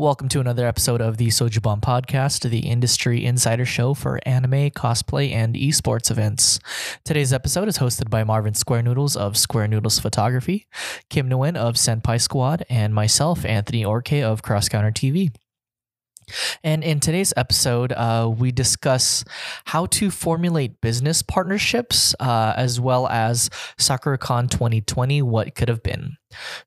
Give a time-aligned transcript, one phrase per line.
[0.00, 4.70] Welcome to another episode of the Soju Bomb Podcast, the industry insider show for anime,
[4.70, 6.60] cosplay, and esports events.
[7.04, 10.68] Today's episode is hosted by Marvin Square Noodles of Square Noodles Photography,
[11.10, 15.32] Kim Nguyen of Senpai Squad, and myself, Anthony Orke of Cross Counter TV.
[16.62, 19.24] And in today's episode, uh, we discuss
[19.66, 23.48] how to formulate business partnerships uh, as well as
[23.78, 26.16] SakuraCon 2020, what could have been.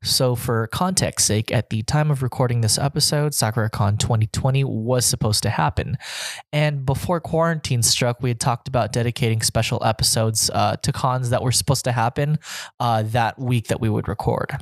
[0.02, 5.44] So, for context sake, at the time of recording this episode, SakuraCon 2020 was supposed
[5.44, 5.98] to happen.
[6.52, 11.44] And before quarantine struck, we had talked about dedicating special episodes uh, to cons that
[11.44, 12.40] were supposed to happen
[12.80, 14.58] uh, that week that we would record.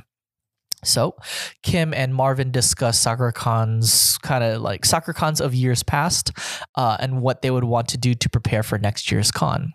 [0.82, 1.16] So,
[1.62, 6.32] Kim and Marvin discuss Sakura kind of like Sakura of years past,
[6.76, 9.72] uh, and what they would want to do to prepare for next year's con.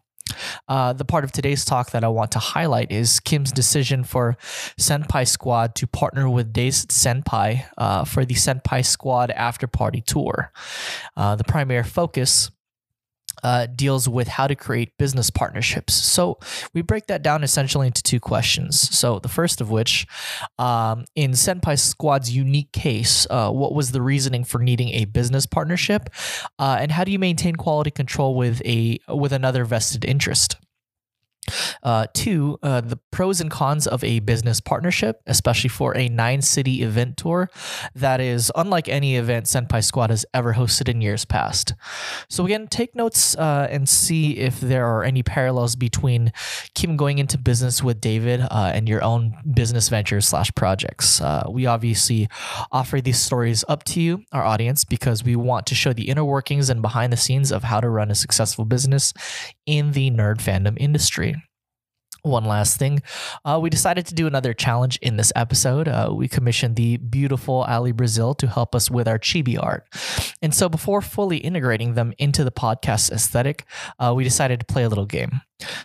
[0.68, 4.38] Uh, the part of today's talk that I want to highlight is Kim's decision for
[4.80, 10.52] Senpai Squad to partner with Days Senpai uh, for the Senpai Squad After Party Tour.
[11.16, 12.50] Uh, the primary focus
[13.44, 15.94] uh, deals with how to create business partnerships.
[15.94, 16.38] So
[16.74, 18.80] we break that down essentially into two questions.
[18.98, 20.08] So the first of which,
[20.58, 25.46] um, in Senpai Squad's unique case, uh, what was the reasoning for needing a business
[25.46, 26.10] partnership,
[26.60, 30.58] uh, and how do you maintain quality control with a with another vested interest?
[31.84, 36.42] Uh, two, uh, the pros and cons of a business partnership, especially for a nine
[36.42, 37.50] city event tour
[37.94, 41.74] that is unlike any event Senpai Squad has ever hosted in years past.
[42.30, 46.32] So, again, take notes uh, and see if there are any parallels between
[46.74, 51.22] Kim going into business with David uh, and your own business ventures slash projects.
[51.22, 52.28] Uh, we obviously
[52.72, 56.26] offer these stories up to you, our audience, because we want to show the inner
[56.26, 59.14] workings and behind the scenes of how to run a successful business
[59.66, 61.36] in the nerd fandom industry
[62.26, 63.02] one last thing.
[63.46, 65.88] Uh, we decided to do another challenge in this episode.
[65.88, 69.86] Uh, we commissioned the beautiful Ali Brazil to help us with our chibi art.
[70.42, 73.66] And so before fully integrating them into the podcast aesthetic,
[74.00, 75.42] uh, we decided to play a little game.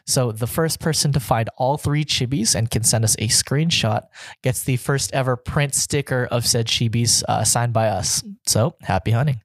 [0.06, 4.02] So the first person to find all three chibis and can send us a screenshot
[4.42, 8.24] gets the first ever print sticker of said chibis uh, signed by us.
[8.46, 9.42] So happy hunting.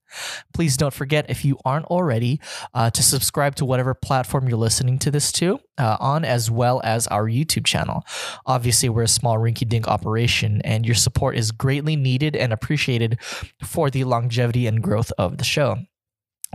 [0.54, 2.40] Please don't forget, if you aren't already,
[2.74, 6.82] uh, to subscribe to whatever platform you're listening to this to uh, on, as well
[6.84, 8.04] as our YouTube channel.
[8.46, 13.20] Obviously, we're a small rinky dink operation, and your support is greatly needed and appreciated
[13.64, 15.78] for the longevity and growth of the show.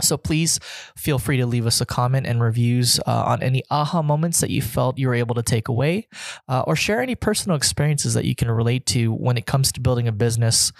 [0.03, 0.59] So please
[0.95, 4.49] feel free to leave us a comment and reviews uh, on any aha moments that
[4.49, 6.07] you felt you were able to take away,
[6.47, 9.81] uh, or share any personal experiences that you can relate to when it comes to
[9.81, 10.71] building a business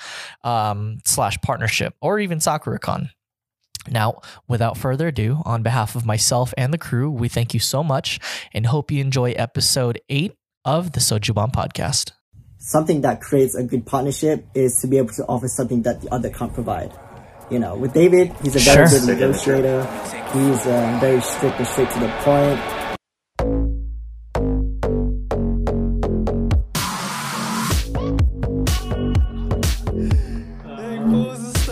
[0.44, 3.10] um, slash partnership, or even SakuraCon.
[3.90, 7.84] Now, without further ado, on behalf of myself and the crew, we thank you so
[7.84, 8.20] much
[8.54, 10.34] and hope you enjoy episode eight
[10.64, 12.12] of the Soju Bomb podcast.
[12.60, 16.14] Something that creates a good partnership is to be able to offer something that the
[16.14, 16.92] other can't provide
[17.51, 19.00] you know, with David, he's a very sure.
[19.00, 19.84] good negotiator.
[20.31, 22.59] He's uh, very strict and straight to the point.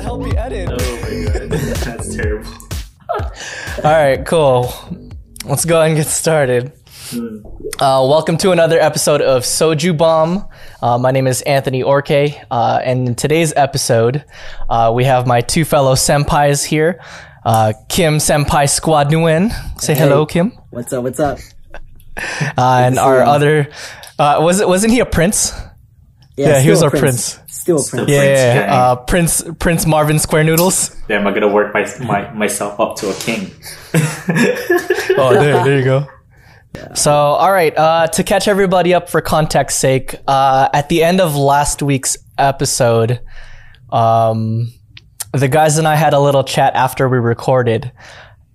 [0.01, 0.51] Oh my god.
[1.49, 2.51] That's terrible.
[3.81, 4.73] All right, cool.
[5.45, 6.73] Let's go ahead and get started.
[7.11, 10.47] Uh, welcome to another episode of Soju Bomb.
[10.79, 14.23] Uh, my name is Anthony Orke, uh, and in today's episode,
[14.69, 17.01] uh, we have my two fellow senpais here,
[17.43, 19.49] uh, Kim Senpai Squad Nguyen.
[19.81, 20.01] Say hey.
[20.01, 20.51] hello, Kim.
[20.69, 21.03] What's up?
[21.03, 21.39] What's up?
[22.15, 23.71] Uh, and our other,
[24.19, 25.51] was it wasn't he a prince?
[26.37, 27.37] Yeah, yeah he was our prince.
[27.37, 27.53] prince.
[27.55, 28.09] Still a prince.
[28.11, 30.95] Yeah, Prince Prince Marvin Square Noodles.
[31.07, 33.49] Yeah, am I gonna work my, my myself up to a king?
[35.17, 36.07] oh, there, there you go.
[36.93, 41.19] So, all right, uh, to catch everybody up for context sake, uh, at the end
[41.19, 43.21] of last week's episode,
[43.91, 44.71] um,
[45.33, 47.91] the guys and I had a little chat after we recorded,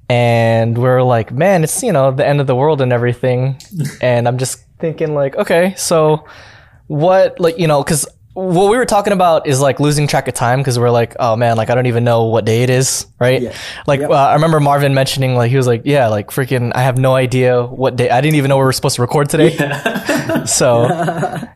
[0.09, 3.59] and we are like, man, it's, you know, the end of the world and everything.
[4.01, 6.25] and I'm just thinking, like, okay, so
[6.87, 10.35] what, like, you know, because what we were talking about is like losing track of
[10.35, 13.07] time because we're like, oh man, like I don't even know what day it is,
[13.21, 13.41] right?
[13.41, 13.57] Yeah.
[13.87, 14.11] Like yep.
[14.11, 17.15] uh, I remember Marvin mentioning like he was like, yeah, like freaking, I have no
[17.15, 18.11] idea what day.
[18.11, 19.55] I didn't even know we were supposed to record today.
[19.55, 20.45] Yeah.
[20.47, 20.89] so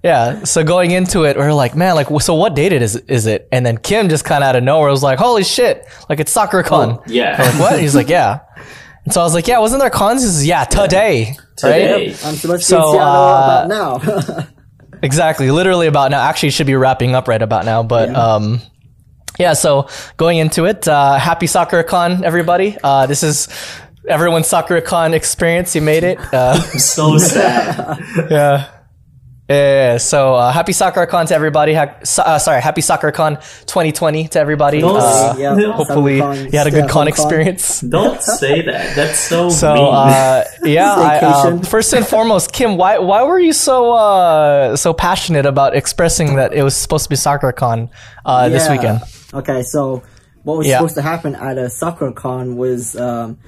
[0.04, 2.94] yeah, so going into it, we are like, man, like so what date it is
[2.94, 3.48] is it?
[3.50, 6.32] And then Kim just kind of out of nowhere was like, holy shit, like it's
[6.32, 6.98] SakuraCon.
[6.98, 7.34] Oh, yeah.
[7.38, 7.80] I'm like what?
[7.80, 8.40] He's like, yeah.
[9.04, 10.22] And so I was like, yeah, wasn't there cons?
[10.22, 11.34] He says, yeah, today.
[11.56, 12.08] Today.
[12.10, 12.24] Right?
[12.24, 14.46] I'm supposed to so, uh, about now.
[15.02, 16.20] Exactly, literally about now.
[16.20, 18.16] Actually, should be wrapping up right about now, but yeah.
[18.16, 18.60] um,
[19.38, 19.52] yeah.
[19.52, 22.76] So going into it, uh, happy SakuraCon, everybody.
[22.82, 23.48] Uh, this is
[24.08, 25.74] everyone's SakuraCon experience.
[25.74, 26.18] You made it.
[26.32, 27.98] Uh, I'm so sad.
[28.30, 28.77] yeah.
[29.48, 31.72] Yeah, so uh, happy SakuraCon to everybody.
[31.72, 34.82] Ha- so- uh, sorry, happy SakuraCon 2020 to everybody.
[34.82, 37.80] Uh, Yeah, hopefully, SakuraCon, you had a good at con experience.
[37.96, 38.94] Don't say that.
[38.94, 39.84] That's so, So mean.
[39.94, 41.18] uh, yeah, I,
[41.48, 46.36] um, first and foremost, Kim, why why were you so uh, so passionate about expressing
[46.36, 47.88] that it was supposed to be SakuraCon
[48.26, 49.00] uh, this weekend?
[49.32, 50.02] Okay, so
[50.42, 50.76] what was Yeah.
[50.76, 53.38] supposed to happen at a SakuraCon was um,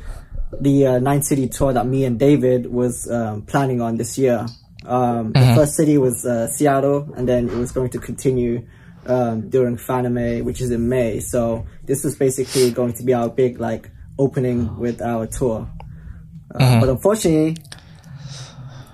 [0.58, 4.46] the uh, nine city tour that me and David was um, planning on this year.
[4.90, 5.48] Um, Mm-hmm.
[5.50, 8.66] The first city was uh, Seattle, and then it was going to continue
[9.06, 11.20] um, during Fanime, which is in May.
[11.20, 15.68] So this was basically going to be our big like opening with our tour.
[16.54, 16.80] Uh, Mm-hmm.
[16.80, 17.56] But unfortunately,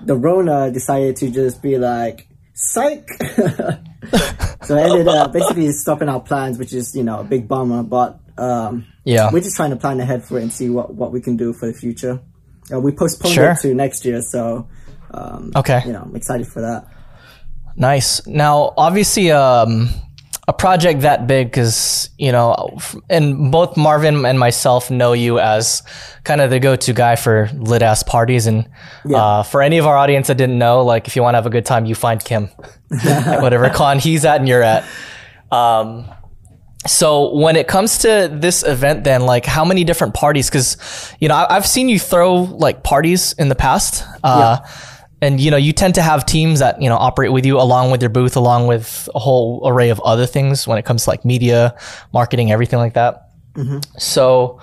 [0.05, 3.09] the Rona decided to just be like, psych.
[4.63, 7.81] so I ended up basically stopping our plans, which is, you know, a big bummer,
[7.83, 9.31] but, um, Yeah.
[9.33, 11.51] we're just trying to plan ahead for it and see what, what we can do
[11.53, 12.19] for the future.
[12.71, 13.51] Uh, we postponed Sure.
[13.51, 14.67] it to next year, so,
[15.17, 15.81] um, Okay.
[15.85, 16.85] you know, I'm excited for that.
[17.75, 18.25] Nice.
[18.27, 19.89] Now, obviously, um,
[20.47, 22.77] a project that big, because you know,
[23.09, 25.83] and both Marvin and myself know you as
[26.23, 28.47] kind of the go-to guy for lit ass parties.
[28.47, 28.67] And
[29.13, 31.45] uh, for any of our audience that didn't know, like if you want to have
[31.45, 32.49] a good time, you find Kim
[33.03, 34.85] at whatever con he's at and you're at.
[35.51, 36.05] Um,
[36.85, 40.49] so when it comes to this event, then like how many different parties?
[40.49, 40.77] Because
[41.19, 44.59] you know I, I've seen you throw like parties in the past, uh,
[45.21, 47.91] and you know you tend to have teams that you know operate with you along
[47.91, 51.09] with your booth, along with a whole array of other things when it comes to
[51.09, 51.75] like media,
[52.13, 53.29] marketing, everything like that.
[53.97, 54.59] So,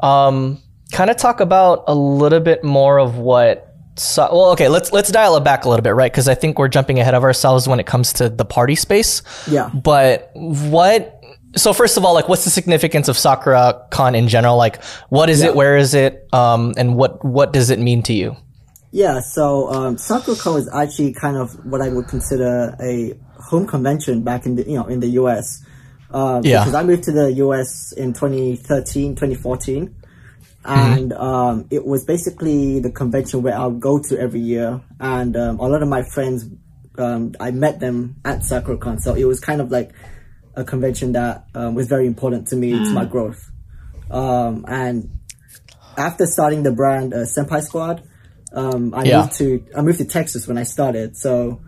[0.00, 0.58] um,
[0.92, 3.68] kind of talk about a little bit more of what.
[3.96, 6.10] So, well, okay, let's let's dial it back a little bit, right?
[6.10, 9.22] Because I think we're jumping ahead of ourselves when it comes to the party space.
[9.46, 9.68] Yeah.
[9.74, 11.18] But what?
[11.54, 14.56] So first of all, like, what's the significance of Sakura Con in general?
[14.56, 15.54] Like, what is it?
[15.54, 16.26] Where is it?
[16.32, 18.34] Um, and what what does it mean to you?
[18.92, 24.44] Yeah, so um, is actually kind of what I would consider a home convention back
[24.44, 25.64] in the you know in the US.
[26.10, 26.60] Uh, Yeah.
[26.60, 29.94] Because I moved to the US in 2013, 2014,
[30.66, 35.58] and um, it was basically the convention where I'll go to every year, and um,
[35.58, 36.44] a lot of my friends,
[36.98, 39.92] um, I met them at SakuraCon, so it was kind of like
[40.54, 43.50] a convention that um, was very important to me to my growth.
[44.10, 45.18] Um, and
[45.96, 48.02] after starting the brand uh, Senpai Squad,
[48.54, 49.20] um, I Yeah.
[49.22, 51.16] moved to I moved to Texas when I started.
[51.16, 51.60] So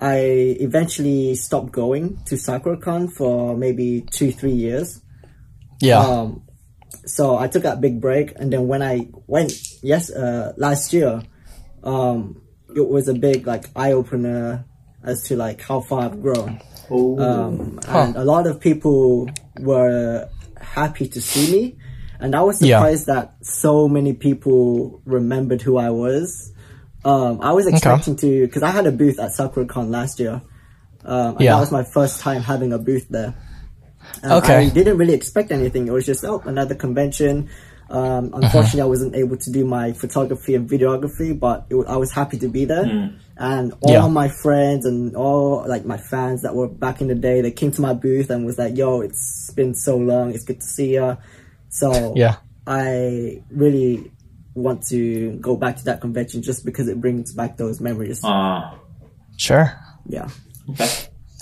[0.00, 0.16] I
[0.60, 5.00] eventually stopped going to SakuraCon for maybe two three years.
[5.80, 6.00] Yeah.
[6.00, 6.42] Um,
[7.04, 9.52] so I took that big break, and then when I went
[9.82, 11.22] yes uh, last year,
[11.84, 12.42] um,
[12.74, 14.64] it was a big like eye opener
[15.04, 16.60] as to like how far I've grown.
[16.90, 17.18] Oh.
[17.18, 19.28] Um, and a lot of people
[19.60, 20.28] were
[20.60, 21.76] happy to see me.
[22.20, 22.78] And I was Yeah.
[22.78, 26.52] surprised that so many people remembered who I was.
[27.04, 30.40] Um, I was expecting to, because I had a booth at SakuraCon last year.
[31.04, 31.52] Um, and Yeah.
[31.54, 33.34] that was my first time having a booth there.
[34.22, 34.54] And Okay.
[34.66, 35.86] I didn't really expect anything.
[35.86, 37.48] It was just, oh, another convention.
[37.88, 42.10] Um, unfortunately, I wasn't able to do my photography and videography, but it, I was
[42.10, 43.12] happy to be there.
[43.38, 44.08] And all Yeah.
[44.08, 47.70] my friends and all like my fans that were back in the day, they came
[47.72, 50.32] to my booth and was like, "Yo, it's been so long.
[50.34, 51.16] It's good to see you."
[51.76, 52.36] So Yeah.
[52.66, 54.10] I really
[54.54, 58.24] want to go back to that convention just because it brings back those memories.
[58.24, 58.70] Uh,
[59.36, 59.70] Sure.
[60.08, 60.28] yeah.
[60.70, 60.88] okay.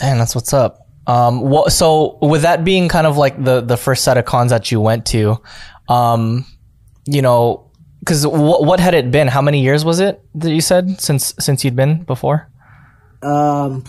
[0.03, 0.81] Man, that's what's up.
[1.07, 4.51] Um, what, so with that being kind of like the the first set of cons
[4.51, 5.39] that you went to,
[5.89, 6.45] um,
[7.07, 9.29] you know, because what what had it been?
[9.29, 12.49] How many years was it that you said since since you'd been before?
[13.23, 13.85] Um.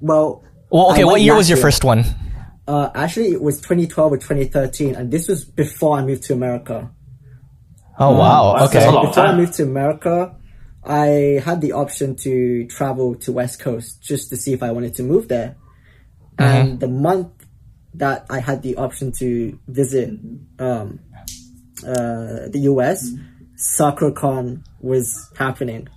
[0.00, 1.66] Well, Well, okay, what year was your year.
[1.66, 2.04] first one?
[2.66, 6.90] Uh, actually, it was 2012 or 2013, and this was before I moved to America.
[7.98, 10.34] Oh wow, okay, long Before I moved to America,
[10.84, 14.94] I had the option to travel to West Coast just to see if I wanted
[14.96, 15.56] to move there.
[16.38, 17.28] And the month
[17.94, 20.10] that I had the option to visit
[20.58, 21.00] um,
[21.82, 23.10] uh, the US,
[23.56, 25.88] SakuraCon was happening.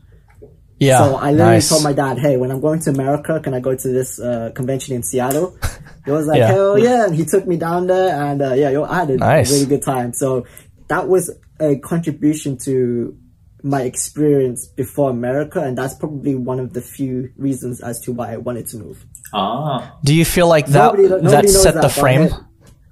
[0.80, 1.70] Yeah, So I literally nice.
[1.70, 4.52] told my dad, "Hey, when I'm going to America, can I go to this uh,
[4.56, 5.58] convention in Seattle?"
[6.06, 6.48] He was like, Yeah.
[6.48, 9.18] "Hell yeah!" And he took me down there, and uh, yeah, yo, I had a
[9.18, 9.52] Nice.
[9.52, 10.14] really good time.
[10.14, 10.46] So
[10.88, 13.16] that was a contribution to
[13.62, 18.32] my experience before America, and that's probably one of the few reasons as to why
[18.34, 19.06] I wanted to move.
[19.34, 19.98] Ah.
[20.06, 22.30] Do you feel like that Nobody- nobody that set that, the frame?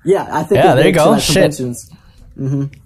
[0.04, 1.12] Yeah, I think Yeah, there you makes, go.
[1.12, 1.34] like, Shit.
[1.36, 1.90] conventions.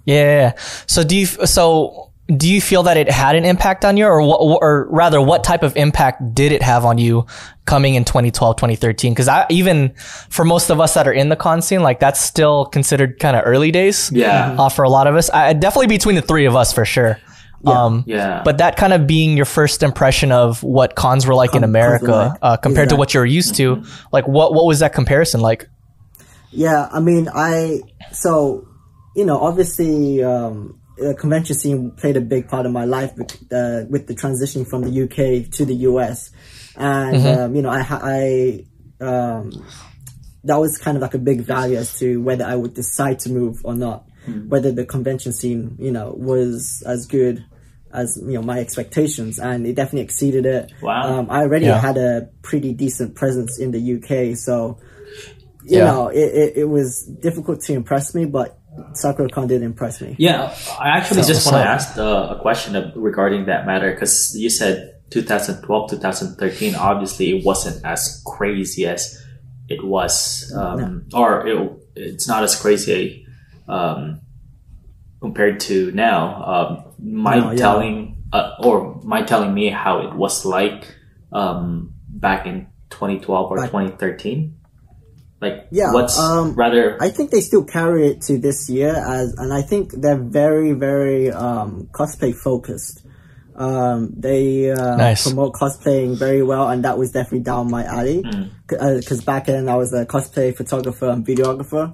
[0.04, 0.52] Yeah.
[0.86, 4.22] So do you so do you feel that it had an impact on you or
[4.22, 7.26] what, or rather what type of impact did it have on you
[7.66, 9.92] coming in 2012 2013 cuz I even
[10.30, 13.36] for most of us that are in the con scene like that's still considered kind
[13.36, 14.54] of early days Yeah.
[14.58, 17.18] uh, for a lot of us I, definitely between the three of us for sure
[17.64, 17.72] Yeah.
[17.84, 18.42] Um, Yeah.
[18.44, 22.10] but that kind of being your first impression of what cons were like in America
[22.12, 22.38] like.
[22.42, 24.06] uh, compared to what you're used to, Mm-hmm.
[24.16, 25.68] like what what was that comparison like?
[26.50, 27.80] Yeah, I mean, I
[28.12, 28.66] so
[29.14, 33.32] you know, obviously, um, the convention scene played a big part of my life with,
[33.52, 36.30] uh, with the transitioning from the UK to the US,
[36.76, 39.50] and um, you know, I I um,
[40.44, 43.30] that was kind of like a big value as to whether I would decide to
[43.30, 44.04] move or not,
[44.48, 47.44] whether the convention scene, you know, was as good
[47.92, 50.72] as you know my expectations, and it definitely exceeded it.
[50.82, 51.18] Wow.
[51.18, 51.78] Um, I already Yeah.
[51.80, 54.78] had a pretty decent presence in the UK, so
[55.64, 55.84] you Yeah.
[55.84, 58.58] know, it, it, it was difficult to impress me, but
[58.92, 60.14] SakuraCon didn't impress me.
[60.18, 63.92] Yeah, I actually So- just want to ask uh, a question of, regarding that matter
[63.92, 66.74] because you said 2012, 2013.
[66.74, 69.22] Obviously, it wasn't as crazy as
[69.68, 73.26] it was, um, or it, it's not as crazy
[73.68, 74.20] um,
[75.20, 76.42] compared to now.
[76.44, 77.56] Um, my No, yeah.
[77.56, 80.86] telling uh, or my telling me how it was like
[81.32, 84.56] um, back in 2012 or Back- 2013.
[85.42, 89.34] Like, Yeah, what's um, rather I think they still carry it to this year as,
[89.34, 93.04] and I think they're very, very um, cosplay focused.
[93.56, 95.26] Um, they uh, Nice.
[95.26, 98.22] promote cosplaying very well, and that was definitely down my alley.
[98.68, 101.92] Because back then I was a cosplay photographer and videographer,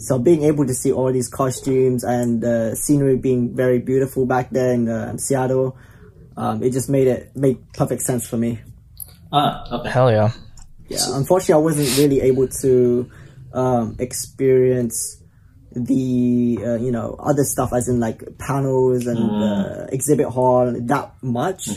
[0.00, 4.50] so being able to see all these costumes and uh, scenery being very beautiful back
[4.50, 5.76] there in uh, Seattle,
[6.36, 8.58] um, it just made it made perfect sense for me.
[9.32, 9.90] ah okay.
[9.90, 10.32] Hell yeah.
[10.88, 13.10] Yeah, unfortunately, I wasn't really able to
[13.52, 15.22] um, experience
[15.72, 21.12] the uh, you know other stuff, as in like panels and uh, exhibit hall that
[21.22, 21.68] much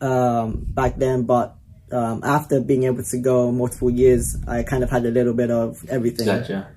[0.00, 1.24] um, back then.
[1.24, 1.56] But
[1.92, 5.50] um, after being able to go multiple years, I kind of had a little bit
[5.50, 6.26] of everything.
[6.26, 6.68] Gotcha.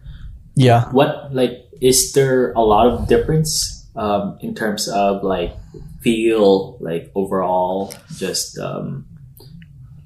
[0.55, 0.91] Yeah.
[0.91, 5.55] what like is there a lot of difference um, in terms of like
[6.01, 9.05] feel like overall just um,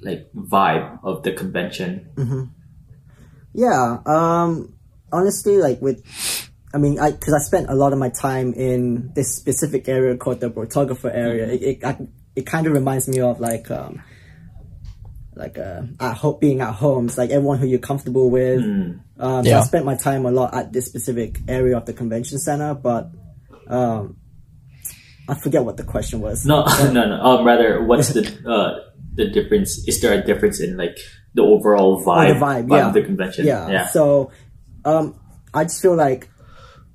[0.06, 2.10] like vibe of the convention
[3.54, 3.98] Yeah.
[4.06, 4.74] Um.
[5.12, 6.04] Honestly, like with,
[6.74, 10.18] I mean, I because I spent a lot of my time in this specific area
[10.18, 11.48] called the photographer area.
[11.48, 11.98] It it, I,
[12.36, 14.02] it kind of reminds me of like um,
[15.36, 17.06] like uh, at home being at home.
[17.08, 18.60] It's like everyone who you're comfortable with.
[19.18, 19.60] Um, so Yeah.
[19.60, 23.10] I spent my time a lot at this specific area of the convention center, but
[23.68, 24.18] um,
[25.30, 26.46] I forget what the question was.
[26.46, 30.78] no no no um, rather what's the uh, the difference is there a difference in
[30.78, 30.98] like
[31.34, 32.88] the overall vibe, Oh, the vibe, yeah.
[32.88, 33.70] of the convention Yeah.
[33.70, 34.32] yeah So,
[34.86, 35.20] um,
[35.54, 36.30] I just feel like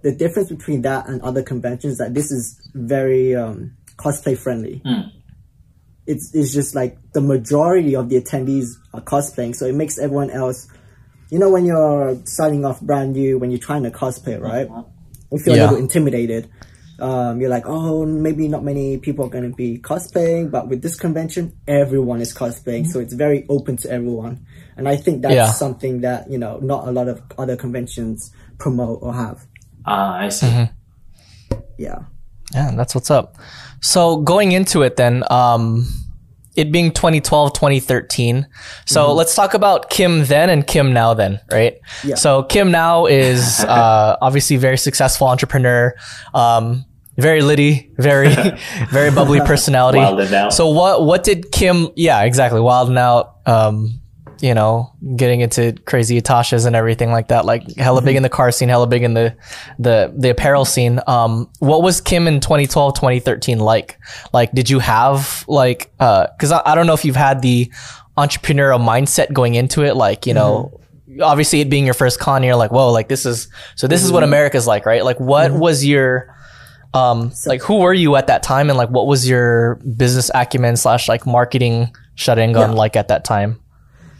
[0.03, 4.83] the difference between that and other conventions that this is very um, cosplay friendly.
[6.07, 10.31] It's it's just like the majority of the attendees are cosplaying, so it makes everyone
[10.31, 10.67] else.
[11.31, 14.69] You know, when you're starting off brand new, when you're trying to cosplay, right?
[15.31, 15.63] You feel Yeah.
[15.63, 16.49] a little intimidated.
[17.01, 20.83] Um, you're like, oh, maybe not many people are going to be cosplaying, but with
[20.83, 24.45] this convention, everyone is cosplaying, so it's very open to everyone.
[24.77, 25.51] And I think that's Yeah.
[25.53, 29.47] something that you know not a lot of other conventions promote or have.
[29.87, 31.61] ah I see Mm-hmm.
[31.79, 31.99] Yeah.
[32.55, 33.37] Yeah, that's what's up.
[33.81, 35.87] So going into it then, um,
[36.57, 38.47] it being 2012, 2013.
[38.87, 41.79] So let's talk about Kim then and Kim now then, right?
[42.05, 42.17] Yeah.
[42.17, 45.95] So Kim now is uh, obviously very successful entrepreneur,
[46.35, 46.85] um,
[47.21, 48.35] very litty, very,
[48.91, 49.99] very bubbly personality.
[49.99, 50.53] Wild and out.
[50.53, 51.89] So what what did Kim?
[51.97, 52.61] Yeah, exactly.
[52.61, 53.37] Wild and out.
[53.47, 54.01] Um,
[54.41, 57.45] you know, getting into crazy Itashas and everything like that.
[57.45, 59.37] Like hella big in the car scene, hella big in the
[59.79, 61.01] the the apparel scene.
[61.07, 63.99] Um, what was Kim in 2012, 2013 like?
[64.33, 66.27] Like, did you have like uh?
[66.37, 67.71] Because I, I don't know if you've had the
[68.17, 69.95] entrepreneurial mindset going into it.
[69.97, 70.77] Like, you know.
[71.21, 72.93] Obviously, it being your first con, you're like, "Whoa!
[72.93, 73.89] Like this is so.
[73.89, 75.05] This is what America's like, right?
[75.05, 76.33] Like, what was your
[76.95, 80.77] um like who were you at that time and like what was your business acumen
[80.77, 82.77] slash like marketing shutting gun Yeah.
[82.77, 83.61] like at that time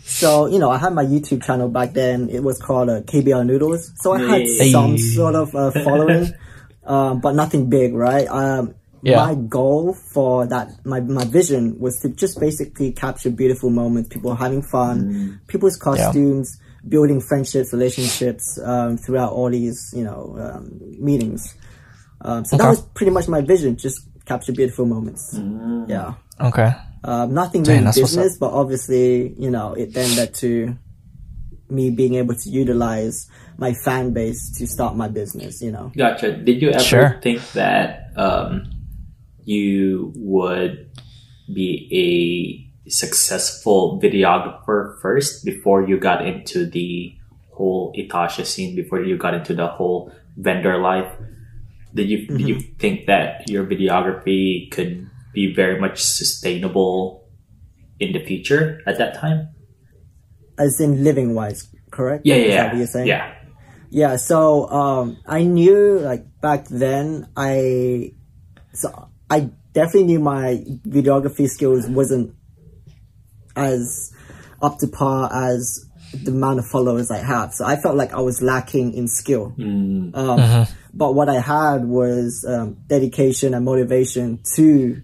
[0.05, 2.29] So you know, I had my YouTube channel back then.
[2.31, 3.93] It was called uh, KBR Noodles.
[4.03, 4.73] So I had Hey.
[4.73, 6.33] some sort of uh, following,
[6.85, 8.27] um, but nothing big, right?
[8.29, 9.25] Um, Yeah.
[9.25, 14.35] My goal for that, my my vision was to just basically capture beautiful moments, people
[14.37, 20.69] having fun, people's costumes, building friendships, relationships um, throughout all these, you know, um,
[21.01, 21.55] meetings.
[22.23, 25.35] Um, so that was pretty much my vision, just capture beautiful moments.
[25.89, 26.15] Yeah.
[26.41, 26.73] okay
[27.03, 30.77] Um, nothing Dang, really business, but obviously, you know, it then led to
[31.71, 35.93] me being able to utilize my fan base to start my business, you know.
[35.97, 36.37] Gotcha.
[36.37, 37.19] Did you ever Sure.
[37.23, 38.71] think that um,
[39.45, 40.91] you would
[41.53, 41.89] be
[42.87, 47.15] a successful videographer first before you got into the
[47.51, 51.11] whole Itasha scene, before you got into the whole vendor life?
[51.95, 57.29] Did you do you think that your videography could be very much sustainable
[57.99, 59.49] in the future at that time?
[60.59, 62.27] As in living wise, correct?
[62.27, 62.69] Yeah, Is yeah, that yeah.
[62.69, 63.07] what you're saying?
[63.07, 63.35] yeah.
[63.93, 68.13] Yeah, so um, I knew like back then I
[68.73, 72.35] so I definitely knew my videography skills wasn't
[73.57, 74.13] as
[74.63, 77.53] up to par as the amount of followers I have.
[77.55, 79.55] So I felt like I was lacking in skill.
[79.59, 85.03] Um, But what I had was um, dedication and motivation to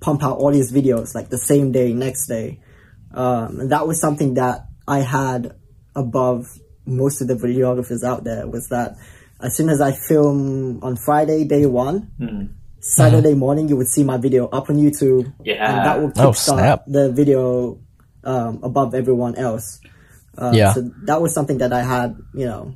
[0.00, 2.60] pump out all these videos like the same day, next day.
[3.12, 5.56] Um, and that was something that I had
[5.96, 6.46] above
[6.86, 8.96] most of the videographers out there was that
[9.40, 14.16] as soon as I film on Friday, day one, Saturday morning, you would see my
[14.16, 15.32] video up on YouTube.
[15.42, 15.66] Yeah.
[15.68, 16.84] And that would Oh, kickstart snap.
[16.86, 17.80] the video
[18.22, 19.80] um, above everyone else.
[20.38, 20.72] Uh, Yeah.
[20.72, 22.74] So that was something that I had, you know,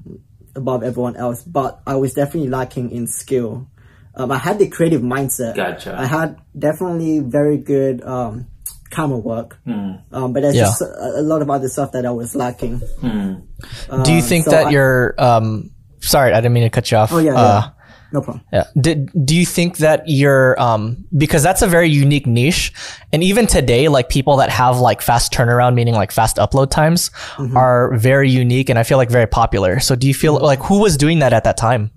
[0.57, 1.43] above everyone else.
[1.43, 3.67] But I was definitely lacking in skill.
[4.15, 5.55] Um, I had the creative mindset.
[5.57, 5.95] Gotcha.
[5.99, 8.47] I had definitely very good um,
[8.91, 9.59] camera work.
[9.67, 10.65] Um, but there's Yeah.
[10.65, 12.81] just a, a lot of other stuff that I was lacking.
[13.01, 15.15] Do you think so that I- you're?
[15.19, 17.13] Um, sorry, I didn't mean to cut you off.
[17.13, 17.71] Oh yeah, Uh, yeah.
[18.13, 18.45] No problem.
[18.53, 18.65] Yeah.
[18.81, 22.73] Did do you think that you're um because that's a very unique niche
[23.13, 27.11] and even today like people that have like fast turnaround meaning like fast upload times
[27.37, 27.57] Mm-hmm.
[27.57, 29.81] are very unique and I feel like very popular.
[29.81, 30.45] So do you feel Mm-hmm.
[30.45, 31.91] like who was doing that at that time?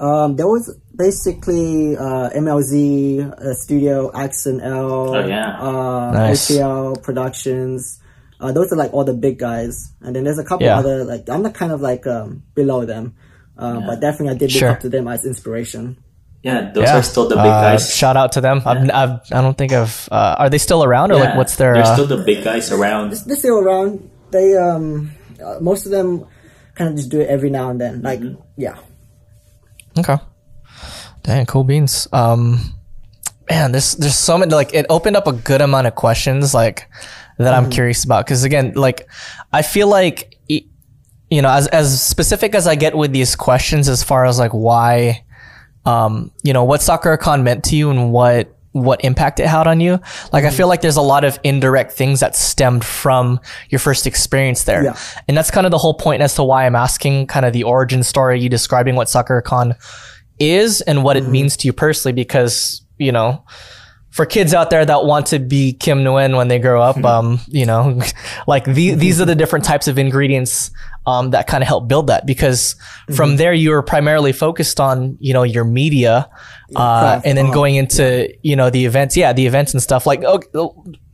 [0.00, 5.56] Um, there was basically uh, MLZ uh, Studio, Axon L, Oh, yeah.
[5.60, 6.50] uh, Nice.
[6.50, 8.00] OTL Productions.
[8.40, 10.78] Uh, those are like all the big guys, and then there's a couple Yeah.
[10.78, 13.14] other like I'm not kind of like um, below them,
[13.58, 14.70] uh, but definitely I did look Sure.
[14.70, 15.96] up to them as inspiration.
[16.42, 17.94] Yeah, those are still the big Uh, guys.
[17.94, 18.60] shout out to them.
[18.66, 20.08] I've, I've, I don't think I've.
[20.12, 21.72] Uh, are they still around or like what's their?
[21.72, 23.12] They're Uh, still the big guys around.
[23.24, 24.10] They're still around.
[24.30, 25.10] They um,
[25.42, 26.26] uh, most of them
[26.74, 28.02] kind of just do it every now and then.
[28.02, 28.20] Like
[28.58, 28.76] yeah,
[29.98, 30.18] Okay.
[31.22, 32.08] Dang, cool beans.
[32.12, 32.60] Um,
[33.48, 34.52] man, there's there's so many.
[34.52, 36.90] Like, it opened up a good amount of questions, like
[37.38, 38.26] that I'm curious about.
[38.26, 39.08] Because again, like,
[39.52, 40.33] I feel like, y-
[41.34, 44.52] you know, as as specific as I get with these questions, as far as like
[44.52, 45.24] why,
[45.84, 49.80] um, you know, what SakuraCon meant to you and what what impact it had on
[49.80, 50.00] you.
[50.32, 54.04] Like, I feel like there's a lot of indirect things that stemmed from your first
[54.06, 54.84] experience there.
[54.84, 54.98] Yeah.
[55.28, 57.62] And that's kind of the whole point as to why I'm asking kind of the
[57.62, 59.76] origin story, you describing what SakuraCon
[60.40, 63.44] is and what it means to you personally, because, you know,
[64.14, 67.40] for kids out there that want to be Kim Nguyen when they grow up, um,
[67.48, 68.00] you know,
[68.46, 70.70] like the, these are the different types of ingredients
[71.04, 72.24] um, that kind of help build that.
[72.24, 72.76] Because
[73.12, 76.30] from there, you were primarily focused on, you know, your media,
[76.76, 79.16] uh, and then going into, you know, the events.
[79.16, 80.06] Yeah, the events and stuff.
[80.06, 80.48] Like, okay,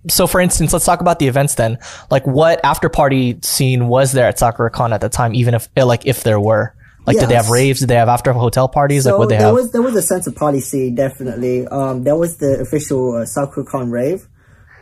[0.08, 1.78] so for instance, let's talk about the events then.
[2.10, 5.34] Like, what after party scene was there at SakuraCon at the time?
[5.34, 6.74] Even if, like, if there were.
[7.06, 7.80] Like, did they have raves?
[7.80, 9.04] Did they have after hotel parties?
[9.06, 9.54] like, So what they there have?
[9.54, 11.66] was there was a sense of party scene definitely.
[11.66, 14.28] Um, there was the official uh, SakuraCon rave,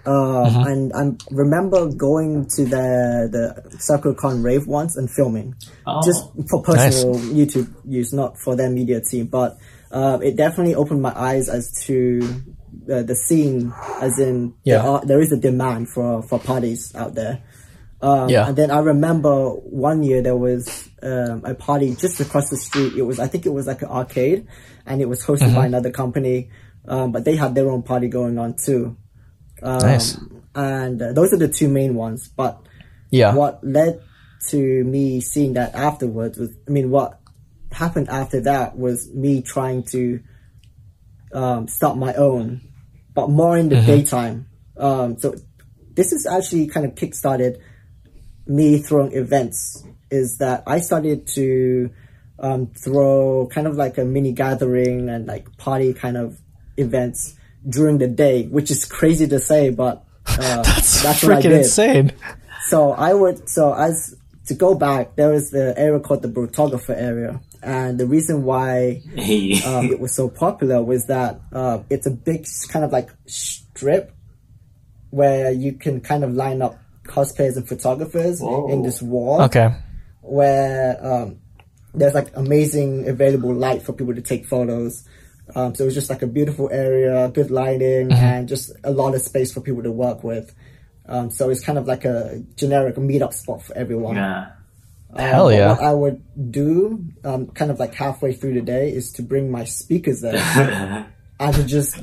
[0.07, 0.67] um, Mm-hmm.
[0.67, 5.55] and I remember going to the the SakuraCon rave once and filming,
[5.87, 6.01] Oh.
[6.05, 9.27] just for personal YouTube use, not for their media team.
[9.27, 9.57] But
[9.91, 12.21] uh, it definitely opened my eyes as to
[12.93, 14.79] uh, the scene, as in Yeah.
[14.83, 17.43] there, are, there is a demand for for parties out there.
[18.03, 18.47] Um, Yeah.
[18.49, 22.95] And then I remember one year there was um, a party just across the street.
[22.95, 24.47] It was, I think it was like an arcade,
[24.87, 26.51] and it was hosted by another company,
[26.87, 28.97] um, but they had their own party going on too.
[29.63, 30.19] Um, Nice.
[30.55, 32.29] And uh, those are the two main ones.
[32.29, 32.61] But
[33.11, 33.35] Yeah.
[33.35, 34.01] what led
[34.49, 37.21] to me seeing that afterwards was, I mean, what
[37.71, 40.21] happened after that was me trying to
[41.33, 42.61] um, start my own,
[43.15, 44.47] but more in the daytime.
[44.77, 45.35] Um, so
[45.95, 47.61] this is actually kind of kickstarted
[48.47, 49.85] me throwing events.
[50.11, 51.91] Is that I started to
[52.39, 56.39] um, throw kind of like a mini gathering and like party kind of
[56.77, 57.35] events
[57.69, 61.59] during the day, which is crazy to say, but uh, that's, what I freaking did.
[61.59, 62.13] insane.
[62.67, 64.15] So I would so as
[64.47, 69.03] to go back, there was the area called the Brotographer area, and the reason why
[69.67, 74.13] um, it was so popular was that uh, it's a big kind of like strip
[75.11, 78.71] where you can kind of line up cosplayers and photographers Whoa.
[78.71, 79.75] in this wall Okay.
[80.29, 81.39] Where um,
[81.95, 85.05] there's like amazing available light for people to take photos.
[85.55, 89.15] Um, so it was just like a beautiful area, good lighting, and just a lot
[89.15, 90.55] of space for people to work with.
[91.07, 94.17] Um, so it's kind of like a generic meetup spot for everyone.
[94.17, 94.51] yeah.
[95.17, 95.71] Hell But yeah.
[95.71, 99.51] What I would do, um, kind of like halfway through the day, is to bring
[99.51, 100.37] my speakers there
[101.41, 101.99] and to just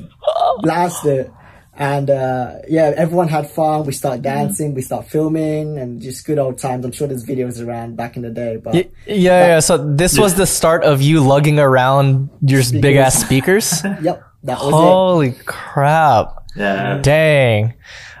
[0.60, 1.30] blast it
[1.78, 3.84] And uh, yeah, everyone had fun.
[3.84, 6.86] We start dancing, we start filming, and just good old times.
[6.86, 9.60] I'm sure there's videos around back in the day, but Y- yeah, yeah.
[9.60, 13.84] So this was the start of you lugging around your big ass speakers.
[14.00, 16.44] yep, that was Holy crap!
[16.56, 16.98] Yeah.
[17.02, 17.74] Dang.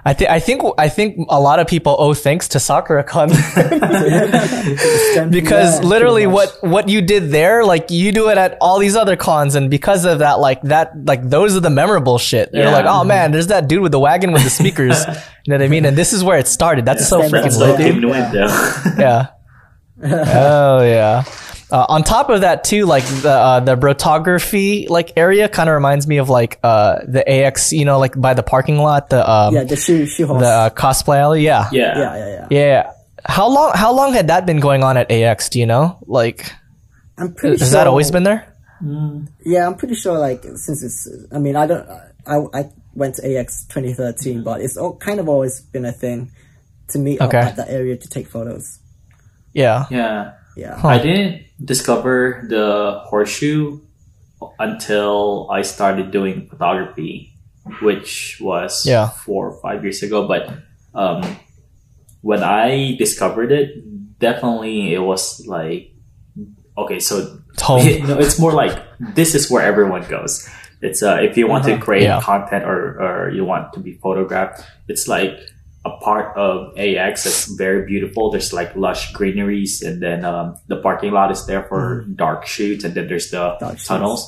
[0.06, 3.30] I think I think I think a lot of people owe thanks to SakuraCon
[5.32, 8.94] because Yeah, literally what what you did there, like you do it at all these
[8.94, 12.50] other cons, and because of that, like that, like those are the memorable shit.
[12.52, 15.04] You're like, oh man, there's that dude with the wagon with the speakers.
[15.44, 15.84] you know what I mean?
[15.84, 16.84] And this is where it started.
[16.84, 17.28] That's so Yeah.
[17.28, 18.00] freaking That's lit, what dude.
[18.00, 18.08] Kim
[19.00, 19.26] yeah.
[20.04, 21.24] oh yeah.
[21.68, 25.74] Uh, on top of that too, like the uh, the brotography like area kind of
[25.74, 29.28] reminds me of like uh the AX, you know, like by the parking lot, the
[29.28, 30.42] um yeah, the shoe shoe horse.
[30.42, 31.42] the uh, cosplay alley.
[31.42, 31.68] Yeah.
[31.72, 31.98] yeah.
[31.98, 32.46] yeah, yeah, yeah.
[32.50, 32.92] Yeah.
[33.24, 35.48] How long how long had that been going on at AX?
[35.48, 35.98] Do you know?
[36.06, 36.52] Like,
[37.18, 37.78] I'm pretty has sure.
[37.78, 38.46] that always been there?
[39.44, 40.18] Yeah, I'm pretty sure.
[40.18, 41.88] Like since it's, I mean, I don't.
[42.26, 46.30] I I went to AX 2013, but it's all, kind of always been a thing
[46.88, 47.38] to meet Okay.
[47.38, 48.78] up at that area to take photos.
[49.52, 49.86] Yeah.
[49.90, 50.32] Yeah.
[50.56, 50.80] Yeah.
[50.82, 53.80] I didn't discover the horseshoe
[54.58, 57.36] until I started doing photography,
[57.82, 59.08] which was Yeah.
[59.08, 60.26] four or five years ago.
[60.26, 60.48] But
[60.94, 61.22] um,
[62.22, 65.92] when I discovered it, definitely it was like,
[66.78, 67.84] okay, so It's home.
[68.08, 68.76] no, it's more like
[69.14, 70.48] this is where everyone goes.
[70.82, 71.84] It's uh, if you want to Uh-huh.
[71.84, 72.20] create Yeah.
[72.20, 75.36] content or, or you want to be photographed, it's like
[75.86, 78.30] a part of AX that's very beautiful.
[78.30, 82.82] There's like lush greeneries, and then um, the parking lot is there for dark shoots,
[82.84, 83.64] and then there's the Mm-hmm.
[83.64, 83.86] Dark shoots.
[83.88, 84.22] tunnels.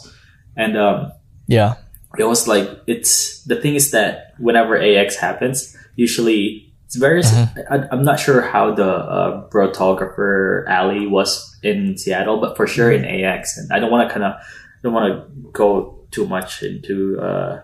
[0.57, 1.12] And um,
[1.49, 1.75] Yeah.
[2.18, 7.21] it was like it's the thing is that whenever AX happens, usually it's very.
[7.68, 12.90] I, I'm not sure how the uh, brotographer alley was in Seattle, but for sure
[12.90, 14.40] in AX, and I don't want to kind of
[14.83, 17.61] don't want to go too much into uh,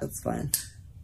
[0.00, 0.50] That's fine.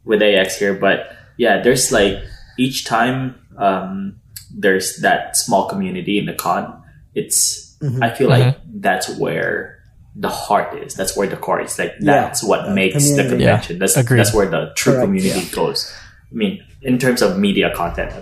[0.04, 2.18] with AX here, but yeah, there's like
[2.58, 4.20] each time um,
[4.54, 6.82] there's that small community in the con.
[7.14, 9.78] It's I feel like that's where
[10.14, 10.94] the heart is.
[10.94, 11.78] That's where the core is.
[11.78, 13.44] Like Yeah, that's what the makes the community.
[13.44, 13.78] convention.
[13.78, 14.18] That's Agreed.
[14.18, 15.50] that's where the true Correct, community yeah.
[15.54, 15.92] goes.
[16.30, 18.12] I mean, in terms of media content.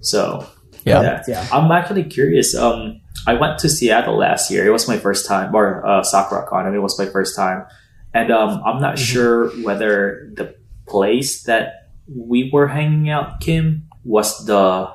[0.00, 0.46] So
[0.84, 1.02] Yeah.
[1.02, 1.22] yeah.
[1.28, 1.46] Yeah.
[1.52, 2.54] I'm actually curious.
[2.54, 4.66] Um, I went to Seattle last year.
[4.66, 6.66] It was my first time, or uh, Sakura Con.
[6.66, 7.64] and It was my first time,
[8.12, 10.54] and um, I'm not sure whether the
[10.88, 14.90] place that we were hanging out, Kim, was the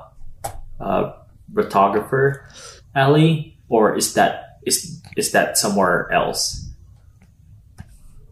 [0.80, 1.12] uh,
[1.54, 2.46] photographer
[2.94, 6.64] alley, or is that is is that somewhere else?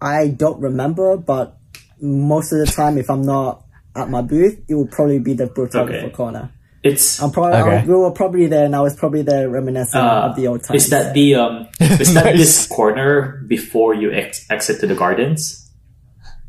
[0.01, 1.57] I don't remember, but
[2.01, 5.47] most of the time, if I'm not at my booth, it will probably be the
[5.47, 6.15] photographer Okay.
[6.15, 6.53] corner.
[6.83, 7.87] It's I'm probably Okay.
[7.87, 10.85] we were probably there, and I was probably there reminiscing uh, of the old times.
[10.85, 12.37] is that the um is that Nice.
[12.39, 15.63] this corner before you ex- exit to the gardens?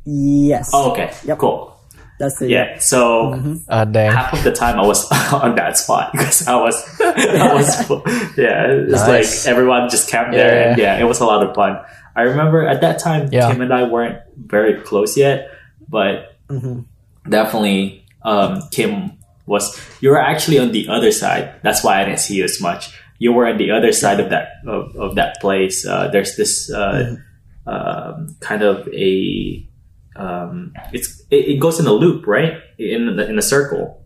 [0.05, 0.69] yes?
[0.73, 1.37] Oh, okay, Yep.
[1.39, 1.76] cool.
[2.19, 2.49] That's it.
[2.49, 3.33] Yeah, so.
[3.69, 4.11] Uh, dang.
[4.11, 7.89] half of the time I was on that spot because I was, I was,
[8.37, 9.45] yeah, it's Nice.
[9.45, 10.69] like everyone just camped there, Yeah.
[10.69, 11.79] and yeah, it was a lot of fun.
[12.15, 13.51] I remember at that time, Yeah.
[13.51, 15.49] Kim and I weren't very close yet,
[15.87, 16.85] but Mhm.
[17.29, 19.11] definitely, um, Kim
[19.45, 19.79] was.
[20.01, 21.51] You were actually on the other side.
[21.63, 22.89] That's why I didn't see you as much.
[23.19, 25.85] You were on the other side of that of, of that place.
[25.85, 27.15] Uh, there's this uh,
[27.65, 29.66] um, kind of a.
[30.17, 32.53] Um, it's it, it goes in a loop, right?
[32.77, 34.01] In the, in a circle.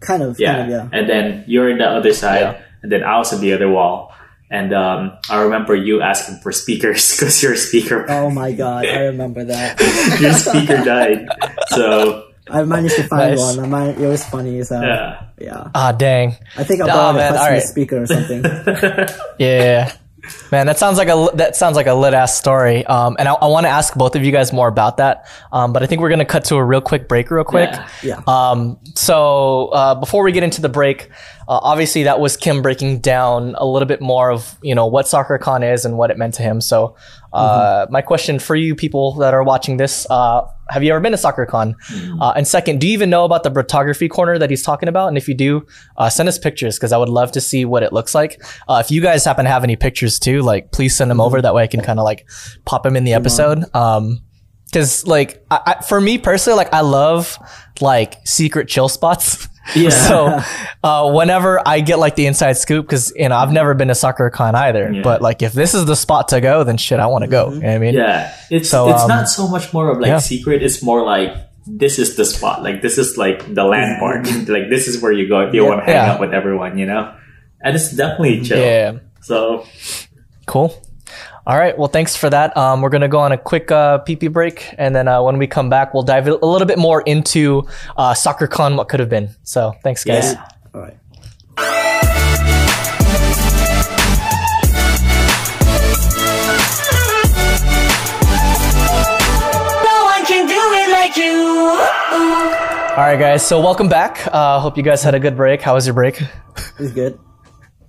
[0.00, 0.38] Kind of.
[0.38, 0.52] Yeah.
[0.52, 0.98] Kind of, yeah.
[0.98, 2.60] And then you're in the other side, Yeah.
[2.82, 4.12] and then I was on the other wall.
[4.50, 9.06] And um, I remember you asking for speakers because your speaker Oh my god, I
[9.10, 9.80] remember that.
[10.20, 11.26] your speaker died.
[11.68, 13.56] So I managed to find Nice.
[13.56, 13.64] one.
[13.64, 14.84] I man- it was funny So hell.
[14.86, 15.26] Yeah.
[15.40, 16.36] yeah, Ah, dang.
[16.58, 17.62] I think I Oh, bought man, a customer alright.
[17.62, 18.44] speaker or something.
[19.38, 19.90] Yeah.
[20.50, 22.84] Man, that sounds like a that sounds like a lit ass story.
[22.86, 25.26] Um, and I, I want to ask both of you guys more about that.
[25.52, 27.70] Um, but I think we're gonna cut to a real quick break, real quick.
[27.70, 27.88] Yeah.
[28.02, 28.20] yeah.
[28.26, 31.10] Um, so uh, before we get into the break,
[31.48, 35.06] uh, obviously that was Kim breaking down a little bit more of you know what
[35.06, 36.60] SakuraCon is and what it meant to him.
[36.60, 36.96] So
[37.32, 41.12] uh, my question for you people that are watching this: uh, Have you ever been
[41.12, 41.74] to SakuraCon?
[42.20, 45.08] Uh, and second, do you even know about the photography corner that he's talking about?
[45.08, 47.82] And if you do, uh, send us pictures because I would love to see what
[47.82, 48.42] it looks like.
[48.68, 51.40] Uh, if you guys happen to have any pictures too, like please send them over.
[51.42, 52.26] That way I can kind of like
[52.64, 53.64] pop them in the episode.
[53.74, 54.20] Um,
[54.66, 57.38] because like I, I, for me personally like i love
[57.80, 59.88] like secret chill spots Yeah.
[60.08, 60.40] so
[60.84, 63.94] uh, whenever i get like the inside scoop because you know i've never been to
[63.94, 65.02] SakuraCon either Yeah.
[65.02, 67.52] but like if this is the spot to go then shit i want to go
[67.52, 68.34] you know i mean yeah.
[68.50, 70.18] It's So, it's um, not so much more of like yeah.
[70.18, 70.62] secret.
[70.62, 71.34] It's more like
[71.66, 72.62] this is the spot.
[72.62, 74.26] Like this is like the landmark.
[74.48, 75.68] like this is where you go if you Yeah.
[75.70, 76.76] want to hang out with everyone.
[76.78, 77.14] You know,
[77.62, 78.58] and it's definitely chill.
[78.58, 79.64] yeah So
[80.46, 80.76] cool
[81.46, 81.76] All right.
[81.76, 82.56] Well, thanks for that.
[82.56, 85.36] Um, we're gonna go on a quick uh, pee pee break, and then uh, when
[85.36, 87.66] we come back, we'll dive a little bit more into
[87.98, 89.28] uh, SakuraCon, what could have been.
[89.42, 90.32] So, thanks, guys.
[90.32, 90.48] Yeah.
[90.74, 90.96] All right.
[99.84, 101.34] No one can do it like you.
[102.96, 103.46] All right, guys.
[103.46, 104.26] So, welcome back.
[104.32, 105.60] Uh, hope you guys had a good break.
[105.60, 106.20] How was your break?
[106.22, 107.18] It was good.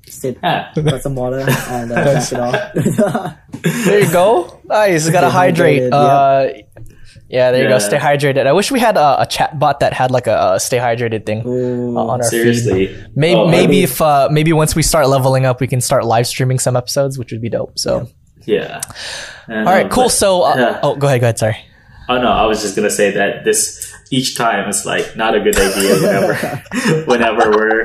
[0.07, 0.71] Sit, Yeah.
[0.75, 1.39] got some water,
[1.69, 3.37] and uh, drank it off.
[3.85, 4.61] There you go.
[4.65, 5.09] Nice.
[5.09, 5.83] Gotta hydrate.
[5.83, 6.61] hydrated, Uh,
[7.27, 7.79] yeah, there you go.
[7.79, 8.45] Stay hydrated.
[8.45, 11.25] I wish we had a, a chat bot that had like a, a stay hydrated
[11.25, 11.97] thing Ooh.
[11.97, 12.55] uh, on our feed.
[12.55, 12.95] Seriously.
[13.15, 15.81] Maybe, Oh, I maybe mean, if uh, maybe once we start leveling up, we can
[15.81, 17.77] start live streaming some episodes, which would be dope.
[17.79, 18.07] So,
[18.45, 18.81] Yeah.
[19.49, 20.09] all right, cool.
[20.09, 20.79] So, uh, yeah.
[20.83, 21.39] oh, go ahead, go ahead.
[21.39, 21.57] Sorry.
[22.07, 25.39] Oh no, I was just gonna say that this each time is like not a
[25.39, 26.33] good idea whenever
[27.07, 27.81] whenever we're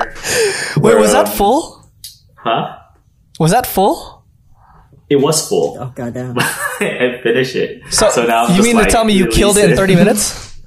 [0.77, 1.80] Wait, was um, that full?
[2.43, 2.77] Huh?
[3.39, 4.23] Was that full?
[5.09, 5.77] It was full.
[5.79, 6.37] Oh goddamn!
[6.81, 7.81] and finish it.
[7.91, 9.95] So, now I'm you just mean like, to tell me you killed it in 30
[9.95, 10.47] minutes?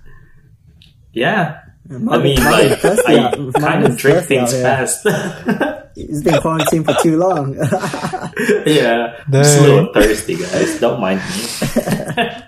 [1.17, 1.61] Yeah.
[1.89, 5.07] I mean, like, I out- mine kind of drink thirsty out things fast.
[5.97, 7.55] It's been quarantined for too long.
[8.67, 9.15] yeah.
[9.29, 10.81] I'm just a little thirsty, guys.
[10.81, 12.43] Don't mind me.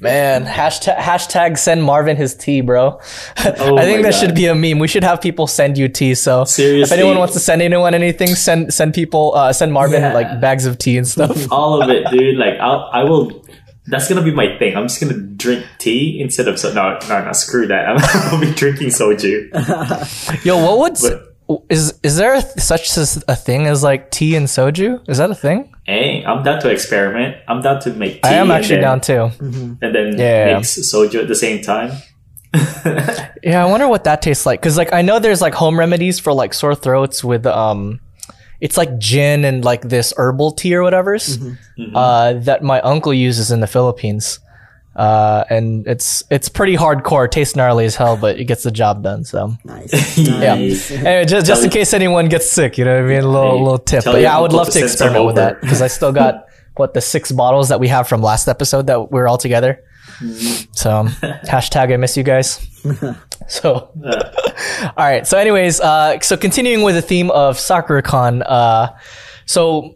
[0.00, 3.00] Man, hashtag, hashtag send Marvin his tea, bro.
[3.60, 4.18] Oh I think that God.
[4.18, 4.78] should be a meme.
[4.78, 6.14] We should have people send you tea.
[6.14, 10.12] So if anyone wants to send anyone anything, send send people uh, send Marvin Yeah.
[10.14, 11.50] like bags of tea and stuff.
[11.52, 12.36] All of it, dude.
[12.38, 13.44] Like, I'll, I will.
[13.86, 14.76] That's gonna be my thing.
[14.76, 16.72] I'm just gonna drink tea instead of so.
[16.72, 17.32] No, no, no.
[17.32, 17.88] Screw that.
[17.98, 20.44] I'm gonna be drinking soju.
[20.44, 21.24] Yo, what would But-
[21.70, 25.08] is is there a, such as a thing as like tea and soju?
[25.08, 25.72] Is that a thing?
[25.84, 27.36] Hey, I'm down to experiment.
[27.48, 28.20] I'm down to make tea.
[28.28, 29.30] I am actually then- down too.
[29.40, 30.56] And then Yeah.
[30.58, 31.92] mix soju at the same time.
[33.42, 34.60] Yeah, I wonder what that tastes like.
[34.60, 38.00] Cause like I know there's like home remedies for like sore throats with um,
[38.60, 41.38] it's like gin and like this herbal tea or whatever's
[41.94, 44.40] uh, that my uncle uses in the Philippines.
[44.98, 47.26] Uh, and it's it's pretty hardcore.
[47.26, 49.22] It tastes gnarly as hell, but it gets the job done.
[49.22, 50.18] So nice.
[50.18, 50.56] yeah.
[50.56, 50.90] nice.
[50.90, 53.22] Anyway, just just in case anyone gets sick, you know what I mean.
[53.22, 54.04] A little Hey, little tip.
[54.04, 56.10] But yeah, I would love to to send some experiment with that because I still
[56.12, 59.84] got what the six bottles that we have from last episode that we're all together.
[60.72, 61.04] So
[61.46, 62.66] hashtag I miss you guys.
[63.46, 65.24] so all right.
[65.28, 68.88] So anyways, uh, so continuing with the theme of SakuraCon, uh,
[69.46, 69.94] so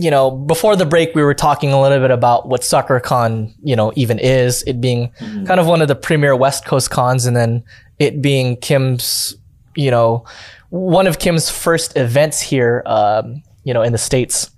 [0.00, 3.74] you know, before the break, we were talking a little bit about what SakuraCon, you
[3.74, 4.62] know, even is.
[4.62, 5.10] It being
[5.44, 7.64] kind of one of the premier West Coast cons, and then
[7.98, 9.34] it being Kim's,
[9.74, 10.24] you know,
[10.70, 14.50] one of Kim's first events here, um, you know, in the states.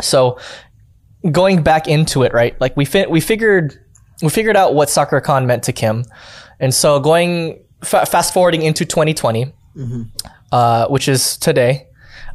[0.00, 0.38] So
[1.30, 2.60] going back into it, right?
[2.60, 3.78] Like we fi- we figured
[4.20, 6.04] we figured out what SakuraCon meant to Kim,
[6.58, 9.52] and so going fa- fast forwarding into 2020,
[10.50, 11.86] uh, which is today.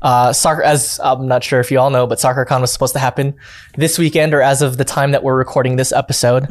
[0.01, 2.99] Uh, Sakura, as I'm not sure if you all know, but SakuraCon was supposed to
[2.99, 3.35] happen
[3.75, 6.47] this weekend, or as of the time that we're recording this episode.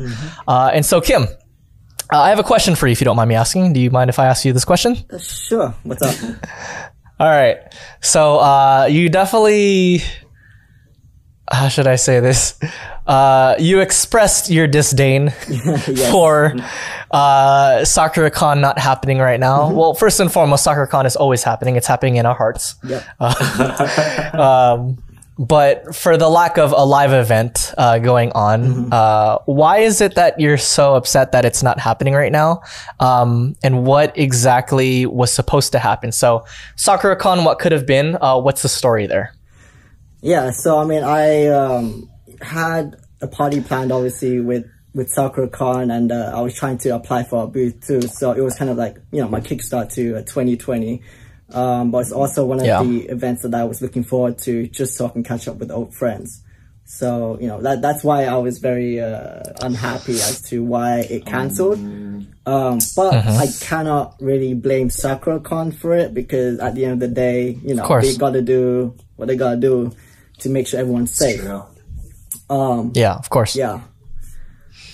[0.49, 1.25] Uh, and so, Kim,
[2.13, 3.73] uh, I have a question for you, if you don't mind me asking.
[3.73, 4.97] Do you mind if I ask you this question?
[5.21, 5.75] Sure.
[5.83, 6.15] What's up?
[7.21, 7.59] All right.
[8.01, 10.03] So uh, you definitely,
[11.51, 12.59] how should I say this?
[13.07, 15.31] Uh, you expressed your disdain
[16.11, 16.55] for
[17.11, 19.71] uh, SakuraCon not happening right now.
[19.71, 21.77] Well, first and foremost, SakuraCon is always happening.
[21.77, 22.75] It's happening in our hearts.
[22.85, 23.05] Yep.
[24.37, 24.99] Um,
[25.39, 30.15] but for the lack of a live event uh, going on, uh, why is it
[30.15, 32.63] that you're so upset that it's not happening right now?
[33.01, 36.11] Um, and what exactly was supposed to happen?
[36.11, 38.17] So, SakuraCon, what could have been?
[38.19, 39.36] Uh, what's the story there?
[40.27, 42.11] Yeah, so I mean, I um,
[42.41, 47.23] had a party planned, obviously, with with SakuraCon, and uh, I was trying to apply
[47.23, 48.03] for a booth too.
[48.03, 51.01] So it was kind of like you know my kickstart to uh, 2020.
[51.51, 52.83] Um, but it's also one of Yeah.
[52.83, 55.71] the events that I was looking forward to, just so I can catch up with
[55.71, 56.43] old friends.
[56.87, 61.25] So you know that that's why I was very uh, unhappy as to why it
[61.25, 61.79] cancelled.
[62.47, 67.15] Um, but I cannot really blame SakuraCon for it because at the end of the
[67.15, 69.93] day, you know, they got to do what they got to do
[70.41, 71.43] to make sure everyone's safe.
[72.51, 73.57] Um, Yeah, of course.
[73.57, 73.81] yeah.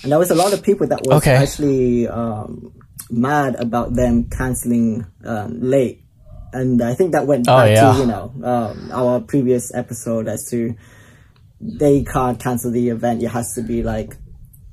[0.03, 1.35] And there was a lot of people that was Okay.
[1.35, 2.73] actually um,
[3.09, 6.03] mad about them canceling um, late.
[6.51, 7.93] And I think that went Oh, back yeah.
[7.93, 10.75] to, you know, um, our previous episode as to
[11.61, 13.23] they can't cancel the event.
[13.23, 14.17] It has to be like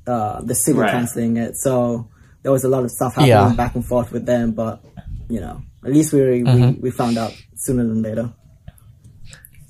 [0.07, 0.91] uh, the city Right.
[0.91, 1.55] canceling it.
[1.57, 2.07] So
[2.43, 3.53] there was a lot of stuff happening Yeah.
[3.53, 4.51] back and forth with them.
[4.51, 4.83] But,
[5.29, 6.81] you know, at least we, we, Mm-hmm.
[6.81, 8.33] we found out sooner than later.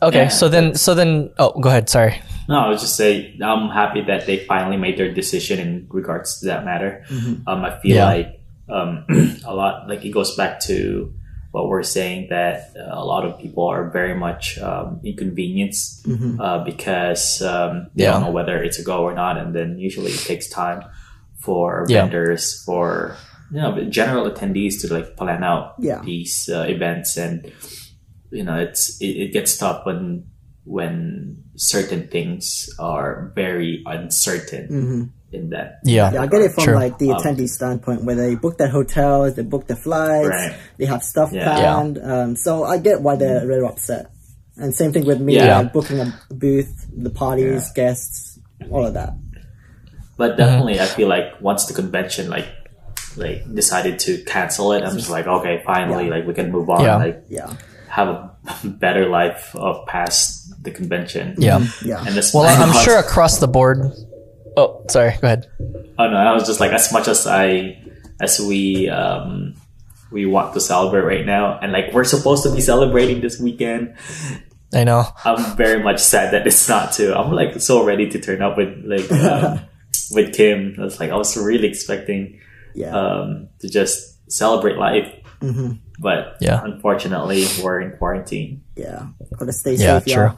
[0.01, 0.27] Okay, Yeah.
[0.29, 1.89] so then, so then, oh, go ahead.
[1.89, 2.15] Sorry.
[2.49, 6.39] No, I was just say I'm happy that they finally made their decision in regards
[6.39, 7.05] to that matter.
[7.47, 8.05] Um, I feel Yeah.
[8.05, 9.05] like um,
[9.45, 11.13] a lot like it goes back to
[11.51, 16.07] what we're saying that uh, a lot of people are very much um, inconvenienced
[16.39, 18.11] uh, because um, they Yeah.
[18.13, 20.81] don't know whether it's a go or not, and then usually it takes time
[21.39, 22.01] for Yeah.
[22.03, 23.15] vendors for
[23.51, 26.01] you know general attendees to like plan out Yeah.
[26.03, 27.51] these uh, events, and
[28.31, 30.25] you know it's it, it gets tough when
[30.63, 35.03] when certain things are very uncertain mm-hmm.
[35.35, 35.79] in that.
[35.83, 36.11] Yeah.
[36.13, 36.75] Yeah, I get it from True.
[36.75, 40.55] like the um, attendee standpoint where they book their hotels, they book their flights, Right.
[40.77, 41.43] they have stuff Yeah.
[41.43, 41.97] planned.
[41.97, 43.47] Um, so I get why they're mm-hmm.
[43.47, 44.11] really upset.
[44.57, 45.59] And same thing with me, Yeah.
[45.59, 48.39] like booking a booth, the parties, guests,
[48.69, 49.13] all of that.
[50.17, 50.37] But mm-hmm.
[50.37, 52.47] definitely, I feel like once the convention like
[53.17, 56.11] like decided to cancel it, I'm just like, okay, finally, Yeah.
[56.11, 56.97] like we can move on, Yeah.
[56.97, 57.53] like Yeah,
[57.91, 58.31] have a
[58.63, 61.35] better life of past the convention.
[61.37, 61.65] Yeah.
[61.83, 63.79] yeah, And Well, I'm sure across the board.
[64.57, 65.11] Oh, sorry.
[65.21, 65.47] Go ahead.
[65.99, 67.83] Oh no, I was just like, as much as I,
[68.21, 69.55] as we, um,
[70.11, 73.95] we want to celebrate right now, and like we're supposed to be celebrating this weekend.
[74.73, 75.05] I know.
[75.23, 77.13] I'm very much sad that it's not too.
[77.13, 79.61] I'm like so ready to turn up with like um,
[80.11, 80.75] with Kim.
[80.79, 82.39] I was like, I was really expecting
[82.75, 82.91] yeah.
[82.93, 85.07] um, to just celebrate life.
[86.01, 86.61] But Yeah.
[86.63, 88.61] unfortunately, we're in quarantine.
[88.75, 89.03] yeah.
[89.37, 90.13] Gotta stay Yeah, safe.
[90.13, 90.31] true.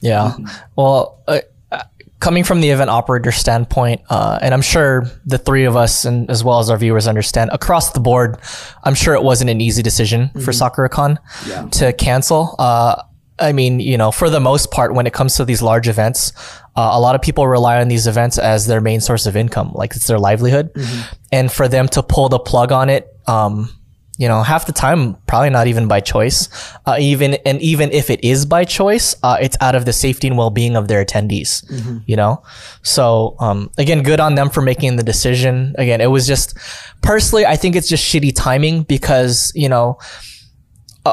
[0.00, 0.32] Yeah.
[0.38, 0.46] Yeah.
[0.76, 1.40] Well, uh,
[1.72, 1.82] uh,
[2.20, 6.30] coming from the event operator standpoint, uh, and I'm sure the three of us, and
[6.30, 8.38] as well as our viewers, understand across the board.
[8.84, 11.66] I'm sure it wasn't an easy decision for SakuraCon Yeah.
[11.72, 12.54] to cancel.
[12.58, 13.02] Uh,
[13.38, 16.32] I mean, you know, for the most part, when it comes to these large events,
[16.74, 19.72] uh, a lot of people rely on these events as their main source of income,
[19.74, 20.70] like it's their livelihood.
[21.32, 23.68] And for them to pull the plug on it, um,
[24.18, 26.48] you know, half the time, probably not even by choice.
[26.86, 30.26] Uh, even and even if it is by choice, uh, it's out of the safety
[30.28, 31.62] and well-being of their attendees.
[32.06, 32.42] You know,
[32.82, 35.74] so um, again, good on them for making the decision.
[35.78, 36.56] Again, it was just
[37.02, 39.98] personally, I think it's just shitty timing because you know,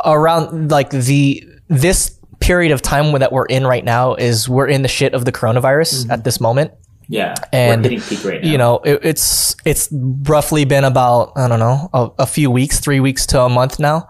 [0.05, 4.81] around like the this period of time that we're in right now is we're in
[4.81, 6.71] the shit of the coronavirus at this moment
[7.13, 11.47] Yeah, And, we're hitting peak right you know it, it's it's roughly been about i
[11.47, 14.07] don't know a, a few weeks three weeks to a month now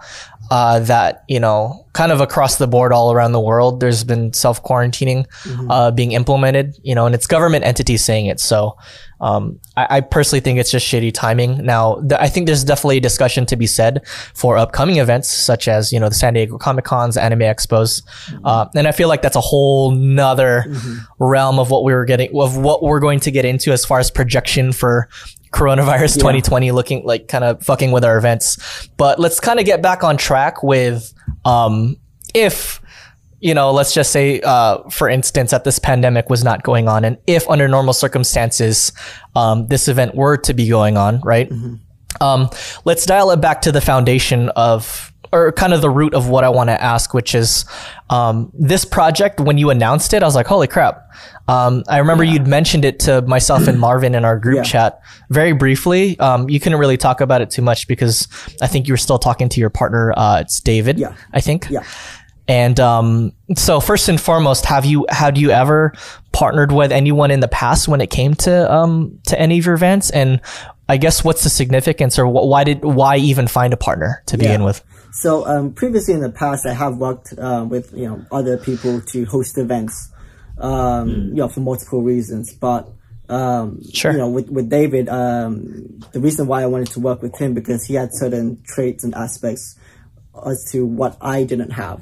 [0.52, 4.32] uh, that you know kind of across the board all around the world there's been
[4.34, 5.26] self quarantining
[5.70, 8.39] uh, being implemented you know and it's government entities saying it.
[8.39, 8.78] So
[9.24, 11.66] um, I, I personally think it's just shitty timing.
[11.66, 15.68] Now th- i think there's definitely a discussion to be said for upcoming events such
[15.68, 18.02] as you know the san diego comic cons anime expos
[18.44, 20.66] uh, and i feel like that's a whole nother
[21.20, 24.00] realm of what we were getting of what we're going to get into as far
[24.00, 25.08] as projection for
[25.54, 28.90] coronavirus 2020 looking like kind of fucking with our events.
[28.98, 31.14] But let's kind of get back on track with
[31.46, 31.96] um
[32.34, 32.82] if
[33.43, 37.03] you know let's just say uh for instance that this pandemic was not going on
[37.03, 38.91] and if under normal circumstances
[39.36, 41.51] um this event were to be going on right
[42.21, 42.49] um,
[42.86, 46.43] let's dial it back to the foundation of, or kind of the root of what
[46.43, 47.65] I want to ask, which is
[48.12, 49.39] um, this project.
[49.39, 51.01] When you announced it, I was like, "Holy crap!"
[51.47, 54.63] Um, I remember you'd mentioned it to myself and Marvin in our group Yeah.
[54.63, 54.99] chat
[55.32, 56.17] very briefly.
[56.19, 58.27] Um, you couldn't really talk about it too much because
[58.62, 60.13] I think you were still talking to your partner.
[60.15, 61.15] Uh, it's David, Yeah.
[61.34, 61.67] I think.
[61.71, 61.82] Yeah.
[62.47, 65.93] And um, so, first and foremost, have you have you ever
[66.34, 69.75] partnered with anyone in the past when it came to um, to any of your
[69.75, 70.10] events?
[70.10, 70.41] And
[70.89, 74.38] I guess what's the significance, or wh- why did why even find a partner to
[74.38, 74.65] begin Yeah.
[74.65, 74.84] with?
[75.13, 78.99] So um, previously in the past, I have worked uh, with you know other people
[78.99, 80.12] to host events,
[80.58, 82.53] um, you know, for multiple reasons.
[82.53, 82.89] But
[83.29, 84.12] um, Sure.
[84.12, 87.53] you know, with with David, um, the reason why I wanted to work with him
[87.53, 89.77] because he had certain traits and aspects
[90.45, 92.01] as to what I didn't have.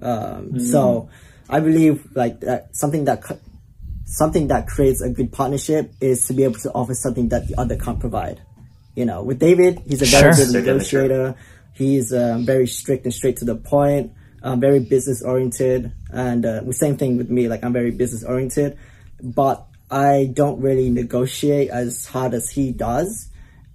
[0.00, 1.08] Um, So
[1.48, 3.22] I believe like that something that
[4.04, 7.58] something that creates a good partnership is to be able to offer something that the
[7.58, 8.40] other can't provide.
[8.94, 10.44] You know, with David, he's a very Sure.
[10.46, 11.34] good negotiator.
[11.74, 14.12] He's um, very strict and straight to the point.
[14.42, 17.48] Um, very business oriented, and uh, the same thing with me.
[17.48, 18.76] Like I'm very business oriented,
[19.20, 23.28] but I don't really negotiate as hard as he does.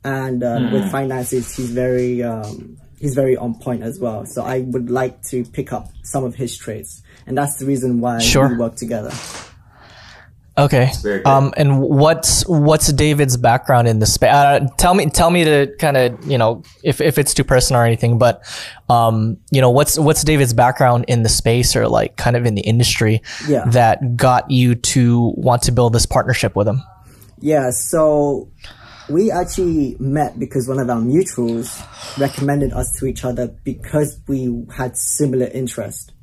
[0.03, 4.25] And uh, with finances, he's very um, he's very on point as well.
[4.25, 7.99] So I would like to pick up some of his traits, and that's the reason
[7.99, 8.47] why Sure.
[8.47, 9.11] we work together.
[10.57, 10.91] Okay.
[11.25, 14.31] Um, and what's what's David's background in the space?
[14.33, 17.81] Uh, tell me, tell me to kind of you know if, if it's too personal
[17.81, 18.43] or anything, but
[18.89, 22.55] um, you know what's what's David's background in the space or like kind of in
[22.55, 23.63] the industry Yeah.
[23.69, 26.83] that got you to want to build this partnership with him?
[27.39, 28.49] Yeah, so
[29.11, 31.69] we actually met because one of our mutuals
[32.19, 36.13] recommended us to each other because we had similar interest.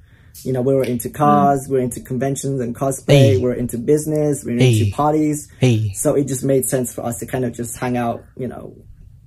[0.45, 3.37] You know, we were into cars, we were into conventions and cosplay, Hey.
[3.39, 4.79] we were into business, we were Hey.
[4.81, 5.49] into parties.
[5.59, 5.93] Hey.
[5.95, 8.77] So it just made sense for us to kind of just hang out, you know,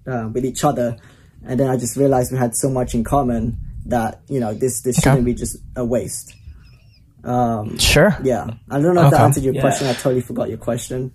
[0.08, 0.98] uh, with each other.
[1.44, 3.58] and then I just realized we had so much in common
[3.88, 6.36] that you know this this shouldn't be just a waste.
[7.80, 8.16] Sure.
[8.24, 9.62] Yeah, I don't know if that answered your Yeah.
[9.62, 9.88] question.
[9.88, 11.12] I totally forgot your question.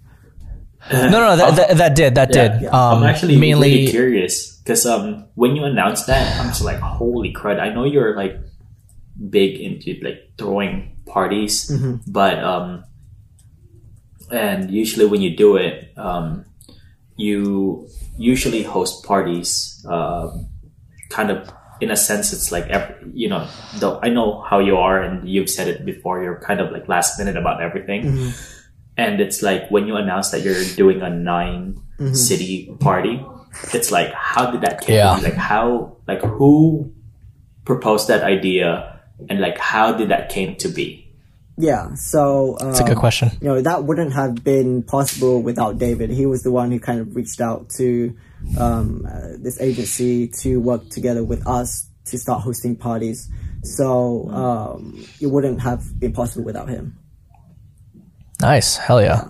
[0.92, 2.62] No, no, that, that, that did, that Yeah, did.
[2.62, 2.68] yeah.
[2.70, 6.78] Um, I'm actually mainly, really curious because um, when you announced that, I'm just like,
[6.78, 7.58] holy crud!
[7.60, 8.38] I know you're like
[9.30, 12.10] big into like throwing parties, Mm-hmm.
[12.10, 12.84] but um,
[14.30, 16.44] and usually when you do it, um,
[17.16, 20.48] you usually host parties, um,
[21.10, 21.48] kind of
[21.80, 23.46] in a sense, it's like ev- you know,
[23.76, 26.22] though I know how you are, and you've said it before.
[26.22, 28.02] You're kind of like last minute about everything.
[28.04, 28.52] Mm-hmm.
[28.96, 31.80] And it's like when you announce that you're doing a 9
[32.14, 33.24] city party,
[33.72, 35.16] it's like how did that came Yeah.
[35.16, 36.92] Like how like who
[37.64, 41.02] proposed that idea and like how did that came to be?
[41.58, 43.30] Yeah, so um, it's a good question.
[43.40, 46.10] you know that wouldn't have been possible without David.
[46.10, 48.14] He was the one who kind of reached out to
[48.58, 53.30] um, uh, this agency to work together with us to start hosting parties.
[53.62, 56.98] So um, it wouldn't have been possible without him.
[58.40, 58.76] Nice.
[58.76, 59.24] Hell yeah.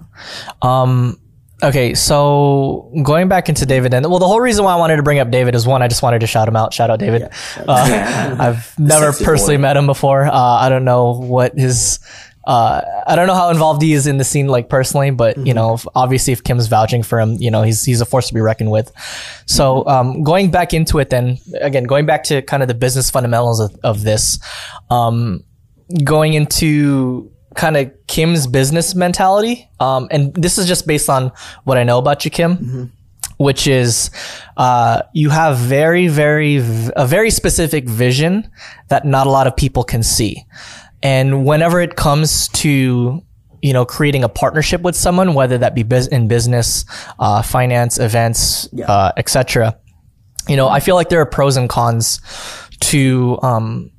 [0.63, 1.19] Um,
[1.63, 1.95] okay.
[1.95, 5.19] So going back into David and well, the whole reason why I wanted to bring
[5.19, 6.75] up David is one, I just wanted to shout him out.
[6.75, 7.23] Shout out David.
[7.57, 9.63] Uh, I've never personally boy.
[9.63, 10.25] met him before.
[10.25, 12.01] Uh, I don't know what his,
[12.47, 15.55] uh, I don't know how involved he is in the scene, like personally, but you
[15.55, 18.35] know, if- obviously if Kim's vouching for him, you know, he's, he's a force to
[18.35, 18.93] be reckoned with.
[19.47, 23.09] So, um, going back into it then again, going back to kind of the business
[23.11, 24.39] fundamentals of, of this,
[24.91, 25.45] um,
[26.05, 29.69] going into kind of Kim's business mentality.
[29.81, 31.33] Um, and this is just based on
[31.65, 32.93] what I know about you, Kim,
[33.39, 34.11] which is
[34.57, 36.57] uh, you have very, very,
[36.97, 38.51] a very specific vision
[38.89, 40.45] that not a lot of people can see.
[41.03, 43.23] And whenever it comes to
[43.63, 46.85] you know creating a partnership with someone, whether that be bus- in business,
[47.19, 49.77] uh, finance, events, uh, etc.
[50.49, 52.21] You know, I feel like there are pros and cons
[52.81, 53.91] to um,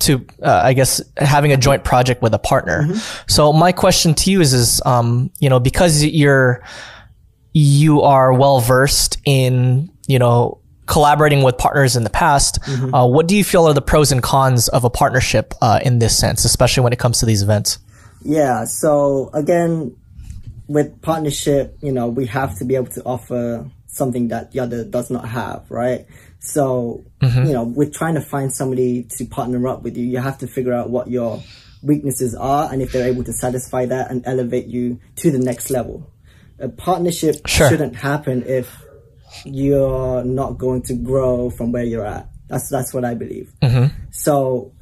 [0.00, 2.94] to uh, I guess having a joint project with a partner.
[3.28, 6.62] So my question to you is is um you know because you're
[7.52, 13.26] you are well versed in you know collaborating with partners in the past, uh, what
[13.26, 16.44] do you feel are the pros and cons of a partnership uh, in this sense,
[16.44, 17.78] especially when it comes to these events?
[18.22, 18.64] Yeah.
[18.64, 19.96] So again,
[20.68, 24.84] with partnership, you know, we have to be able to offer something that the other
[24.84, 26.06] does not have, right?
[26.46, 27.44] So, mm-hmm.
[27.44, 30.46] you know, with trying to find somebody to partner up with you, you have to
[30.46, 31.42] figure out what your
[31.82, 35.70] weaknesses are and if they're able to satisfy that and elevate you to the next
[35.70, 36.10] level.
[36.58, 37.68] A partnership Sure.
[37.68, 38.70] shouldn't happen if
[39.44, 42.28] you're not going to grow from where you're at.
[42.48, 43.52] That's that's what I believe.
[43.60, 43.94] Mm-hmm.
[44.10, 44.72] So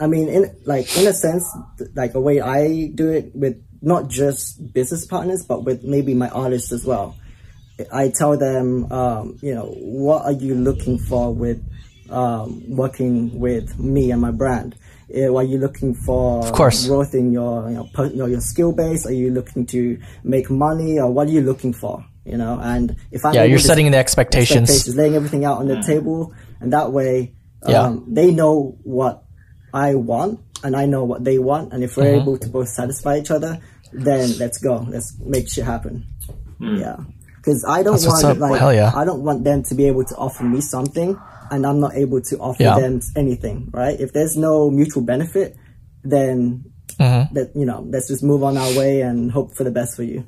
[0.00, 1.46] I mean, in like in a sense,
[1.78, 6.14] th- like a way I do it with not just business partners, but with maybe
[6.14, 7.16] my artists as well.
[7.92, 11.62] I tell them, um, you know, what are you looking for with
[12.10, 14.76] um, working with me and my brand?
[15.14, 16.86] Uh, Are you looking for Of course.
[16.86, 19.04] growth in your you know, per, you know, your skill base?
[19.06, 22.04] Are you looking to make money, or what are you looking for?
[22.24, 24.68] You know, and if I Yeah, you're setting the expectations.
[24.70, 27.34] expectations, laying everything out on the table, and that way,
[27.68, 27.82] Yeah.
[27.82, 29.24] um, they know what
[29.74, 32.20] I want, and I know what they want, and if we're Mm-hmm.
[32.20, 33.60] able to both satisfy each other,
[33.92, 36.06] then let's go, let's make shit happen.
[36.60, 36.96] Yeah,
[37.42, 38.92] because I don't That's want like Hell yeah.
[38.94, 41.18] I don't want them to be able to offer me something,
[41.50, 42.78] and I'm not able to offer Yeah.
[42.78, 43.68] them anything.
[43.72, 43.98] Right?
[43.98, 45.56] If there's no mutual benefit,
[46.04, 46.64] then
[47.00, 47.34] Mm-hmm.
[47.34, 50.02] that you know, let's just move on our way and hope for the best for
[50.04, 50.24] you.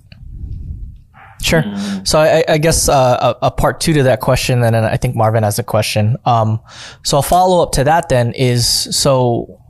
[1.43, 1.63] Sure.
[2.05, 4.97] So I, I guess uh, a, a part two to that question, and then I
[4.97, 6.17] think Marvin has a question.
[6.25, 6.59] Um,
[7.05, 9.61] so a follow up to that then is so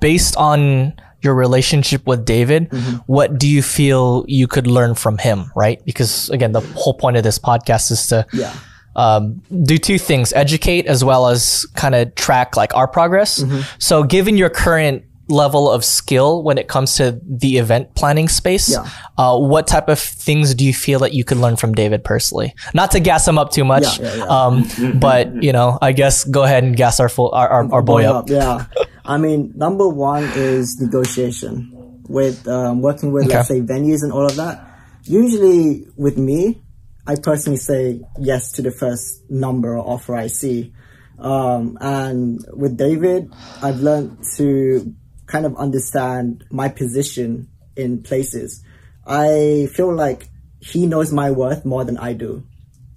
[0.00, 0.92] based on
[1.24, 2.70] your relationship with David,
[3.06, 5.50] what do you feel you could learn from him?
[5.56, 5.84] Right?
[5.84, 8.52] Because again, the whole point of this podcast is to Yeah.
[8.96, 13.42] um, do two things: educate as well as kind of track like our progress.
[13.78, 18.70] So, given your current level of skill when it comes to the event planning space,
[18.70, 18.86] Yeah.
[19.16, 22.54] uh, what type of things do you feel that you could learn from David personally?
[22.74, 24.24] Not to gas him up too much, Yeah, yeah, yeah.
[24.24, 27.82] Um, but you know, I guess go ahead and gas our full our, our, our
[27.82, 28.28] boy Going up.
[28.28, 28.66] Yeah.
[29.04, 31.70] I mean, number one is negotiation.
[32.08, 34.60] With um, working with, let's say, venues and all of that.
[35.04, 36.62] Usually, with me,
[37.06, 40.72] I personally say yes to the first number or offer I see.
[41.18, 44.94] Um, and with David, I've learned to
[45.26, 48.62] kind of understand my position in places.
[49.06, 50.28] I feel like
[50.60, 52.46] he knows my worth more than I do,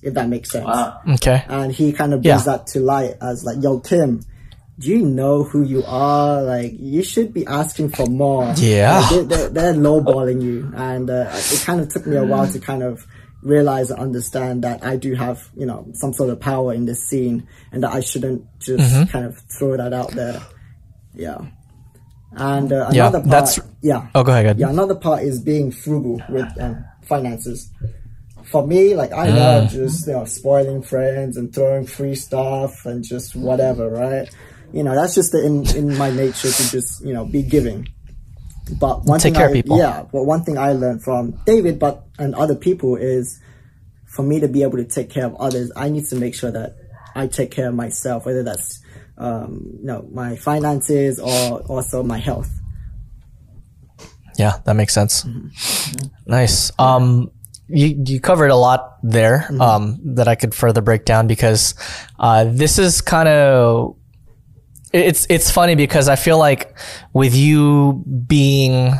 [0.02, 1.00] if that makes sense Wow.
[1.16, 1.44] Okay.
[1.50, 2.58] and he kind of brings Yeah.
[2.58, 4.22] that to light as like, "Yo, Kim,
[4.80, 6.42] do you know who you are?
[6.44, 8.54] Like, you should be asking for more.
[8.58, 9.00] Yeah.
[9.00, 12.48] Like, they, they're, they're lowballing you." And uh, it kind of took me a while
[12.52, 13.06] to kind of
[13.44, 17.04] realize and understand that I do have, you know, some sort of power in this
[17.08, 19.12] scene and that I shouldn't just Mm-hmm.
[19.12, 20.42] kind of throw that out there.
[21.16, 21.40] Yeah.
[22.38, 24.08] And uh, Yeah, another part, that's- yeah.
[24.16, 24.60] Oh, go ahead.
[24.60, 27.70] Yeah, another part is being frugal with um, finances.
[28.46, 33.04] For me, like I love just you know spoiling friends and throwing free stuff and
[33.04, 34.30] just whatever, right?
[34.72, 37.88] You know, that's just the, in in my nature to just you know be giving.
[38.80, 39.78] But one Take thing care I, of people.
[39.78, 43.40] yeah, but one thing I learned from David, but and other people is
[44.06, 46.52] for me to be able to take care of others, I need to make sure
[46.52, 46.76] that
[47.16, 48.82] I take care of myself, whether that's
[49.18, 52.52] um, you know my finances or also my health.
[54.38, 55.24] Yeah, that makes sense.
[55.24, 56.08] Mm-hmm.
[56.28, 56.72] Nice.
[56.78, 57.32] Um,
[57.68, 59.48] you you covered a lot there.
[59.50, 59.62] Mm-hmm.
[59.62, 61.74] Um, that I could further break down because,
[62.20, 63.96] uh, this is kind of.
[64.94, 66.78] It's it's funny because I feel like
[67.12, 68.94] with you being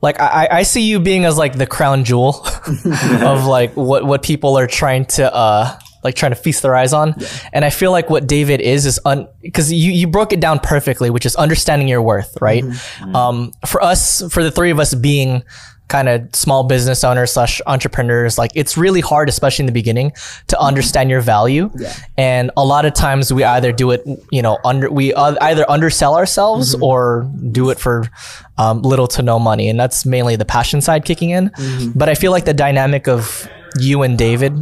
[0.00, 4.22] like I, I see you being as like the crown jewel of like what what
[4.22, 7.14] people are trying to uh like trying to feast their eyes on.
[7.52, 10.58] And i feel like what david is is un because you you broke it down
[10.58, 12.64] perfectly which is understanding your worth right?
[13.14, 15.42] Um for us for the three of us being
[15.88, 20.12] kind of small business owners slash entrepreneurs like it's really hard especially in the beginning
[20.48, 21.70] to understand your value.
[22.18, 25.64] And a lot of times we either do it you know under we uh, either
[25.70, 28.04] undersell ourselves or do it for
[28.58, 29.68] um, little to no money.
[29.70, 31.50] And that's mainly the passion side kicking in.
[31.94, 34.52] But i feel like the dynamic of you and david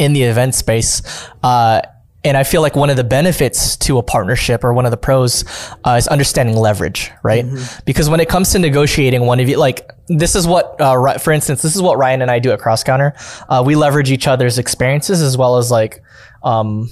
[0.00, 1.02] in the event space.
[1.42, 1.82] Uh,
[2.24, 4.96] and I feel like one of the benefits to a partnership or one of the
[4.96, 5.44] pros
[5.84, 7.46] uh, is understanding leverage, right?
[7.84, 11.32] Because when it comes to negotiating, one of you, like, this is what, uh, for
[11.32, 13.14] instance, this is what Ryan and I do at Cross Counter.
[13.48, 16.02] Uh, we leverage each other's experiences as well as like,
[16.42, 16.90] um,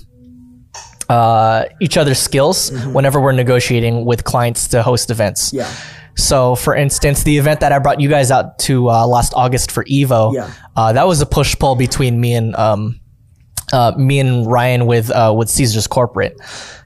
[1.08, 5.52] uh, each other's skills whenever we're negotiating with clients to host events.
[5.52, 5.70] Yeah.
[6.18, 9.70] So, for instance, the event that I brought you guys out to uh, last August
[9.70, 10.50] for Evo, Yeah.
[10.76, 13.00] uh, that was a push pull between me and um,
[13.72, 16.36] uh, me and Ryan with uh, with Caesar's corporate.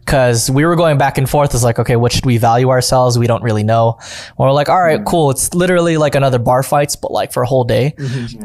[0.05, 3.19] Because we were going back and forth, it's like, okay, what should we value ourselves?
[3.19, 3.99] We don't really know.
[4.37, 5.31] We're like, all right, cool.
[5.31, 7.95] It's literally like another bar fights, but like for a whole day.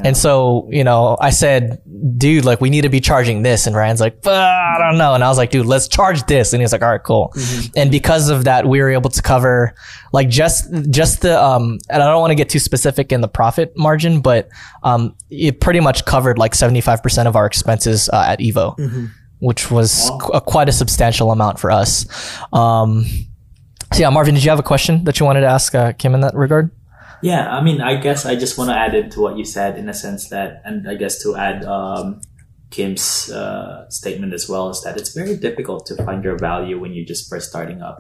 [0.04, 1.82] And so, you know, I said,
[2.18, 3.66] dude, like we need to be charging this.
[3.66, 5.14] And Ryan's like, "Uh, I don't know.
[5.16, 6.54] And I was like, dude, let's charge this.
[6.54, 7.34] And he's like, all right, cool.
[7.76, 9.74] And because of that, we were able to cover
[10.14, 13.28] like just, just the, um, and I don't want to get too specific in the
[13.28, 14.48] profit margin, but,
[14.84, 18.78] um, it pretty much covered like 75% of our expenses uh, at Evo,
[19.40, 22.06] which was qu- quite a substantial amount for us.
[22.54, 23.06] Um,
[23.94, 26.14] so yeah, Marvin, did you have a question that you wanted to ask uh, Kim
[26.16, 26.72] in that regard?
[27.22, 29.90] Yeah, I mean, I guess I just want to add into what you said in
[29.90, 32.22] a sense that, and I guess to add um,
[32.70, 36.94] Kim's uh, statement as well, is that it's very difficult to find your value when
[36.94, 38.00] you're just first starting up.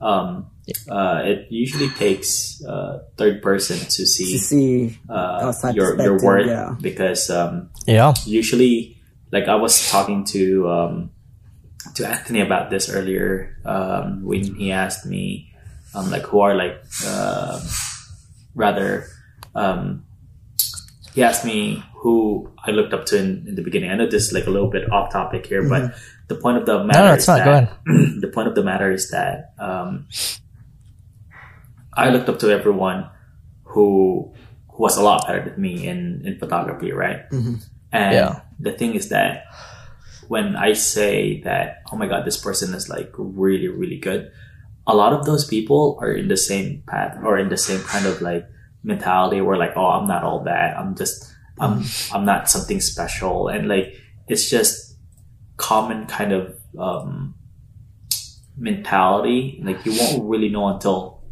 [0.00, 0.50] Um,
[0.90, 6.46] uh, it usually takes uh, third person to To see see uh, your your worth
[6.48, 6.74] yeah.
[6.80, 8.14] because um, Yeah.
[8.24, 8.95] usually
[9.32, 11.10] like I was talking to um,
[11.94, 15.52] to Anthony about this earlier um, when he asked me
[15.94, 17.60] um, like who are like uh,
[18.54, 19.06] rather
[19.54, 20.04] um,
[21.14, 23.90] he asked me who I looked up to in, in the beginning.
[23.90, 25.94] I know this is like a little bit off topic here, but
[26.28, 27.44] the point of the matter no, is it's not.
[27.44, 27.80] Go that
[28.20, 30.08] the point of the matter is that um,
[31.92, 33.08] I looked up to everyone
[33.64, 34.34] who
[34.68, 37.24] who was a lot better than me in in photography, right?
[37.92, 38.40] And Yeah.
[38.58, 39.44] The thing is that
[40.28, 44.30] when I say that, oh my god, this person is like really really good,
[44.86, 48.06] a lot of those people are in the same path or in the same kind
[48.06, 48.46] of like
[48.82, 50.76] mentality where like, oh, I'm not all that.
[50.78, 53.94] I'm just I'm I'm not something special, and like
[54.28, 54.96] it's just
[55.56, 57.34] common kind of um,
[58.56, 59.60] mentality.
[59.62, 61.22] Like you won't really know until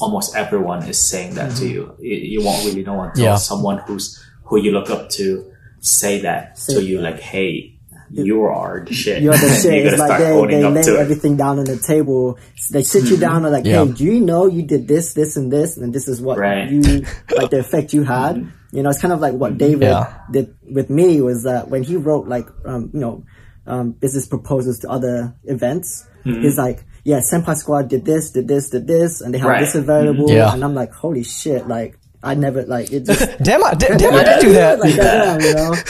[0.00, 1.94] almost everyone is saying that to you.
[1.98, 2.16] you.
[2.16, 3.34] You won't really know until Yeah.
[3.36, 5.50] someone who's who you look up to
[5.84, 7.76] say that to you, like, "Hey,
[8.10, 9.84] you are the shit." You're the shit.
[9.84, 11.00] you It's like they, they lay to it.
[11.00, 12.38] everything down on the table.
[12.70, 13.84] They sit you down and like, Yeah.
[13.84, 16.70] hey, do you know you did this, this, and this, and this is what Right.
[16.70, 17.04] you
[17.36, 18.46] like the effect you had.
[18.72, 20.14] You know, it's kind of like what David Yeah.
[20.30, 23.24] did with me was that when he wrote like um, you know
[23.66, 26.40] um, business proposals to other events, Mm-hmm.
[26.42, 29.60] he's like, yeah, Senpai Squad did this, did this, did this, and they have Right.
[29.60, 30.54] this available, Yeah.
[30.54, 31.98] and I'm like, holy shit, like.
[32.24, 34.78] I never like it just Damn, I, damn, damn, I did do that.
[34.84, 35.74] like that, you know.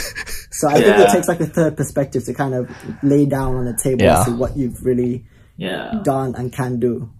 [0.55, 2.71] So I think it takes like a third perspective to kind of
[3.03, 4.17] lay down on the table Yeah.
[4.23, 5.25] and see what you've really
[5.57, 5.99] Yeah.
[6.03, 7.11] done and can do.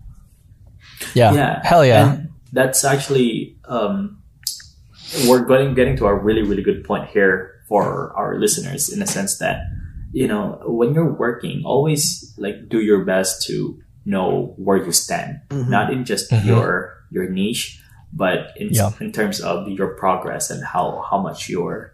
[1.13, 1.33] Yeah.
[1.33, 2.13] yeah Hell yeah.
[2.13, 4.21] and that's actually um,
[5.27, 9.07] we're getting getting to a really really good point here for our listeners in the
[9.07, 9.63] sense that
[10.13, 15.41] you know when you're working always like do your best to know where you stand
[15.51, 17.81] not in just your your niche
[18.15, 18.91] but in, Yeah.
[19.01, 21.91] in terms of your progress and how how much you're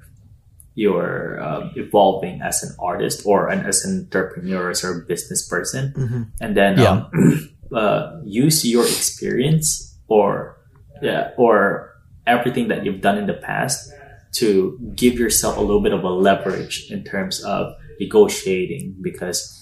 [0.76, 6.32] you're um, evolving as an artist or an, as an entrepreneur or a business person,
[6.39, 6.91] and then Yeah.
[7.11, 10.57] um, uh, use your experience or
[11.01, 11.89] yeah or
[12.28, 13.91] everything that you've done in the past
[14.34, 19.57] to give yourself a little bit of a leverage in terms of negotiating because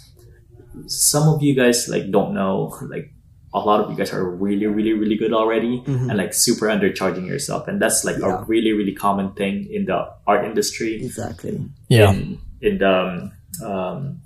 [0.86, 3.12] some of you guys like don't know like
[3.54, 7.26] a lot of you guys are really really really good already and like super undercharging
[7.26, 7.68] yourself.
[7.68, 8.42] And that's like Yeah.
[8.42, 11.02] a really really common thing in the art industry.
[11.04, 11.60] Exactly.
[11.88, 12.12] Yeah.
[12.14, 13.32] in, in the
[13.66, 14.22] um, um,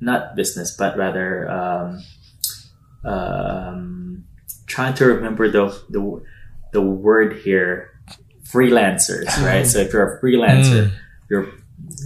[0.00, 2.02] not business but rather um,
[3.04, 4.24] um,
[4.66, 6.22] trying to remember the the
[6.72, 7.90] the word here
[8.44, 9.66] freelancers right?
[9.66, 10.90] So if you're a freelancer
[11.28, 11.48] you're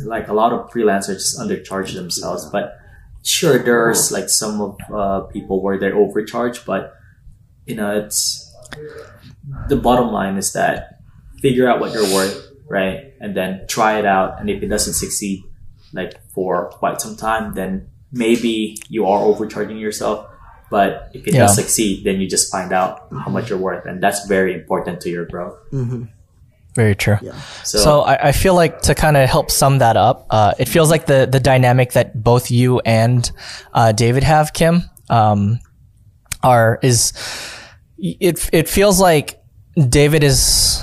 [0.04, 2.46] like a lot of freelancers just undercharge themselves.
[2.50, 2.78] But
[3.22, 6.94] sure there's like some of uh, people where they're overcharged but
[7.66, 8.52] you know it's
[9.68, 10.98] the bottom line is that
[11.40, 14.94] figure out what you're worth right and then try it out and if it doesn't
[14.94, 15.42] succeed
[15.92, 20.26] like for quite some time then maybe you are overcharging yourself
[20.70, 21.40] but if it Yeah.
[21.42, 25.00] does succeed then you just find out how much you're worth and that's very important
[25.02, 25.58] to your growth
[26.74, 27.18] Very true.
[27.20, 27.38] Yeah.
[27.64, 30.68] so, So I, I feel like to kind of help sum that up, uh, it
[30.68, 33.30] feels like the the dynamic that both you and
[33.74, 35.58] uh, David have, Kim, um,
[36.42, 37.12] are is
[37.98, 39.40] it it feels like
[39.88, 40.82] David is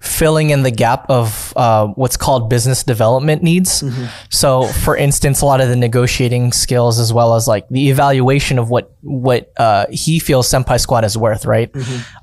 [0.00, 3.84] filling in the gap of uh, what's called business development needs.
[4.30, 8.58] So, for instance, a lot of the negotiating skills, as well as like the evaluation
[8.58, 11.70] of what what uh, he feels Senpai Squad is worth, right?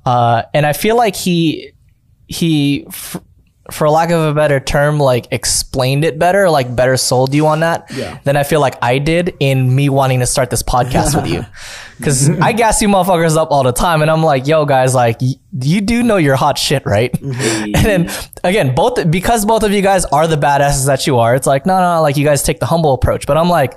[0.06, 1.74] Uh, and I feel like he
[2.28, 3.22] he f-
[3.72, 7.60] for lack of a better term like explained it better like better sold you on
[7.62, 8.20] that Yeah.
[8.24, 11.46] than i feel like i did in me wanting to start this podcast with you.
[11.98, 15.20] Because i gas you motherfuckers up all the time and i'm like yo guys like
[15.20, 17.12] y- you do know you're hot shit right?
[17.12, 17.72] Mm-hmm.
[17.76, 18.12] And then
[18.44, 21.66] again both because both of you guys are the badasses that you are it's like
[21.66, 23.26] no no like you guys take the humble approach.
[23.26, 23.74] But i'm like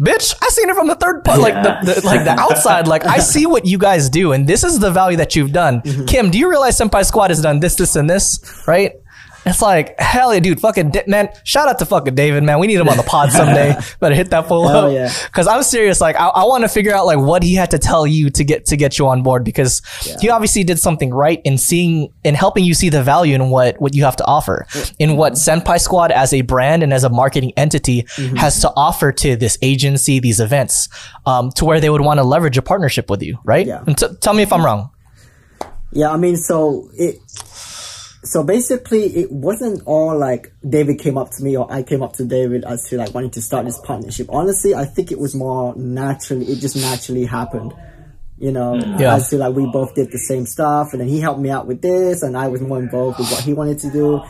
[0.00, 3.04] bitch i seen it from the third part like the, the like the outside like
[3.04, 5.82] i see what you guys do and this is the value that you've done.
[5.82, 6.06] Mm-hmm.
[6.06, 8.92] Kim do you realize senpai squad has done this this and this right
[9.46, 10.60] it's like hell yeah, dude.
[10.60, 11.28] Fucking di- man.
[11.44, 12.58] Shout out to fucking David, man.
[12.58, 13.74] We need him on the pod someday.
[14.00, 14.92] Better hit that fool Hell up.
[14.92, 15.12] yeah.
[15.32, 16.00] Cause I'm serious.
[16.00, 18.44] Like I, I want to figure out like what he had to tell you to
[18.44, 19.82] get to get you on board because
[20.20, 23.80] he obviously did something right in seeing in helping you see the value in what
[23.80, 24.66] what you have to offer
[24.98, 28.36] in what Senpai Squad as a brand and as a marketing entity Mm-hmm.
[28.36, 30.88] has to offer to this agency, these events,
[31.26, 33.66] um, to where they would want to leverage a partnership with you, right?
[33.66, 33.82] Yeah.
[33.86, 34.90] And t- tell me if I'm wrong.
[35.92, 37.16] Yeah, I mean, so it,
[38.22, 42.14] so basically, it wasn't all like David came up to me or I came up
[42.14, 44.26] to David as to like wanting to start this partnership.
[44.30, 46.46] Honestly, I think it was more naturally.
[46.46, 47.72] It just naturally happened.
[48.38, 49.00] You know, mm.
[49.00, 49.14] Yeah.
[49.16, 51.66] as to like we both did the same stuff, and then he helped me out
[51.66, 54.20] with this, and I was more involved with what he wanted to do,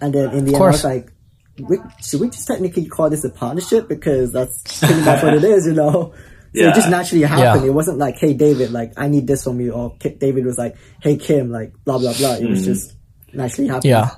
[0.00, 1.12] and then in the end, I was like.
[1.58, 5.44] We, should we just technically call this a partnership because that's pretty much what it
[5.44, 6.14] is, you know?
[6.54, 6.70] So Yeah.
[6.70, 7.64] it just naturally happened.
[7.64, 7.70] Yeah.
[7.70, 9.72] It wasn't like, hey, David, like, I need this from you.
[9.72, 12.36] Or David was like, hey, Kim, like, blah, blah, blah.
[12.36, 12.64] It was mm.
[12.64, 12.94] just
[13.32, 13.90] naturally happening.
[13.90, 14.10] Yeah.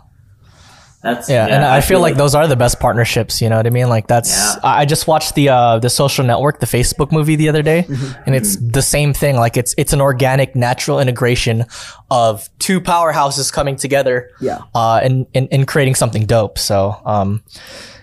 [1.03, 3.43] that's Yeah, and I, feel like, those are the best partnerships.
[3.43, 3.89] You know what I mean?
[3.89, 4.31] Like that's.
[4.31, 4.61] Yeah.
[4.63, 7.83] I I just watched the uh, the Social Network, the Facebook movie the other day,
[7.89, 8.23] Mm-hmm.
[8.27, 9.37] and it's the same thing.
[9.37, 11.67] Like it's it's an organic, natural integration
[12.11, 14.31] of two powerhouses coming together.
[14.41, 14.61] Yeah.
[14.75, 16.59] Uh, and, and and creating something dope.
[16.59, 17.43] So, um,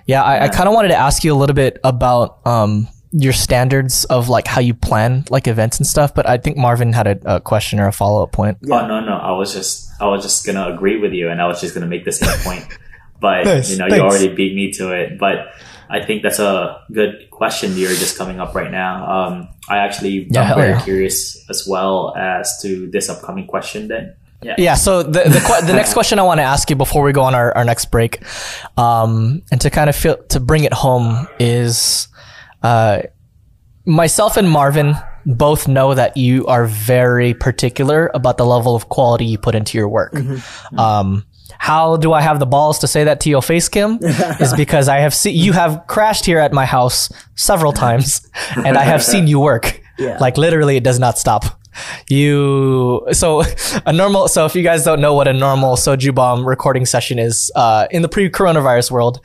[0.06, 3.34] yeah, I, I kind of wanted to ask you a little bit about um your
[3.34, 6.14] standards of like how you plan like events and stuff.
[6.16, 8.58] But I think Marvin had a, a question or a follow up point.
[8.66, 11.48] Oh no, no, I was just I was just gonna agree with you, and I
[11.48, 12.66] was just gonna make the same point.
[13.20, 13.98] But Nice, you know, thanks.
[13.98, 15.20] you already beat me to it.
[15.20, 15.54] But
[15.90, 19.06] I think that's a good question you're just coming up right now.
[19.28, 20.82] Um, I actually Yeah, am very yeah.
[20.84, 23.90] curious as well as to this upcoming question.
[23.90, 24.76] Then, yeah, Yeah.
[24.76, 27.36] So the the, the next question I want to ask you before we go on
[27.36, 28.24] our, our next break,
[28.78, 32.08] um, and to kind of feel to bring it home is,
[32.64, 33.02] uh,
[33.86, 34.96] myself and Marvin
[35.26, 39.78] both know that you are very particular about the level of quality you put into
[39.78, 40.16] your work.
[40.78, 41.26] Um,
[41.58, 44.00] how do I have the balls to say that to your face, Kim?
[44.02, 48.78] is because I have seen you have crashed here at my house several times, and
[48.78, 49.82] I have seen you work.
[50.00, 50.18] Yeah.
[50.20, 51.61] Like literally, it does not stop.
[52.10, 53.44] You so
[53.86, 54.28] a normal.
[54.28, 57.88] So if you guys don't know what a normal soju bomb recording session is, uh,
[57.92, 59.20] in the pre-coronavirus world,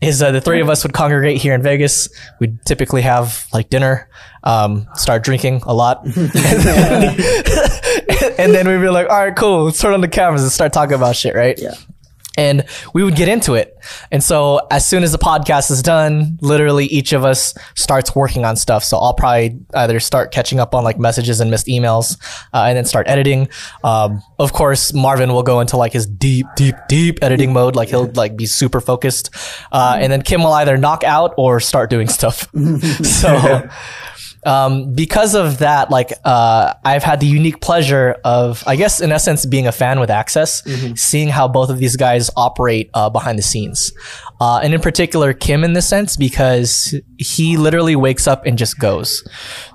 [0.00, 2.08] is uh, the three of us would congregate here in Vegas.
[2.40, 4.08] We'd typically have like dinner,
[4.44, 6.14] um, start drinking a lot, and
[8.54, 9.64] then we'd be like, "All right, cool.
[9.64, 11.58] Let's turn on the cameras and start talking about shit." Right?
[11.58, 11.74] Yeah.
[12.36, 12.64] And
[12.94, 13.76] we would get into it.
[14.10, 18.44] And so as soon as the podcast is done, literally each of us starts working
[18.44, 18.84] on stuff.
[18.84, 22.16] So I'll probably either start catching up on like messages and missed emails,
[22.52, 23.48] uh, and then start editing.
[23.84, 27.76] Um, of course, Marvin will go into like his deep, deep, deep editing mode.
[27.76, 29.34] Like he'll like be super focused.
[29.70, 32.48] Uh, and then Kim will either knock out or start doing stuff.
[33.02, 33.68] so,
[34.44, 39.12] um, because of that, like, uh, I've had the unique pleasure of, I guess, in
[39.12, 40.62] essence, being a fan with Access,
[41.00, 43.92] seeing how both of these guys operate uh, behind the scenes.
[44.40, 48.78] Uh, and in particular, Kim in this sense, because he literally wakes up and just
[48.78, 49.22] goes.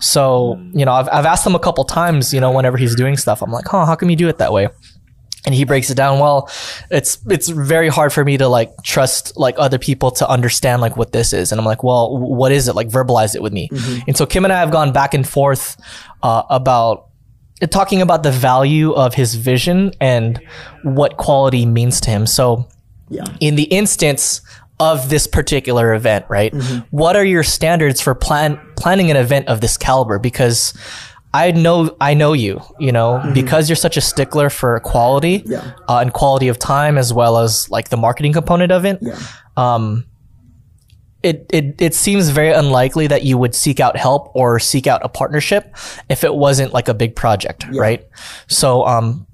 [0.01, 3.15] So, you know, I've, I've asked him a couple times, you know, whenever he's doing
[3.15, 4.67] stuff, I'm like, huh, how come you do it that way?
[5.47, 6.47] And he breaks it down well
[6.91, 10.95] it's it's very hard for me to like trust like other people to understand like
[10.97, 13.69] what this is and i'm like well what is it like verbalize it with me
[14.07, 15.75] and so kim and i have gone back and forth
[16.21, 17.07] uh, about
[17.71, 20.39] talking about the value of his vision and
[20.83, 22.67] what quality means to him so
[23.09, 23.23] Yeah.
[23.39, 24.41] in the instance
[24.79, 26.53] of this particular event, right?
[26.91, 30.19] What are your standards for plan planning an event of this caliber?
[30.19, 30.71] Because
[31.33, 35.73] I know I know you, you know, because you're such a stickler for quality Yeah.
[35.87, 38.99] uh, and quality of time as well as like the marketing component of it.
[39.01, 39.19] Yeah.
[39.55, 40.05] Um,
[41.23, 45.01] it, it it seems very unlikely that you would seek out help or seek out
[45.03, 45.75] a partnership
[46.09, 48.07] if it wasn't like a big project, right?
[48.47, 49.27] So um,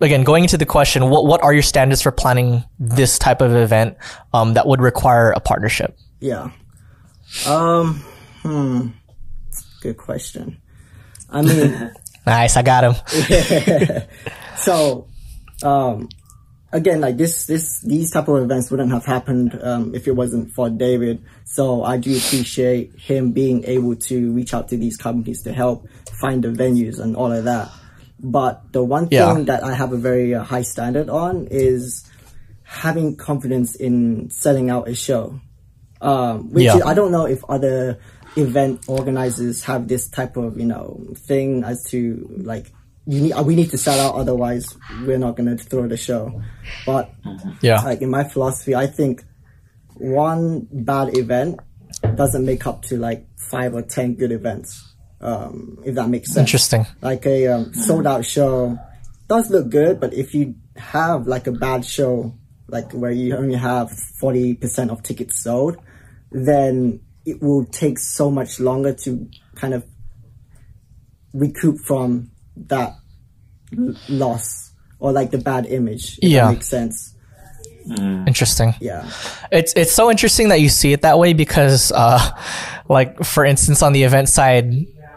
[0.00, 3.54] again, going into the question, what what are your standards for planning this type of
[3.54, 3.96] event
[4.34, 5.96] um, that would require a partnership?
[6.20, 6.50] Yeah.
[7.46, 8.02] Um.
[8.42, 8.88] Hmm.
[9.82, 10.56] Good question.
[11.30, 11.90] I mean,
[12.26, 12.94] Nice, I got him.
[14.56, 15.06] so,
[15.62, 16.08] um,
[16.72, 20.50] again, like this, this, these type of events wouldn't have happened um, if it wasn't
[20.52, 21.22] for David.
[21.44, 25.88] So I do appreciate him being able to reach out to these companies to help
[26.20, 27.70] find the venues and all of that.
[28.18, 29.38] But the one thing Yeah.
[29.46, 32.04] that I have a very uh, high standard on is
[32.64, 35.40] having confidence in selling out a show.
[36.00, 36.76] Um, which Yeah.
[36.78, 37.98] is- I don't know if other
[38.36, 42.72] event organizers have this type of you know thing as to like
[43.06, 46.42] you need we need to sell out otherwise we're not going to throw the show.
[46.84, 47.12] But
[47.60, 49.24] Yeah, like in my philosophy, I think
[49.94, 51.60] one bad event
[52.14, 54.92] doesn't make up to like five or ten good events.
[55.20, 56.46] Um, if that makes sense.
[56.46, 56.86] interesting.
[57.00, 58.78] Like a um, sold out show
[59.28, 62.34] does look good, but if you have like a bad show,
[62.68, 65.78] like where you only have forty percent of tickets sold,
[66.30, 69.84] then it will take so much longer to kind of
[71.34, 72.94] recoup from that
[73.76, 76.18] l- loss or like the bad image.
[76.22, 76.46] If Yeah.
[76.46, 77.12] that makes sense.
[78.26, 78.74] Interesting.
[78.80, 79.08] Yeah.
[79.52, 82.18] It's it's so interesting that you see it that way because, uh,
[82.88, 84.74] like for instance, on the event side,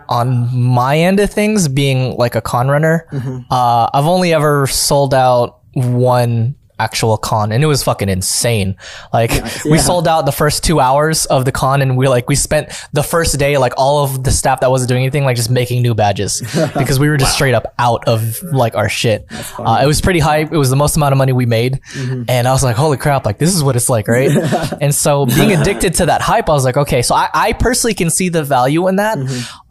[0.08, 3.08] on my end of things, being like a con runner,
[3.50, 8.76] uh, I've only ever sold out one actual con, and it was fucking insane.
[9.14, 9.32] Like
[9.66, 9.78] we yeah.
[9.78, 13.04] sold out the first two hours of the con, and we like we spent the
[13.04, 15.94] first day like all of the staff that wasn't doing anything like just making new
[15.94, 16.42] badges
[16.78, 19.26] because we were just straight up out of like our shit.
[19.58, 20.52] Uh, it was pretty hype.
[20.52, 21.80] It was the most amount of money we made,
[22.28, 23.26] and I was like, holy crap!
[23.26, 24.30] Like this is what it's like, right?
[24.82, 27.94] and so being addicted to that hype, I was like, okay, so I, I personally
[27.94, 29.18] can see the value in that.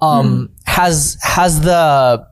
[0.01, 2.27] Um, has has the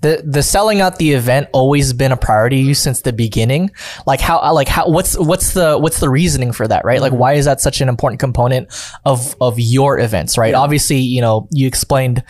[0.00, 3.70] the the selling out the event always been a priority to you since the beginning?
[4.06, 7.00] Like how uh, like how what's what's the what's the reasoning for that right?
[7.00, 7.20] Like mm-hmm.
[7.20, 8.68] why is that such an important component
[9.04, 10.54] of of your events right?
[10.54, 12.24] Obviously you know you explained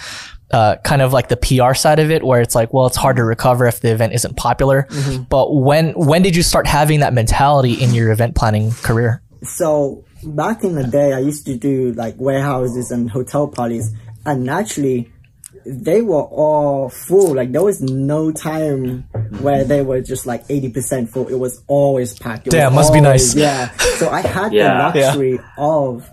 [0.50, 3.16] uh, kind of like the PR side of it, where it's like, well, it's hard
[3.16, 3.28] to mm-hmm.
[3.28, 4.86] recover if the event isn't popular.
[4.90, 5.22] Mm-hmm.
[5.24, 9.22] But when when did you start having that mentality in your event planning career?
[9.44, 13.92] So back in the day, I used to do like warehouses and hotel parties,
[14.26, 15.12] and naturally,
[15.66, 17.34] they were all full.
[17.34, 19.02] Like there was no time
[19.40, 21.28] where they were just like eighty percent full.
[21.28, 22.46] It was always packed.
[22.46, 23.34] It Damn, was must be nice.
[23.34, 23.70] Yeah.
[23.98, 24.90] So I had Yeah.
[24.92, 26.08] the luxury of,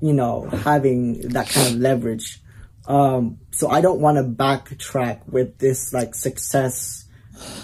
[0.00, 2.42] you know, having that kind of leverage.
[2.86, 7.04] Um, so I don't want to backtrack with this like success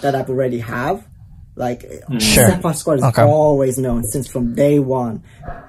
[0.01, 1.05] that I've already have.
[1.55, 1.81] Like
[2.19, 2.49] Sure.
[2.59, 3.21] Step Squad is Okay.
[3.21, 5.21] always known since from day one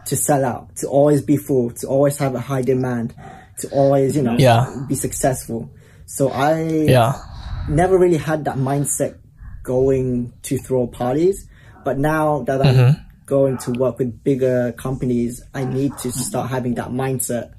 [0.07, 3.14] to sell out, to always be full, to always have a high demand,
[3.59, 4.66] to always, you know, Yeah.
[4.86, 5.70] be successful.
[6.07, 7.20] So I Yeah,
[7.68, 9.18] never really had that mindset
[9.62, 11.48] going to throw parties.
[11.84, 13.00] But now that I'm Mm-hmm.
[13.26, 17.52] going to work with bigger companies, I need to start having that mindset.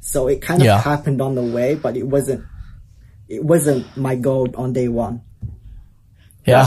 [0.00, 0.80] So it kind of Yeah.
[0.80, 2.46] happened on the way, but it wasn't,
[3.28, 5.22] it wasn't my goal on day one.
[6.46, 6.66] Yeah.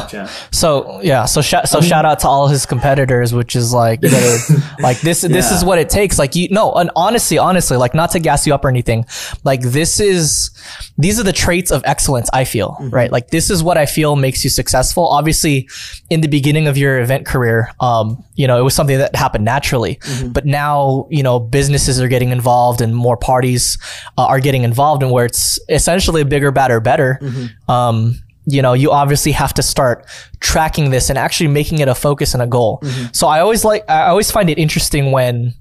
[0.51, 4.01] So yeah, so shout so shout out to all his competitors, which is like
[4.79, 6.17] like this this is what it takes.
[6.17, 9.05] Like you no, and honestly, honestly, like not to gas you up or anything,
[9.43, 10.51] like this is
[10.97, 12.29] these are the traits of excellence.
[12.33, 13.11] I feel right.
[13.11, 15.07] Like this is what I feel makes you successful.
[15.07, 15.69] Obviously,
[16.09, 19.45] in the beginning of your event career, um, you know, it was something that happened
[19.45, 19.99] naturally,
[20.33, 23.77] but now you know businesses are getting involved and more parties
[24.17, 27.19] uh, are getting involved, and where it's essentially bigger, badder, better.
[27.67, 28.15] Um,
[28.49, 30.05] you know, you obviously have to start
[30.39, 32.81] tracking this and actually making it a focus and a goal.
[33.11, 35.53] So I always like, I always find it interesting when,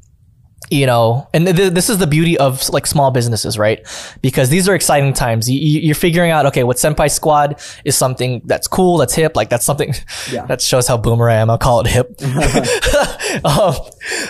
[0.70, 3.80] you know, and th- this is the beauty of like small businesses, right?
[4.22, 5.50] Because these are exciting times.
[5.50, 9.48] You, you're figuring out, okay, what Senpai Squad is something that's cool, that's hip, like
[9.48, 9.92] that's something
[10.32, 10.46] Yeah.
[10.46, 11.50] that shows how boomer I am.
[11.50, 12.08] I'll call it hip.
[13.44, 13.74] um,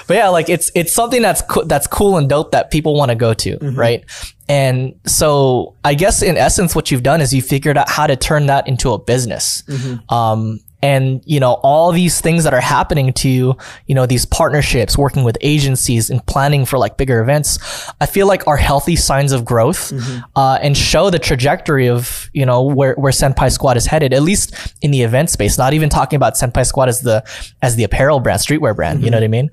[0.06, 3.10] but yeah, like it's it's something that's co- that's cool and dope that people want
[3.10, 4.04] to go to, right?
[4.48, 8.16] And so I guess in essence, what you've done is you figured out how to
[8.16, 9.62] turn that into a business.
[10.08, 14.26] Um, and you know all these things that are happening to you, you know these
[14.26, 17.58] partnerships, working with agencies, and planning for like bigger events.
[18.00, 19.92] I feel like are healthy signs of growth,
[20.36, 24.12] uh, and show the trajectory of you know where where Senpai Squad is headed.
[24.12, 25.58] At least in the event space.
[25.58, 27.24] Not even talking about Senpai Squad as the
[27.62, 29.02] as the apparel brand, streetwear brand.
[29.02, 29.50] You know what I mean?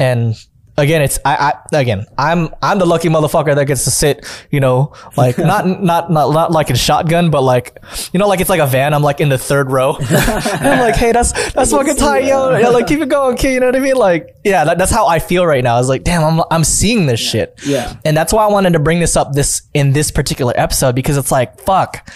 [0.00, 0.34] And
[0.76, 4.60] again, it's I, I again, I'm I'm the lucky motherfucker that gets to sit, you
[4.60, 7.78] know, like not not not not like in shotgun, but like
[8.12, 8.94] you know, like it's like a van.
[8.94, 9.96] I'm like in the third row.
[10.00, 12.56] I'm like, hey, that's that's fucking tight, yo.
[12.56, 13.54] Yeah, like keep it going, kid.
[13.54, 13.96] You know what I mean?
[13.96, 15.76] Like, yeah, that, that's how I feel right now.
[15.76, 17.58] I was like, damn, I'm I'm seeing this shit.
[17.64, 17.94] Yeah.
[18.04, 21.16] And that's why I wanted to bring this up this in this particular episode because
[21.16, 22.10] it's like, fuck,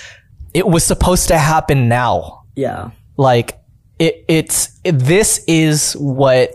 [0.54, 2.90] it was supposed to happen now Yeah.
[3.16, 3.59] like
[3.98, 6.54] it it's it, this is what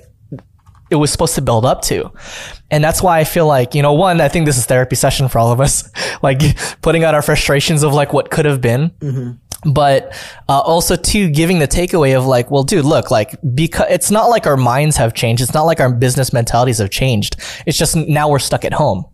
[0.93, 2.09] it was supposed to build up to.
[2.71, 5.27] And that's why i feel like you know one i think this is therapy session
[5.27, 5.73] for all of us
[6.23, 6.39] like
[6.81, 8.91] putting out our frustrations of like what could have been.
[9.65, 10.11] But
[10.49, 14.25] uh, also two giving the takeaway of like well dude look like because it's not
[14.25, 15.41] like our minds have changed.
[15.41, 17.37] It's not like our business mentalities have changed.
[17.65, 19.05] It's just now we're stuck at home.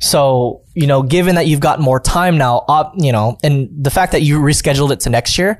[0.00, 3.90] So you know given that you've got more time now up you know and the
[3.90, 5.58] fact that you rescheduled it to next year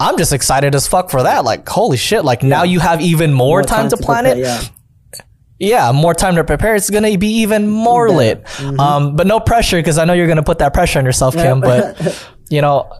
[0.00, 1.44] I'm just excited as fuck for that.
[1.44, 2.24] Like, holy shit.
[2.24, 4.46] Like now you have even more, More time, to plan prepare, it.
[4.46, 4.62] Yeah.
[5.58, 6.76] Yeah, more time to prepare.
[6.76, 8.44] It's gonna be even more lit.
[8.44, 8.78] Mm-hmm.
[8.78, 11.60] Um, but no pressure because I know you're gonna put that pressure on yourself, Kim.
[11.60, 12.92] But you know,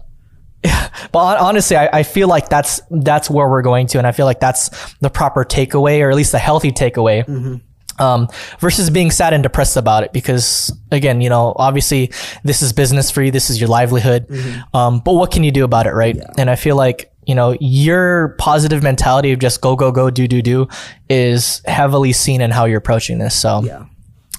[1.11, 4.25] but honestly, I, I feel like that's that's where we're going to, and I feel
[4.25, 7.25] like that's the proper takeaway, or at least the healthy takeaway.
[7.25, 7.55] Mm-hmm.
[8.01, 8.29] Um,
[8.59, 12.13] versus being sad and depressed about it because again, you know, obviously
[12.45, 13.29] this is business for you.
[13.29, 14.25] This is your livelihood.
[14.29, 14.73] Mm-hmm.
[14.73, 15.91] Um, but what can you do about it?
[15.91, 16.17] Right.
[16.37, 20.27] And I feel like, you know, your positive mentality of just go, go, go, do,
[20.27, 20.67] do, do
[21.09, 23.35] is heavily seen in how you're approaching this.
[23.39, 23.85] So, Yeah.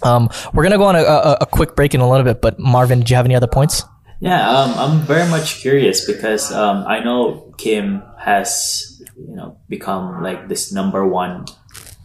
[0.02, 2.40] um, we're going to go on a, a, a quick break in a little bit,
[2.42, 3.84] but Marvin, do you have any other points?
[4.20, 10.22] Yeah, um, I'm very much curious because um, I know Kim has, you know, become
[10.22, 11.46] like this number one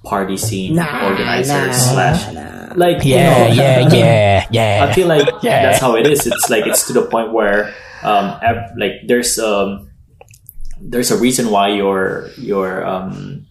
[0.05, 2.73] party scene Nah, organizer nah, slash nah.
[2.75, 4.85] like you Yeah, know, yeah, yeah, yeah.
[4.87, 5.63] I feel like Yeah.
[5.65, 6.27] that's how it is.
[6.27, 7.73] It's like it's to the point where
[8.03, 9.89] um ev- like there's um
[10.81, 13.45] there's a reason why your your um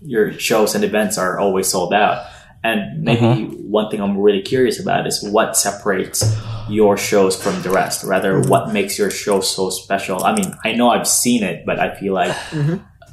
[0.00, 2.26] your shows and events are always sold out.
[2.64, 6.24] And maybe one thing I'm really curious about is what separates
[6.68, 8.02] your shows from the rest.
[8.02, 10.24] Rather, what makes your show so special?
[10.24, 12.34] I mean, I know I've seen it, but I feel like,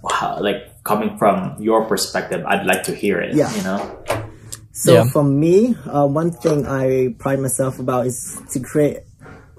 [0.02, 3.36] wow, like coming from your perspective, I'd like to hear it.
[3.36, 3.54] Yeah.
[3.56, 4.04] You know?
[4.72, 5.04] So Yeah.
[5.14, 9.02] for me, uh, one thing I pride myself about is to create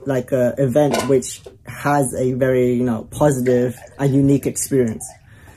[0.07, 5.07] like a event which has a very you know positive and unique experience.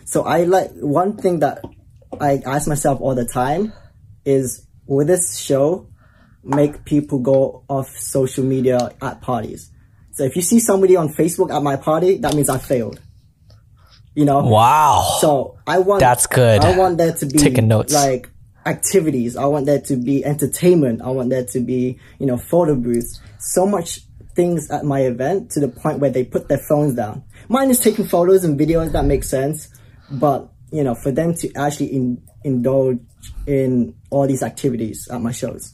[0.05, 1.63] So I like one thing that
[2.19, 3.73] I ask myself all the time
[4.25, 5.87] is will this show
[6.43, 9.71] make people go off social media at parties?
[10.13, 12.99] So if you see somebody on Facebook at my party, that means I failed.
[14.15, 15.17] You know, Wow.
[15.21, 16.61] so I want That's good.
[16.63, 17.93] I want there to be Taking notes.
[17.93, 18.29] like
[18.65, 19.35] activities.
[19.37, 21.01] I want there to be entertainment.
[21.01, 23.19] I want there to be you know photo booths.
[23.39, 23.99] So much
[24.37, 27.23] things at my event to the point where they put their phones down.
[27.49, 28.93] Mine is taking photos and videos.
[28.93, 29.67] That makes sense,
[30.09, 32.99] but you know for them to actually in, indulge
[33.45, 35.73] in all these activities at my shows.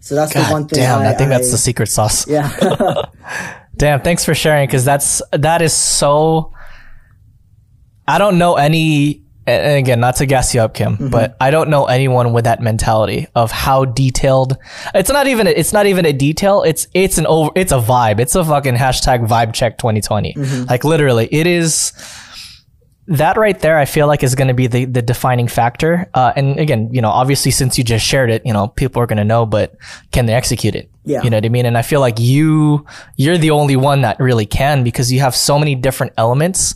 [0.00, 0.78] So that's the one thing.
[0.80, 2.26] damn, I, I, think that's I- the secret sauce.
[2.26, 2.48] yeah.
[3.76, 6.52] Damn, thanks for sharing because that's that is so.
[8.08, 11.08] I don't know any, and again, not to gas you up, Kim, Mm-hmm.
[11.08, 14.56] but I don't know anyone with that mentality of how detailed.
[14.94, 15.46] It's not even.
[15.46, 16.62] A, it's not even a detail.
[16.62, 17.50] It's it's an over.
[17.56, 18.20] It's a vibe.
[18.20, 20.34] It's a fucking hashtag vibe check 2020.
[20.34, 20.64] Mm-hmm.
[20.68, 21.92] Like literally, it is.
[23.10, 26.10] that right there, I feel like is going to be the, the defining factor.
[26.12, 29.06] Uh, and again, you know, obviously since you just shared it, you know, people are
[29.06, 29.74] going to know, but
[30.12, 30.90] can they execute it?
[31.06, 31.22] Yeah.
[31.22, 31.64] You know what I mean?
[31.64, 32.84] And I feel like you,
[33.16, 36.74] you're the only one that really can because you have so many different elements,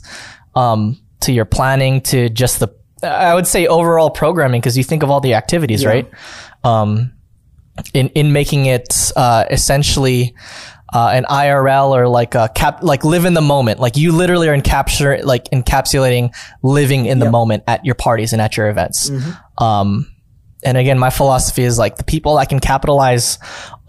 [0.54, 2.68] um, to your planning, to just the,
[3.02, 6.10] I would say overall programming, because you think of all the activities, right?
[6.64, 7.12] Um,
[7.94, 10.34] in, in making it, uh, essentially,
[10.92, 13.80] uh, an IRL or like a cap, like live in the moment.
[13.80, 18.42] Like you literally are encapture, like encapsulating living in the moment at your parties and
[18.42, 19.10] at your events.
[19.56, 20.06] Um,
[20.64, 23.38] and again, my philosophy is like the people that can capitalize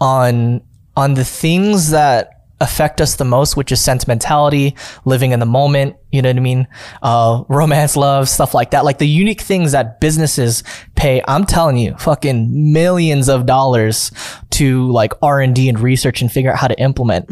[0.00, 0.62] on,
[0.96, 4.74] on the things that affect us the most, which is sentimentality,
[5.04, 5.96] living in the moment.
[6.12, 6.68] You know what I mean?
[7.02, 8.84] Uh, romance, love, stuff like that.
[8.84, 10.62] Like the unique things that businesses
[10.94, 11.22] pay.
[11.26, 14.12] I'm telling you, fucking millions of dollars
[14.50, 17.30] to like R and D and research and figure out how to implement.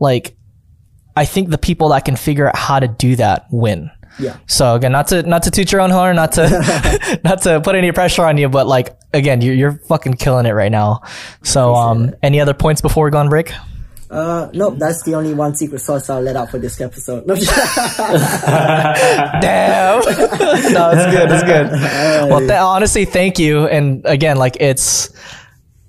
[0.00, 0.36] Like,
[1.16, 3.90] I think the people that can figure out how to do that win.
[4.18, 4.36] Yeah.
[4.46, 7.74] So again, not to not to toot your own horn, not to not to put
[7.74, 11.02] any pressure on you, but like again, you're you're fucking killing it right now.
[11.42, 13.52] So um, any other points before we go on break?
[14.14, 17.26] Uh, nope, that's the only one secret sauce I'll let out for this episode.
[17.26, 17.34] No,
[19.40, 20.00] Damn.
[20.04, 21.30] no, it's good.
[21.32, 21.70] It's good.
[22.30, 23.66] Well, th- honestly, thank you.
[23.66, 25.10] And again, like it's.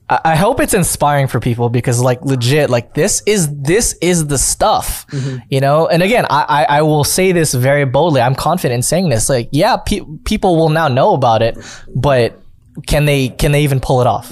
[0.10, 4.28] I I hope it's inspiring for people because, like, legit, like this is this is
[4.28, 5.06] the stuff,
[5.50, 5.88] you know.
[5.88, 8.22] And again, I, I I will say this very boldly.
[8.22, 9.30] I'm confident in saying this.
[9.30, 11.58] Like, yeah, pe- people will now know about it,
[11.96, 12.40] but
[12.88, 14.32] can they can they even pull it off?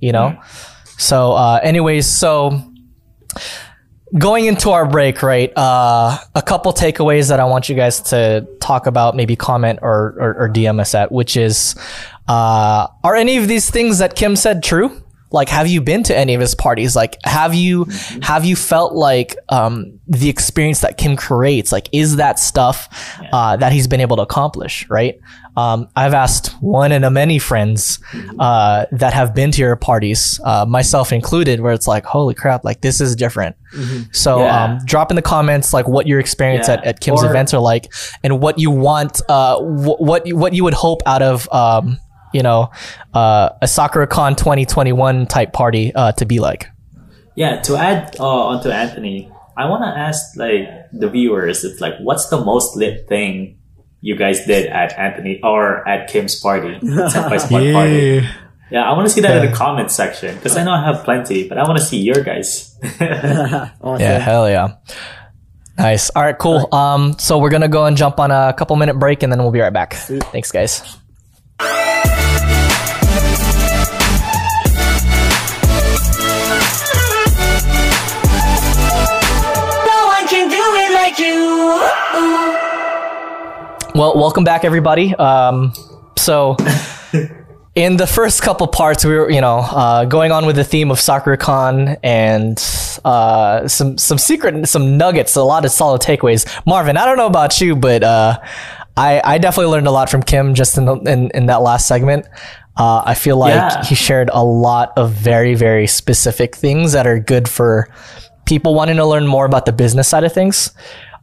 [0.00, 0.38] You know.
[0.96, 2.60] So, uh, anyways, so
[4.18, 5.52] going into our break, right?
[5.56, 10.14] Uh, a couple takeaways that I want you guys to talk about, maybe comment or,
[10.18, 11.74] or, or DM us at, which is,
[12.28, 15.03] uh, are any of these things that Kim said true?
[15.34, 16.94] Like, have you been to any of his parties?
[16.96, 17.86] Like, have you,
[18.22, 22.88] have you felt like, um, the experience that Kim creates, like, is that stuff,
[23.32, 25.18] uh, that he's been able to accomplish, right?
[25.56, 27.98] Um, I've asked one and a many friends,
[28.38, 32.64] uh, that have been to your parties, uh, myself included, where it's like, holy crap,
[32.64, 33.56] like, this is different.
[34.12, 34.64] So, Yeah.
[34.64, 36.74] um, drop in the comments, like, what your experience Yeah.
[36.74, 40.36] at, at Kim's Or- events are like and what you want, uh, wh- what, you-
[40.36, 41.98] what you would hope out of, um,
[42.34, 42.70] you know,
[43.14, 46.68] uh, a SakuraCon 2021 type party, uh, to be like.
[47.36, 51.94] Yeah, to add uh, onto Anthony, I want to ask like the viewers, it's like,
[52.00, 53.58] what's the most lit thing
[54.00, 58.28] you guys did at Anthony or at Kim's party, Senpai's Block party?
[58.70, 61.04] Yeah, I want to see that in the comments section because I know I have
[61.04, 62.76] plenty, but I want to see your guys.
[62.82, 64.00] awesome.
[64.00, 64.76] Yeah, hell yeah.
[65.78, 66.10] Nice.
[66.10, 66.72] All right, cool.
[66.74, 69.52] Um, so we're gonna go and jump on a couple minute break, and then we'll
[69.52, 69.94] be right back.
[69.94, 70.82] Thanks, guys.
[83.94, 85.14] Well, welcome back, everybody.
[85.14, 85.72] Um,
[86.16, 86.56] so,
[87.76, 90.90] in the first couple parts, we were, you know, uh, going on with the theme
[90.90, 92.58] of SakuraCon and
[93.04, 96.44] uh, some some secret, some nuggets, a lot of solid takeaways.
[96.66, 98.40] Marvin, I don't know about you, but uh,
[98.96, 101.86] I I definitely learned a lot from Kim just in the, in, in that last
[101.86, 102.26] segment.
[102.76, 103.84] Uh, I feel like Yeah.
[103.84, 107.88] he shared a lot of very very specific things that are good for
[108.44, 110.72] people wanting to learn more about the business side of things.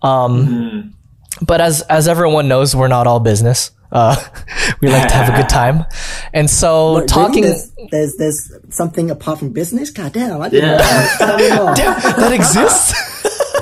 [0.01, 0.95] Um,
[1.41, 3.71] but as as everyone knows, we're not all business.
[3.91, 4.15] Uh,
[4.81, 5.83] we like to have a good time,
[6.33, 7.43] and so But talking.
[7.43, 7.55] really,
[7.91, 9.89] there's, there's there's something apart from business.
[9.91, 10.77] God damn, I didn't Yeah.
[10.77, 10.83] know.
[10.83, 11.15] that.
[11.19, 11.73] Tell me more.
[11.75, 12.93] Damn, that exists.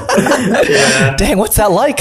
[1.18, 2.00] Dang, what's that like?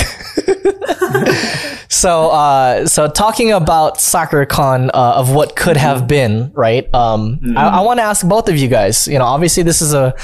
[1.88, 6.92] so, uh, so talking about SakuraCon uh, of what could have been, right?
[6.94, 9.06] Um, I, I want to ask both of you guys.
[9.08, 10.14] You know, obviously this is a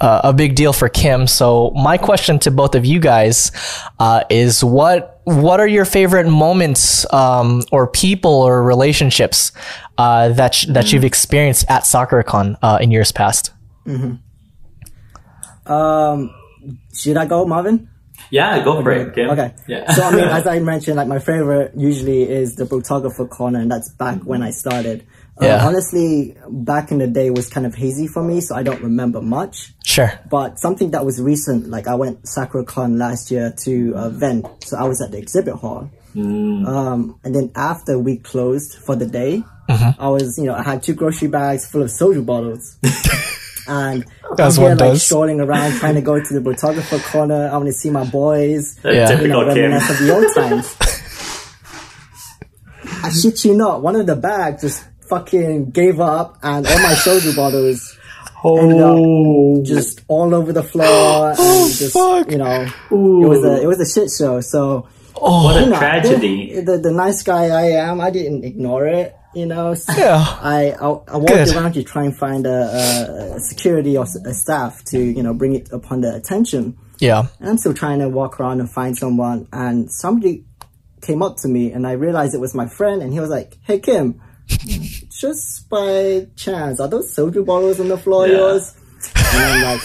[0.00, 1.26] uh, a big deal for Kim.
[1.26, 3.52] So, my question to both of you guys
[3.98, 9.52] uh, is what what are your favorite moments um, or people or relationships
[9.98, 13.52] uh, that sh- that you've experienced at SakuraCon uh, in years past?
[15.66, 16.34] Um,
[16.94, 17.88] should I go, Marvin?
[18.30, 19.14] yeah, go for it.
[19.14, 19.30] Kim.
[19.30, 19.54] Okay.
[19.66, 19.90] Yeah.
[19.92, 23.70] So I mean, as I mentioned, like my favorite usually is the photographer corner, and
[23.70, 25.06] that's back when I started.
[25.40, 28.82] Uh, Honestly, back in the day was kind of hazy for me, so I don't
[28.82, 29.72] remember much.
[29.84, 30.12] Sure.
[30.30, 34.76] But something that was recent, like I went SakuraCon last year to uh, Vent, so
[34.76, 35.90] I was at the exhibit hall.
[36.16, 40.82] Um, and then after we closed for the day, I was, you know, I had
[40.82, 42.76] two grocery bags full of soju bottles.
[43.68, 44.04] and
[44.36, 45.04] As I'm here one like does.
[45.06, 47.48] strolling around trying to go to the photographer corner.
[47.48, 48.90] I want to see my boys Yeah.
[48.90, 49.62] you know, typical Kim.
[49.70, 50.76] reminisce of the old times.
[53.04, 56.94] I shit you not, one of the bags just fucking gave up and all my
[56.94, 57.96] soju bottles
[58.44, 62.30] ended up just all over the floor and oh, just fuck.
[62.30, 64.40] you know it was a it was a shit show.
[64.40, 66.54] So what a you know, tragedy.
[66.54, 69.14] The, the the nice guy I am, I didn't ignore it.
[69.34, 70.18] You know, So Yeah.
[70.40, 71.54] I I, I walked Good.
[71.54, 75.22] around to try and find a, a, a security or s- a staff to you
[75.22, 76.76] know bring it upon their attention.
[76.98, 77.26] Yeah.
[77.38, 80.44] And I'm still trying to walk around and find someone, and somebody
[81.00, 83.56] came up to me, and I realized it was my friend, and he was like,
[83.62, 84.20] "Hey Kim,
[85.20, 88.36] just by chance, are those soju bottles on the floor Yeah.
[88.38, 88.74] yours?"
[89.32, 89.80] And I'm like,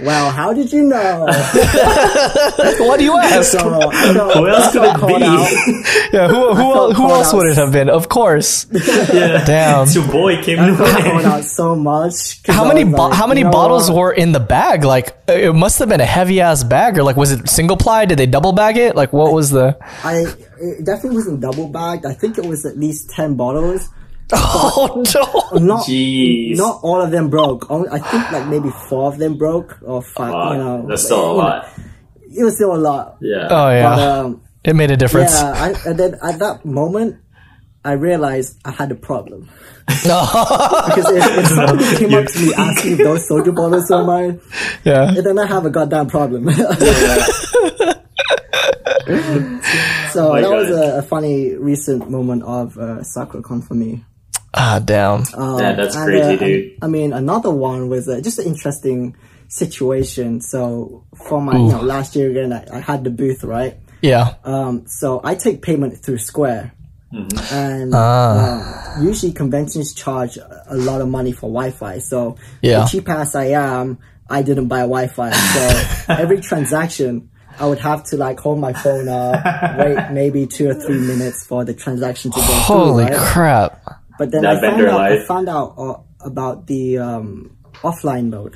[0.00, 1.26] "Well, how did you know?"
[2.86, 3.52] what do you ask?
[3.52, 5.84] So I Who else could it be?
[6.12, 7.36] Yeah, who who, felt who else out.
[7.36, 7.88] would it have been?
[7.88, 8.66] Of course.
[9.12, 9.44] Yeah.
[9.44, 9.84] Damn.
[9.84, 12.40] It's your boy Kim I got out so much.
[12.46, 13.98] How many bo- like, how many you know bottles what?
[13.98, 14.84] were in the bag?
[14.84, 18.04] Like it must have been a heavy ass bag, or like was it single ply?
[18.06, 18.94] Did they double bag it?
[18.96, 19.76] Like what was the?
[20.04, 20.26] I
[20.60, 22.04] it definitely wasn't double bagged.
[22.06, 23.88] I think it was at least ten bottles.
[24.32, 25.58] Oh no!
[25.58, 26.56] Not Jeez.
[26.56, 27.70] not all of them broke.
[27.70, 30.32] Only, I think like maybe four of them broke or five.
[30.32, 31.68] Fuck, you know, That's still a you know, lot.
[32.38, 33.16] it was still a lot.
[33.20, 33.48] Yeah.
[33.50, 35.32] Oh yeah, But um, it made a difference.
[35.34, 37.16] yeah, I, and then at that moment,
[37.84, 39.48] I realized I had a problem
[40.06, 40.20] No.
[40.86, 44.40] because if, if somebody came up to me asking if those soda bottles were mine,
[44.84, 45.10] yeah.
[45.12, 46.50] then I have a goddamn problem.
[50.12, 54.04] so my that was a, a funny recent moment of uh, SakuraCon for me.
[54.52, 55.20] Ah damn.
[55.38, 56.78] yeah, that's And, crazy, uh, dude.
[56.82, 59.14] I mean, another one was uh, just an interesting
[59.48, 60.40] situation.
[60.40, 63.76] So for my, you know, last year again, I, I had the booth, right?
[64.02, 64.34] Yeah.
[64.44, 66.72] Um, so I take payment through Square.
[67.12, 67.54] Mm-hmm.
[67.54, 68.96] And Ah.
[68.96, 71.98] um, usually conventions charge a a lot of money for Wi-Fi.
[71.98, 72.86] So Yeah.
[72.86, 73.98] cheap ass I am,
[74.28, 75.30] I didn't buy Wi-Fi.
[75.32, 75.82] So
[76.14, 77.28] every transaction,
[77.58, 79.44] I would have to like hold my phone up,
[79.78, 83.16] wait maybe two or three minutes for the transaction to go Holy through.
[83.16, 83.26] Right?
[83.32, 83.99] crap.
[84.20, 88.28] But then That I found vendor out, I found out uh, about the um, offline
[88.28, 88.54] mode.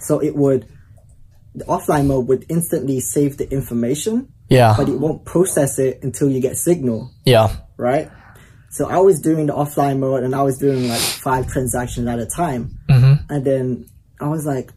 [0.00, 0.68] So it would,
[1.54, 4.74] the offline mode would instantly save the information, Yeah.
[4.76, 7.56] but it won't process it until you get signal, Yeah.
[7.78, 8.10] right?
[8.68, 12.18] So I was doing the offline mode and I was doing like five transactions at
[12.18, 12.78] a time.
[12.90, 13.32] Mm-hmm.
[13.32, 13.86] And then
[14.20, 14.74] I was like,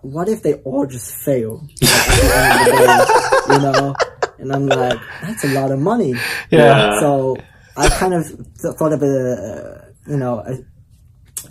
[0.00, 1.60] what if they all just fail?
[1.82, 3.94] Like, at the end of the day, you know?
[4.38, 6.14] And I'm like, that's a lot of money.
[6.50, 6.98] Yeah.
[7.00, 7.36] So
[7.76, 10.58] I kind of th- thought of a, uh, you know, a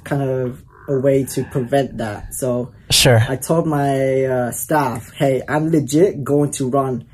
[0.03, 2.33] kind of a way to prevent that.
[2.33, 3.19] So Sure.
[3.27, 7.07] I told my uh, staff, hey, I'm legit going to run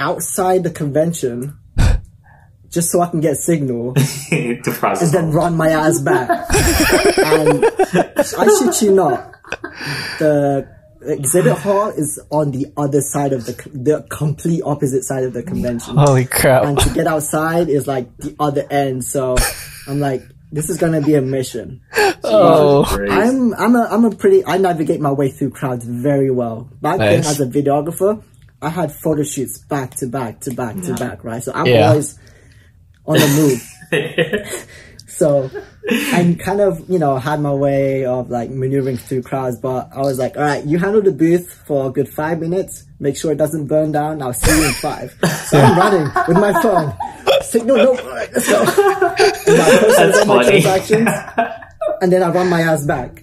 [0.00, 1.56] outside the convention
[2.70, 3.94] just so I can get signal
[4.30, 5.14] to process.
[5.14, 6.28] and then run my ass back.
[7.18, 8.22] and I
[8.58, 9.32] shit you not,
[10.18, 10.68] the
[11.04, 15.42] exhibit hall is on the other side of the, the complete opposite side of the
[15.42, 16.64] convention Holy crap.
[16.64, 19.04] and to get outside is like the other end.
[19.04, 19.36] So
[19.88, 20.22] I'm like,
[20.52, 21.80] this is gonna be a mission.
[22.24, 22.84] Oh.
[22.86, 23.12] Crazy.
[23.12, 26.68] I'm I'm a I'm a pretty I navigate my way through crowds very well.
[26.80, 28.22] Back then as a videographer,
[28.60, 31.42] I had photo shoots back to back to back to back, right?
[31.42, 31.88] So I'm Yeah.
[31.90, 32.18] always
[33.06, 33.68] on the move.
[35.22, 35.48] So
[35.88, 40.00] I kind of, you know, had my way of like maneuvering through crowds, but I
[40.00, 43.30] was like, all right, you handle the booth for a good five minutes, make sure
[43.30, 44.20] it doesn't burn down.
[44.20, 45.16] I'll see you in five.
[45.46, 46.92] So I'm running with my phone.
[47.42, 48.62] Signal, no, all right, let's go.
[48.62, 50.60] And I process my funny.
[50.60, 51.08] transactions,
[52.00, 53.22] and then I run my ass back.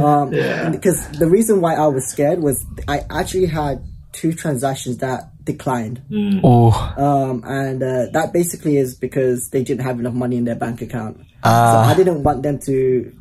[0.00, 0.70] Um, Yeah.
[0.70, 3.82] Because the reason why I was scared was I actually had
[4.12, 6.02] two transactions that declined.
[6.44, 10.54] Oh, Um, and uh, that basically is because they didn't have enough money in their
[10.56, 11.18] bank account.
[11.44, 11.84] Ah.
[11.86, 13.12] so I didn't want them to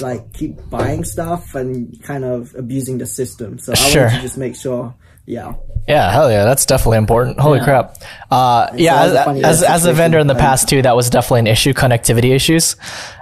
[0.00, 3.58] like keep buying stuff and kind of abusing the system.
[3.60, 4.04] So I Sure.
[4.06, 4.94] wanted to just make sure,
[5.26, 5.54] yeah.
[5.86, 7.38] Yeah, hell yeah, that's definitely important.
[7.38, 7.96] Holy crap.
[8.30, 10.96] Uh, yeah, that was a as, as, as a vendor in the past too, that
[10.96, 12.76] was definitely an issue, connectivity issues.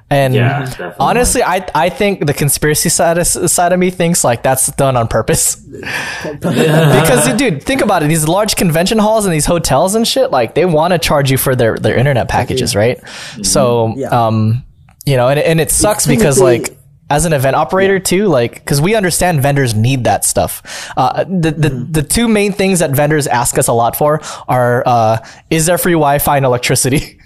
[0.09, 4.43] And Yeah, honestly, I I think the conspiracy side of, side of me thinks like
[4.43, 5.57] that's done on purpose.
[6.41, 8.07] because dude, think about it.
[8.09, 11.39] These large convention halls and these hotels and shit, like they want to charge you
[11.39, 13.01] for their their internet packages, right?
[13.43, 14.09] So, Yeah.
[14.09, 14.65] um,
[15.05, 16.79] you know, and and it sucks because technically- like
[17.09, 20.63] as an event operator too, like because we understand vendors need that stuff.
[20.97, 24.83] Uh, the the, the two main things that vendors ask us a lot for are
[24.87, 25.19] uh,
[25.51, 27.21] is there free Wi-Fi and electricity.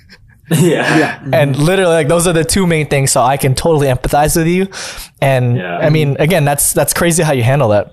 [0.61, 1.23] yeah.
[1.33, 3.13] And literally, like those are the two main things.
[3.13, 4.69] So I can totally empathize with you.
[5.23, 5.79] And Yeah.
[5.79, 7.93] I mean, again, that's that's crazy how you handle that.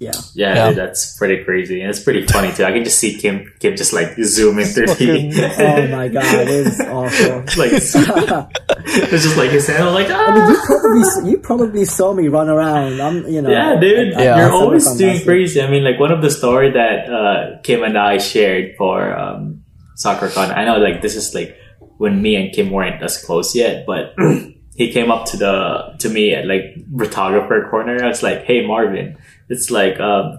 [0.00, 0.10] Yeah.
[0.34, 0.68] Yeah, Yeah.
[0.70, 2.64] dude, that's pretty crazy, and it's pretty funny too.
[2.64, 6.48] I can just see Kim, Kim just like zooming through fucking- Oh my god, it
[6.48, 7.36] is awful.
[7.56, 7.94] like it's,
[9.14, 9.84] it's just like his hand.
[9.84, 10.48] I'm like, ah.
[10.48, 13.00] You probably you probably saw me run around.
[13.00, 13.50] I'm you know.
[13.50, 14.38] Yeah, dude, Yeah.
[14.38, 15.62] you're always of doing crazy.
[15.62, 19.61] I mean, like one of the story that uh, Kim and I shared for um,
[19.96, 20.56] SakuraCon.
[20.56, 21.56] I know, like this is like
[21.98, 24.14] when me and Kim weren't as close yet, but
[24.76, 28.02] he came up to the to me at like photographer corner.
[28.02, 29.16] I was like, "Hey, Marvin,
[29.48, 30.38] it's like um,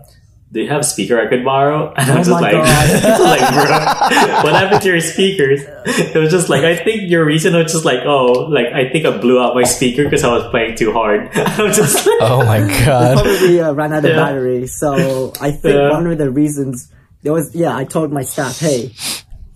[0.52, 1.94] do you have a speaker I could borrow?
[1.98, 5.62] And I Oh was just like, like, bro, what happened to your speakers?
[5.86, 9.06] It was just like, I think your reason was just like, oh, like, I think
[9.06, 11.30] I blew out my speaker because I was playing too hard.
[11.36, 13.14] I was just like, Oh my god.
[13.18, 14.16] probably uh, ran out of Yeah.
[14.18, 14.68] battery.
[14.68, 15.90] So I think Yeah.
[15.90, 16.92] one of the reasons
[17.24, 18.92] there was yeah, I told my staff, hey,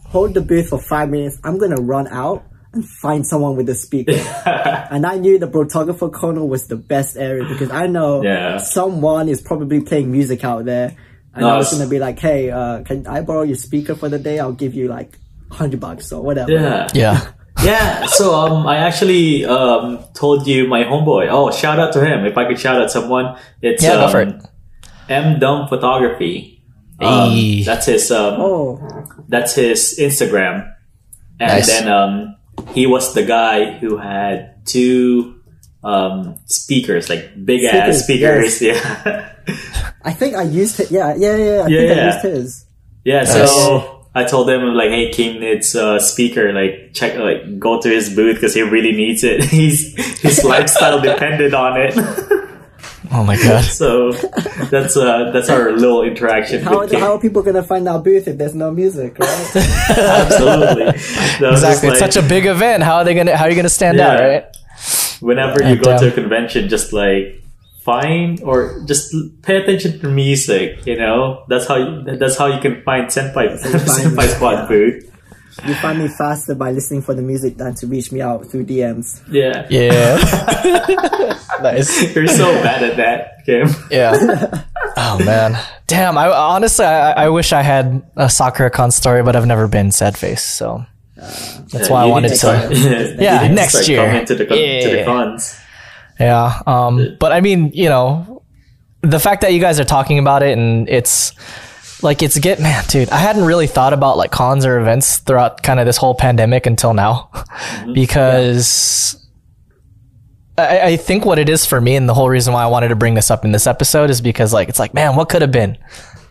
[0.08, 1.38] hold the booth for five minutes.
[1.44, 2.44] I'm gonna run out
[2.74, 4.12] and find someone with a speaker.
[4.92, 8.58] and I knew the photographer corner was the best area because I know Yeah.
[8.58, 10.96] someone is probably playing music out there.
[11.34, 13.96] And No, I was it's- gonna be like, hey, uh, can I borrow your speaker
[13.96, 14.40] for the day?
[14.40, 15.18] I'll give you like
[15.52, 16.52] hundred bucks or whatever.
[16.52, 16.88] yeah.
[16.94, 17.22] Yeah.
[17.64, 21.28] Yeah, so um, I actually um, told you my homeboy.
[21.32, 22.24] Oh, shout out to him.
[22.24, 24.44] If I could shout out someone, it's Yeah, go um, it.
[25.10, 26.57] M Dumb Photography.
[27.00, 27.64] Um, Hey.
[27.64, 30.72] that's his um, Oh, that's his Instagram,
[31.40, 31.68] and Nice.
[31.68, 32.36] then um,
[32.74, 35.36] he was the guy who had two
[35.84, 38.62] um, speakers, like big ass Speakers, speakers.
[38.62, 39.30] Yeah,
[40.04, 40.90] I think I used it.
[40.92, 41.62] Yeah, yeah, yeah.
[41.64, 42.66] I Yeah, think I used his.
[43.06, 43.24] yeah.
[43.26, 43.94] So.
[44.16, 46.52] I told him like, "Hey, Kim needs a speaker.
[46.52, 49.44] Like, check, like, go to his booth because he really needs it.
[49.54, 51.94] He's his lifestyle depended on it."
[53.12, 53.64] Oh my god.
[53.78, 56.64] So that's uh that's our little interaction.
[56.64, 59.56] How, with how are people gonna find our booth if there's no music, right?
[59.56, 60.86] Absolutely.
[60.86, 61.90] That was just Exactly.
[61.90, 62.84] It's such a big event.
[62.84, 64.46] How are they gonna how are you gonna stand out, right?
[65.20, 67.42] whenever you Yeah, go to a convention, just like
[67.82, 70.86] find or just pay attention to music.
[70.86, 74.18] You know, that's how you, that's how you can find senpai how you find senpai
[74.28, 74.68] me, squad yeah.
[74.68, 75.17] booth.
[75.66, 78.66] You find me faster by listening for the music than to reach me out through
[78.66, 79.22] DMs.
[79.32, 79.66] Yeah.
[79.70, 80.18] Yeah.
[81.62, 82.16] nice.
[82.16, 83.68] You're so bad at that, Kim.
[83.92, 84.64] Yeah.
[85.00, 85.56] Oh man.
[85.86, 86.18] Damn.
[86.18, 90.18] I honestly, I, I wish I had a SakuraCon story, but I've never been sad
[90.18, 90.84] face, so
[91.16, 92.70] that's why I wanted need to.
[92.72, 94.26] You Yeah, need to next year.
[94.26, 95.06] to the con- to the Yeah.
[95.06, 95.56] cons.
[96.20, 96.62] Yeah.
[96.66, 97.16] Um.
[97.20, 98.42] But I mean, you know,
[99.02, 101.34] the fact that you guys are talking about it and it's
[102.02, 103.10] like it's get man, dude.
[103.10, 106.66] I hadn't really thought about like cons or events throughout kind of this whole pandemic
[106.66, 107.94] until now, mm-hmm.
[107.94, 109.24] because.
[110.60, 112.88] I, I think what it is for me, and the whole reason why I wanted
[112.88, 115.44] to bring this up in this episode is because, like, it's like, man, what could
[115.44, 115.78] have been,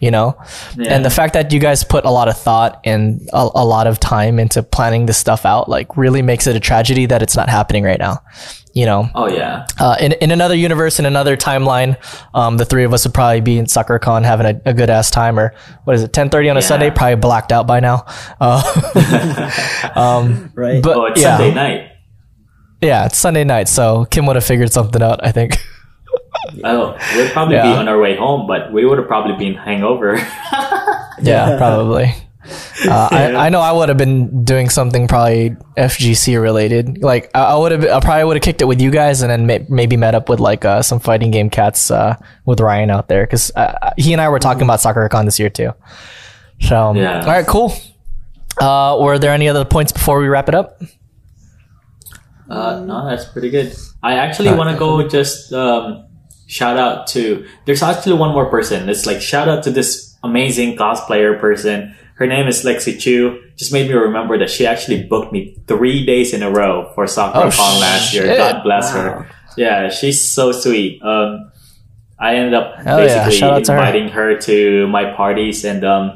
[0.01, 0.37] you know?
[0.77, 0.95] Yeah.
[0.95, 3.87] And the fact that you guys put a lot of thought and a, a lot
[3.87, 7.37] of time into planning this stuff out, like, really makes it a tragedy that it's
[7.37, 8.21] not happening right now,
[8.77, 9.09] you know?
[9.15, 9.67] Oh yeah.
[9.81, 11.97] Uh, in, in another universe, in another timeline,
[12.35, 15.11] um, the three of us would probably be in SakuraCon having a, a good ass
[15.11, 15.55] time, or
[15.85, 16.67] what is it, ten thirty on a Yeah.
[16.67, 16.91] Sunday?
[16.91, 18.05] Probably blacked out by now.
[18.39, 18.63] Uh,
[20.55, 20.83] Right?
[20.83, 21.91] but Oh, it's yeah, Sunday night.
[22.83, 25.25] yeah, it's Sunday night, so Kim would have figured something out.
[25.25, 25.57] I think.
[26.63, 30.15] Oh, we'd probably be on our way home, but we would have probably been hangover.
[31.21, 32.15] yeah, probably.
[32.87, 37.03] Uh, I, I know I would have been doing something probably FGC related.
[37.03, 39.31] Like I, I would have, I probably would have kicked it with you guys, and
[39.31, 42.91] then may, maybe met up with like uh, some fighting game cats uh, with Ryan
[42.91, 45.73] out there because uh, he and I were talking about SakuraCon this year too.
[46.61, 47.21] So um, Yeah.
[47.21, 47.73] all right, cool.
[48.59, 50.81] Uh, were there any other points before we wrap it up?
[52.49, 53.75] Uh, no, that's pretty good.
[54.03, 56.07] I actually want to go just um,
[56.47, 57.47] shout out to.
[57.65, 58.89] There's actually one more person.
[58.89, 61.95] It's like shout out to this amazing cosplayer person.
[62.17, 63.41] Her name is Lexi Chu.
[63.57, 67.07] Just made me remember that she actually booked me three days in a row for
[67.07, 68.37] Sakura Oh, Con last year.
[68.37, 69.01] God bless Wow.
[69.03, 69.31] her.
[69.57, 71.01] Yeah, she's so sweet.
[71.03, 71.51] Um,
[72.19, 73.79] I ended up Hell basically out to her.
[73.79, 74.39] inviting her.
[74.49, 76.13] to my parties, and um,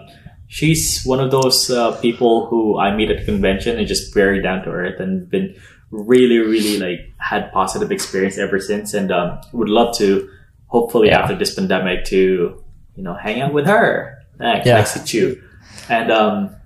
[0.48, 4.40] she's one of those uh, people who I meet at the convention and just very
[4.42, 5.54] down to earth and been
[5.90, 10.28] really, really like had positive experience ever since, and um, would love to
[10.68, 11.20] hopefully Yeah.
[11.20, 12.62] after this pandemic to
[12.96, 14.16] you know hang out with her.
[14.38, 14.80] Thanks, Yeah.
[14.82, 15.42] Lexi Chu.
[15.90, 16.56] And um,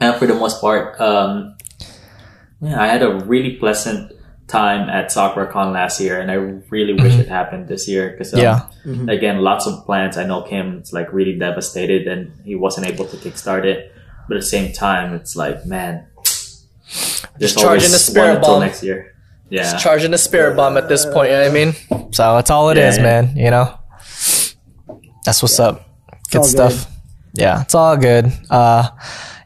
[0.00, 1.56] and for the most part, um,
[2.60, 4.12] yeah, I had a really pleasant
[4.46, 8.40] time at SakuraCon last year, and I really wish it happened this year because um,
[8.84, 9.08] Mm-hmm.
[9.08, 10.16] Again, lots of plans.
[10.16, 13.92] I know Kim's like really devastated, and he wasn't able to kickstart it.
[14.28, 16.06] But at the same time, it's like, man,
[17.38, 18.60] there's charging always the spirit bomb.
[18.60, 19.14] next year.
[19.50, 21.30] Yeah, Charging a spirit bomb at this point.
[21.30, 22.12] You know what I mean?
[22.12, 23.22] So that's all it is, Yeah, yeah.
[23.22, 23.36] man.
[23.36, 23.78] You know,
[25.24, 25.88] that's what's up.
[26.30, 26.89] Good all stuff.
[27.32, 28.32] Yeah, it's all good.
[28.48, 28.90] Uh,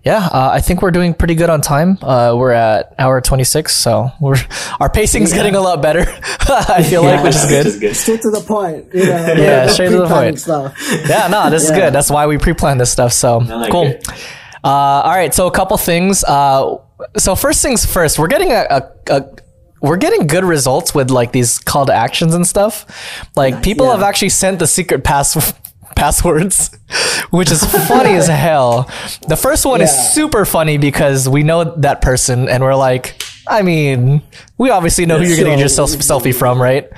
[0.04, 1.98] yeah, uh, I think we're doing pretty good on time.
[2.02, 4.36] Uh, we're at hour 26, so we're
[4.80, 6.00] our pacing's getting a lot better.
[6.40, 7.80] I feel like, which is good.
[7.80, 7.96] Good.
[7.96, 8.92] Straight to the point.
[8.92, 10.40] You know, Yeah, no straight to the point.
[10.40, 10.76] Stuff.
[11.08, 11.92] Yeah, no, this is good.
[11.92, 13.12] That's why we pre-plan this stuff.
[13.12, 13.86] So like cool.
[13.86, 14.06] it.
[14.62, 16.22] Uh, all right, so a couple things.
[16.24, 16.76] Uh,
[17.16, 19.24] so first things first, we're getting a, a, a
[19.80, 23.28] we're getting good results with like these call to actions and stuff.
[23.36, 23.92] Like people yeah.
[23.92, 25.34] have actually sent the secret pass
[25.94, 26.70] passwords,
[27.30, 28.88] which is funny as hell.
[29.28, 29.86] The first one Yeah.
[29.86, 34.22] is super funny because we know that person and we're like, I mean,
[34.58, 36.88] we obviously know who you're gonna get your self- selfie from, right?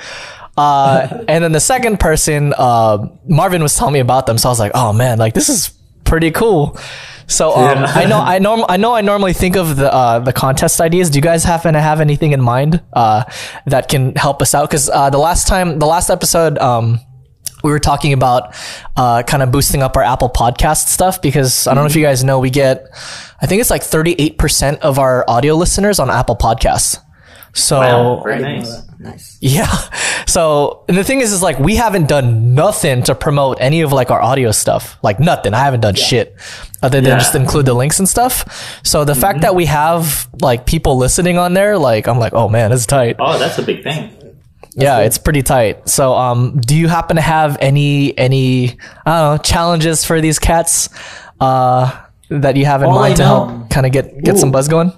[0.56, 4.52] Uh, and then the second person, uh, Marvin was telling me about them, so I
[4.52, 5.70] was like, oh man, like this is
[6.04, 6.78] pretty cool.
[7.28, 7.92] So um, Yeah.
[7.92, 11.10] I know I norm I know I normally think of the uh, the contest ideas.
[11.10, 13.24] Do you guys happen to have anything in mind uh,
[13.66, 14.70] that can help us out?
[14.70, 17.00] Because uh, the last time, the last episode, um,
[17.66, 18.54] we were talking about
[18.96, 21.20] uh, kind of boosting up our Apple Podcast stuff.
[21.20, 22.86] Because I don't know if you guys know, we get
[23.42, 26.98] I think it's like thirty eight percent of our audio listeners on Apple Podcasts.
[27.52, 28.82] So Wow, very I didn't know nice.
[28.98, 29.38] Nice.
[29.42, 29.66] yeah.
[30.26, 33.92] So, and the thing is, is like we haven't done nothing to promote any of
[33.92, 34.96] like our audio stuff.
[35.02, 35.54] Like nothing.
[35.54, 36.34] I haven't done shit
[36.82, 37.18] other than Yeah.
[37.18, 38.80] just include the links and stuff.
[38.84, 42.48] So the fact that we have like people listening on there, like I'm like, oh
[42.48, 43.16] man, it's tight.
[43.18, 44.10] Oh, that's a big thing.
[44.76, 45.88] Yeah, it's pretty tight.
[45.88, 50.38] So, um, do you happen to have any any I don't know challenges for these
[50.38, 50.88] cats,
[51.40, 51.90] uh,
[52.28, 54.50] that you have in All mind I to know- help kind of get get some
[54.52, 54.92] buzz going?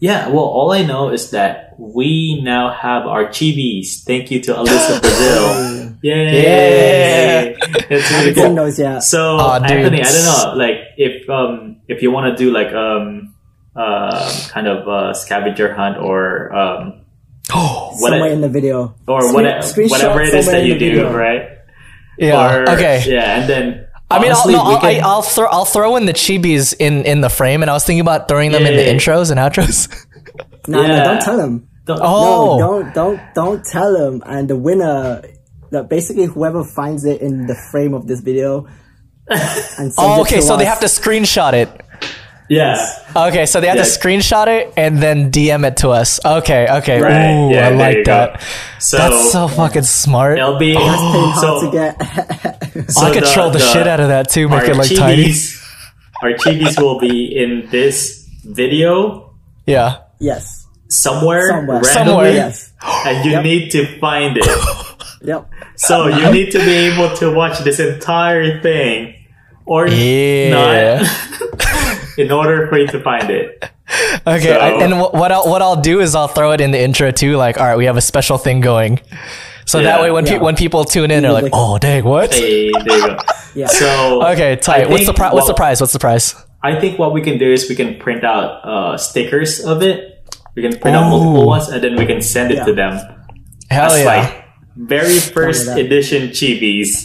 [0.00, 4.02] Yeah, well, all I know is that we now have our chibis.
[4.02, 5.94] Thank you to Alyssa Brazil.
[6.02, 7.54] Yay!
[7.88, 8.54] It's really Haven't cool.
[8.56, 9.00] those yet.
[9.04, 9.70] So, Aw, dude.
[9.70, 13.34] Anthony, I don't know, like if um if you want to do like um
[13.76, 17.01] uh kind of a scavenger hunt or um
[18.00, 18.94] what Somewhere in the video.
[19.06, 21.12] or Screen- whatever screenshot whatever it is that you do, video.
[21.16, 21.42] right?
[22.18, 22.54] Yeah.
[22.56, 23.02] Or- okay.
[23.06, 25.64] Yeah, and then I mean, honestly, I'll, no, we I'll, I, can- I'll throw I'll
[25.64, 28.64] throw in the chibis in in the frame, and I was thinking about throwing them
[28.66, 28.92] in the Yeah.
[28.94, 29.88] intros and outros.
[30.68, 31.66] No, no, don't tell them.
[31.86, 32.56] don't- Oh.
[32.58, 34.22] No, don't, don't, don't tell them.
[34.24, 35.22] And the winner,
[35.72, 38.68] that basically whoever finds it in the frame of this video,
[39.28, 41.68] and sends Oh, it okay, to so they have to screenshot it.
[42.56, 42.76] Yeah.
[43.28, 46.24] Okay, so they have to screenshot it and then DM it to us.
[46.24, 47.00] Okay, okay.
[47.00, 47.32] Right.
[47.32, 48.12] Ooh, Yeah, I like you go.
[48.12, 48.42] that.
[48.78, 50.38] So, That's so fucking smart.
[50.38, 52.90] it'll be Paying hard so, to get.
[52.90, 55.32] so I could troll the, shit out of that too, make our it like tiny.
[56.22, 59.34] our chibis will be in this video
[59.66, 59.98] Yeah.
[60.20, 60.66] yes.
[60.88, 61.80] somewhere, Somewhere.
[61.82, 62.32] randomly, Somewhere.
[62.32, 62.72] Yes.
[63.06, 63.42] and you Yep.
[63.44, 64.46] need to find it.
[65.24, 65.48] Yep.
[65.76, 69.14] So you need to be able to watch this entire thing,
[69.64, 70.50] or Yeah.
[71.02, 71.71] not,
[72.22, 73.64] in order for you to find it.
[74.26, 76.70] Okay, So- I, and wh- what I'll, what I'll do is I'll throw it in
[76.70, 77.36] the intro too.
[77.36, 79.00] Like, all right, we have a special thing going.
[79.66, 82.32] So that way, when pe- when people tune in, they're like, Like- "Oh, dang, what?"
[82.32, 83.18] Hey, there you go.
[83.54, 83.66] Yeah.
[83.66, 84.86] So Okay, tight.
[84.86, 85.80] I What's the think pri- What's the what- prize?
[85.82, 86.34] What's the prize?
[86.62, 90.24] I think what we can do is we can print out uh, stickers of it.
[90.56, 92.64] We can print out multiple ones, and then we can send it Yeah.
[92.64, 92.92] to them.
[93.68, 94.06] Hell That's yeah!
[94.06, 94.44] like
[94.76, 97.04] very first edition chibis.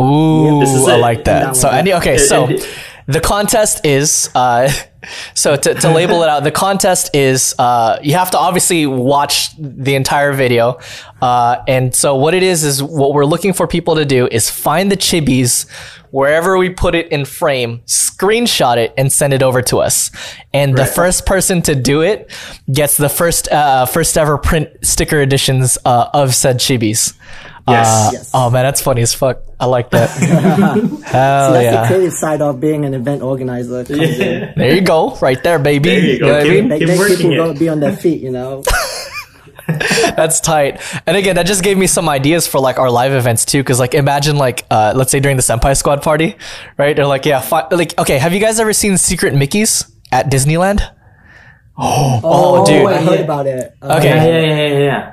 [0.00, 0.98] Ooh, This is I it.
[0.98, 1.40] like that.
[1.42, 2.66] Down So any okay, It- so it-
[3.06, 4.70] the contest is uh
[5.34, 9.56] so to, to label it out, the contest is uh you have to obviously watch
[9.58, 10.78] the entire video.
[11.20, 14.50] Uh and so what it is is what we're looking for people to do is
[14.50, 15.70] find the chibis
[16.10, 20.10] wherever we put it in frame, screenshot it and send it over to us.
[20.52, 22.30] And the first person to do it
[22.72, 27.14] gets the first uh first ever print sticker editions uh, of said chibis.
[27.68, 27.86] Yes.
[27.88, 28.30] Uh, Yes.
[28.32, 29.40] Oh man, that's funny as fuck.
[29.58, 30.10] I like that.
[30.10, 31.86] Hell That's the yeah.
[31.88, 33.84] creative side of being an event organizer.
[33.84, 34.52] Comes in.
[34.56, 35.88] There you go, right there, baby.
[35.90, 36.26] There you go.
[36.26, 36.68] know what I Keep- mean?
[36.68, 37.36] Make, make working people it.
[37.54, 38.62] go be on their feet, you know.
[39.66, 40.80] That's tight.
[41.08, 43.64] And again, that just gave me some ideas for like our live events too.
[43.64, 46.36] Cause like imagine like uh let's say during the Senpai Squad party,
[46.78, 46.94] right?
[46.94, 50.82] They're like, yeah, fi- like okay, have you guys ever seen Secret Mickeys at Disneyland?
[51.76, 52.86] Oh, Oh, dude.
[52.86, 53.74] I heard about it.
[53.82, 54.08] Uh, Okay.
[54.08, 55.12] Yeah, yeah, yeah, yeah,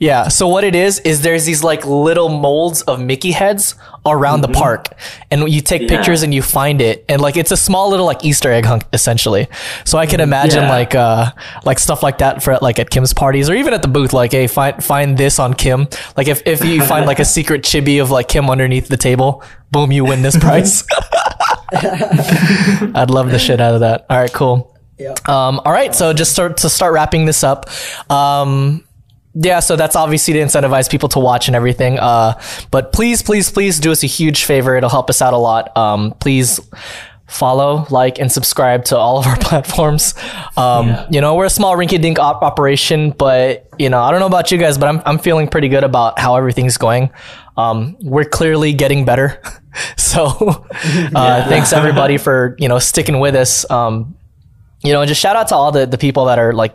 [0.00, 0.26] yeah.
[0.28, 4.48] So what it is is there's these like little molds of Mickey heads around the
[4.48, 4.88] park,
[5.30, 5.92] and you take Mm-hmm.
[5.92, 5.96] Yeah.
[5.98, 8.82] pictures and you find it, and like it's a small little like Easter egg hunt
[8.92, 9.46] essentially.
[9.84, 10.70] So I can imagine Yeah.
[10.70, 11.30] like uh
[11.64, 14.12] like stuff like that for like at Kim's parties or even at the booth.
[14.12, 15.86] Like, hey, find find this on Kim.
[16.16, 19.42] Like if if you find like a secret chibi of like Kim underneath the table,
[19.70, 20.82] boom, you win this prize.
[21.72, 24.06] I'd love the shit out of that.
[24.10, 24.76] All right, cool.
[24.98, 25.14] Yeah.
[25.26, 27.70] Um, all right, so just start to start wrapping this up.
[28.10, 28.84] Um,
[29.34, 31.98] yeah, so that's obviously to incentivize people to watch and everything.
[31.98, 32.40] Uh,
[32.70, 34.76] but please, please, please do us a huge favor.
[34.76, 35.76] It'll help us out a lot.
[35.76, 36.60] Um, please
[37.28, 40.14] follow, like, and subscribe to all of our platforms.
[40.56, 41.06] Um, Yeah.
[41.10, 44.26] you know, we're a small rinky dink op- operation, but you know, I don't know
[44.26, 47.10] about you guys, but I'm, I'm feeling pretty good about how everything's going.
[47.56, 49.40] Um, we're clearly getting better.
[49.96, 50.24] so,
[51.14, 53.68] uh, thanks everybody for, you know, sticking with us.
[53.70, 54.16] Um,
[54.82, 56.74] you know, and just shout out to all the, the people that are like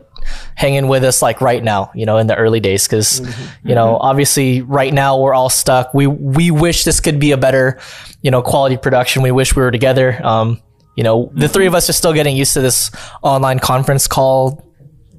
[0.56, 2.88] hanging with us like right now, you know, in the early days.
[2.88, 3.20] because
[3.64, 5.94] you know, obviously right now we're all stuck.
[5.94, 7.80] We, we wish this could be a better,
[8.22, 9.22] you know, quality production.
[9.22, 10.20] We wish we were together.
[10.26, 10.62] Um,
[10.96, 12.90] you know, the three of us are still getting used to this
[13.22, 14.64] online conference call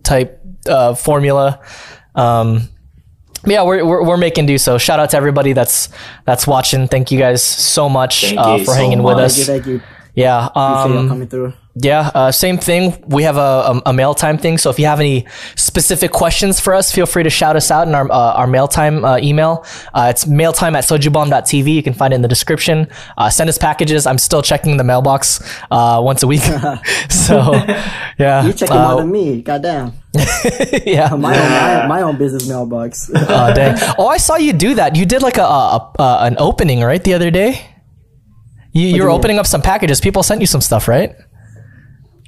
[0.03, 1.61] type, uh, formula.
[2.15, 2.69] Um,
[3.47, 4.79] yeah, we're, we're, we're making do so.
[4.79, 5.91] Shout out to everybody that's,
[6.25, 6.89] that's watching.
[6.89, 9.37] Thank you guys so much, uh, for so hanging with us.
[9.47, 9.97] Thank you, thank you.
[10.15, 10.47] Yeah.
[10.47, 11.53] Appreciate Um, coming through.
[11.79, 13.05] Yeah, uh, same thing.
[13.07, 14.57] We have a, a, a mail time thing.
[14.57, 15.27] So if you have any
[15.57, 18.67] specific questions for us, feel free to shout us out in our, uh, our mail
[18.67, 19.63] time uh, email.
[19.93, 21.75] Uh, it's mailtime at sojubomb.tv.
[21.75, 22.89] You can find it in the description.
[23.19, 24.07] Uh, send us packages.
[24.07, 25.41] I'm still checking the mailbox
[25.71, 26.41] uh, once a week.
[27.11, 27.53] so,
[28.19, 28.43] yeah.
[28.45, 29.43] You're checking Uh, more than me.
[29.43, 29.93] Goddamn.
[30.87, 31.11] yeah.
[31.15, 33.11] My own, my, my own business mailbox.
[33.15, 33.77] Oh, dang.
[33.99, 34.97] Oh, I saw you do that.
[34.97, 37.61] You did like a, a, a an opening, right, the other day?
[38.73, 39.19] You, you were you mean?
[39.19, 40.01] opening up some packages.
[40.01, 41.15] People sent you some stuff, right?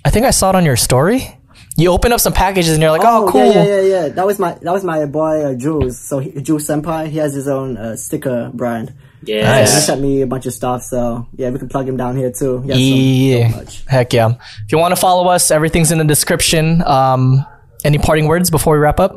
[0.04, 1.34] I think I saw it on your story.
[1.76, 3.44] You open up some packages and you're like, oh, cool.
[3.44, 4.08] Yeah, yeah, yeah, yeah.
[4.08, 5.98] That was my that was my boy uh, Jules.
[5.98, 8.94] So he, Jules Senpai, he has his own uh, sticker brand.
[9.22, 9.36] Yeah.
[9.42, 9.86] He Nice.
[9.86, 10.82] sent me a bunch of stuff.
[10.82, 12.62] So yeah, we can plug him down here too.
[12.62, 13.50] He has some- Yeah.
[13.50, 13.84] so much.
[13.86, 14.30] Heck yeah.
[14.64, 16.82] If you want to follow us, everything's in the description.
[16.82, 17.44] Um,
[17.84, 19.14] any parting words before we wrap up?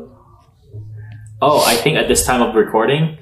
[1.42, 3.18] Oh, I think at this time of recording,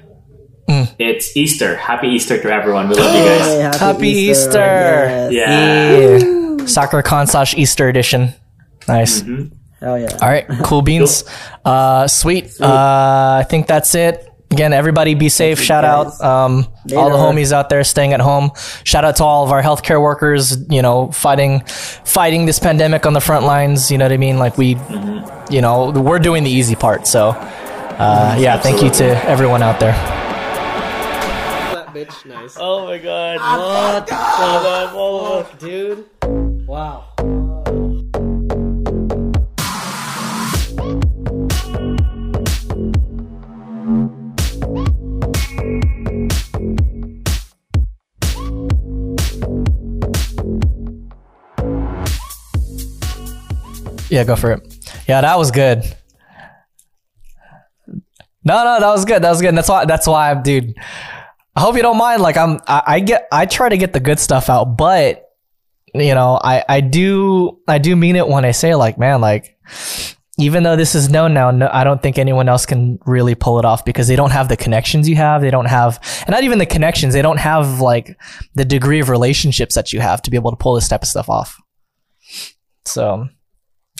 [0.68, 0.84] Hmm.
[0.98, 1.76] it's Easter.
[1.76, 2.90] Happy Easter to everyone.
[2.90, 3.46] We love you guys.
[3.46, 4.58] Hey, Happy Easter.
[4.58, 5.32] Yes.
[5.32, 6.18] Yeah.
[6.18, 6.39] Yeah.
[6.70, 8.32] Sakura Con slash Easter edition.
[8.88, 9.22] Nice.
[9.80, 10.08] Hell yeah.
[10.20, 11.24] All right, cool beans.
[11.64, 12.60] Uh, sweet.
[12.60, 14.26] Uh, I think that's it.
[14.52, 15.60] Again, everybody be safe.
[15.60, 16.20] Shout guys.
[16.20, 16.66] out um,
[16.96, 18.50] all the homies out there staying at home.
[18.82, 20.68] Shout out to all of our healthcare workers.
[20.68, 23.92] You know, fighting fighting this pandemic on the front lines.
[23.92, 24.40] You know what I mean?
[24.40, 24.76] Like we,
[25.50, 27.06] you know, we're doing the easy part.
[27.06, 29.92] So, uh, yeah, thank you to everyone out there.
[31.72, 32.56] That bitch, nice.
[32.58, 33.38] Oh my god!
[33.38, 36.09] What the fuck, dude?
[36.70, 37.04] Wow.
[54.08, 54.76] Yeah, go for it.
[55.08, 55.82] Yeah, that was good.
[58.44, 59.24] No, no, that was good.
[59.24, 59.56] That was good.
[59.56, 59.86] That's why.
[59.86, 60.74] That's why, I'm, dude.
[61.56, 62.22] I hope you don't mind.
[62.22, 65.29] Like I'm, I, I get, I try to get the good stuff out, but
[65.94, 69.56] you know, I, I do, I do mean it when I say like, man, like,
[70.38, 73.58] even though this is known now, no, I don't think anyone else can really pull
[73.58, 75.42] it off because they don't have the connections you have.
[75.42, 77.12] They don't have, and not even the connections.
[77.12, 78.18] They don't have like
[78.54, 81.08] the degree of relationships that you have to be able to pull this type of
[81.08, 81.60] stuff off.
[82.86, 83.28] So,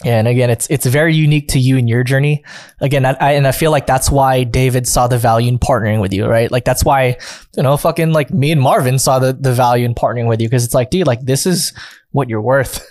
[0.03, 2.43] and again, it's it's very unique to you and your journey.
[2.79, 6.01] Again, I, I, and I feel like that's why David saw the value in partnering
[6.01, 6.51] with you, right?
[6.51, 7.17] Like that's why
[7.55, 10.47] you know, fucking like me and Marvin saw the the value in partnering with you
[10.47, 11.73] because it's like, dude, like this is
[12.11, 12.85] what you're worth.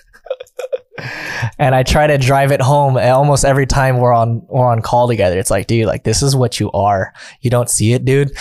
[1.58, 4.80] and I try to drive it home eh, almost every time we're on we're on
[4.82, 5.38] call together.
[5.38, 7.12] It's like, dude, like this is what you are.
[7.40, 8.30] You don't see it, dude.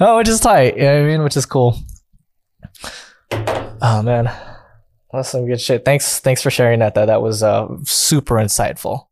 [0.00, 0.76] oh, which is tight.
[0.76, 1.22] You know what I mean?
[1.22, 1.78] Which is cool.
[3.30, 4.30] Oh man.
[5.12, 5.84] That's some good shit.
[5.84, 7.06] Thanks thanks for sharing that though.
[7.06, 9.06] That was uh super insightful.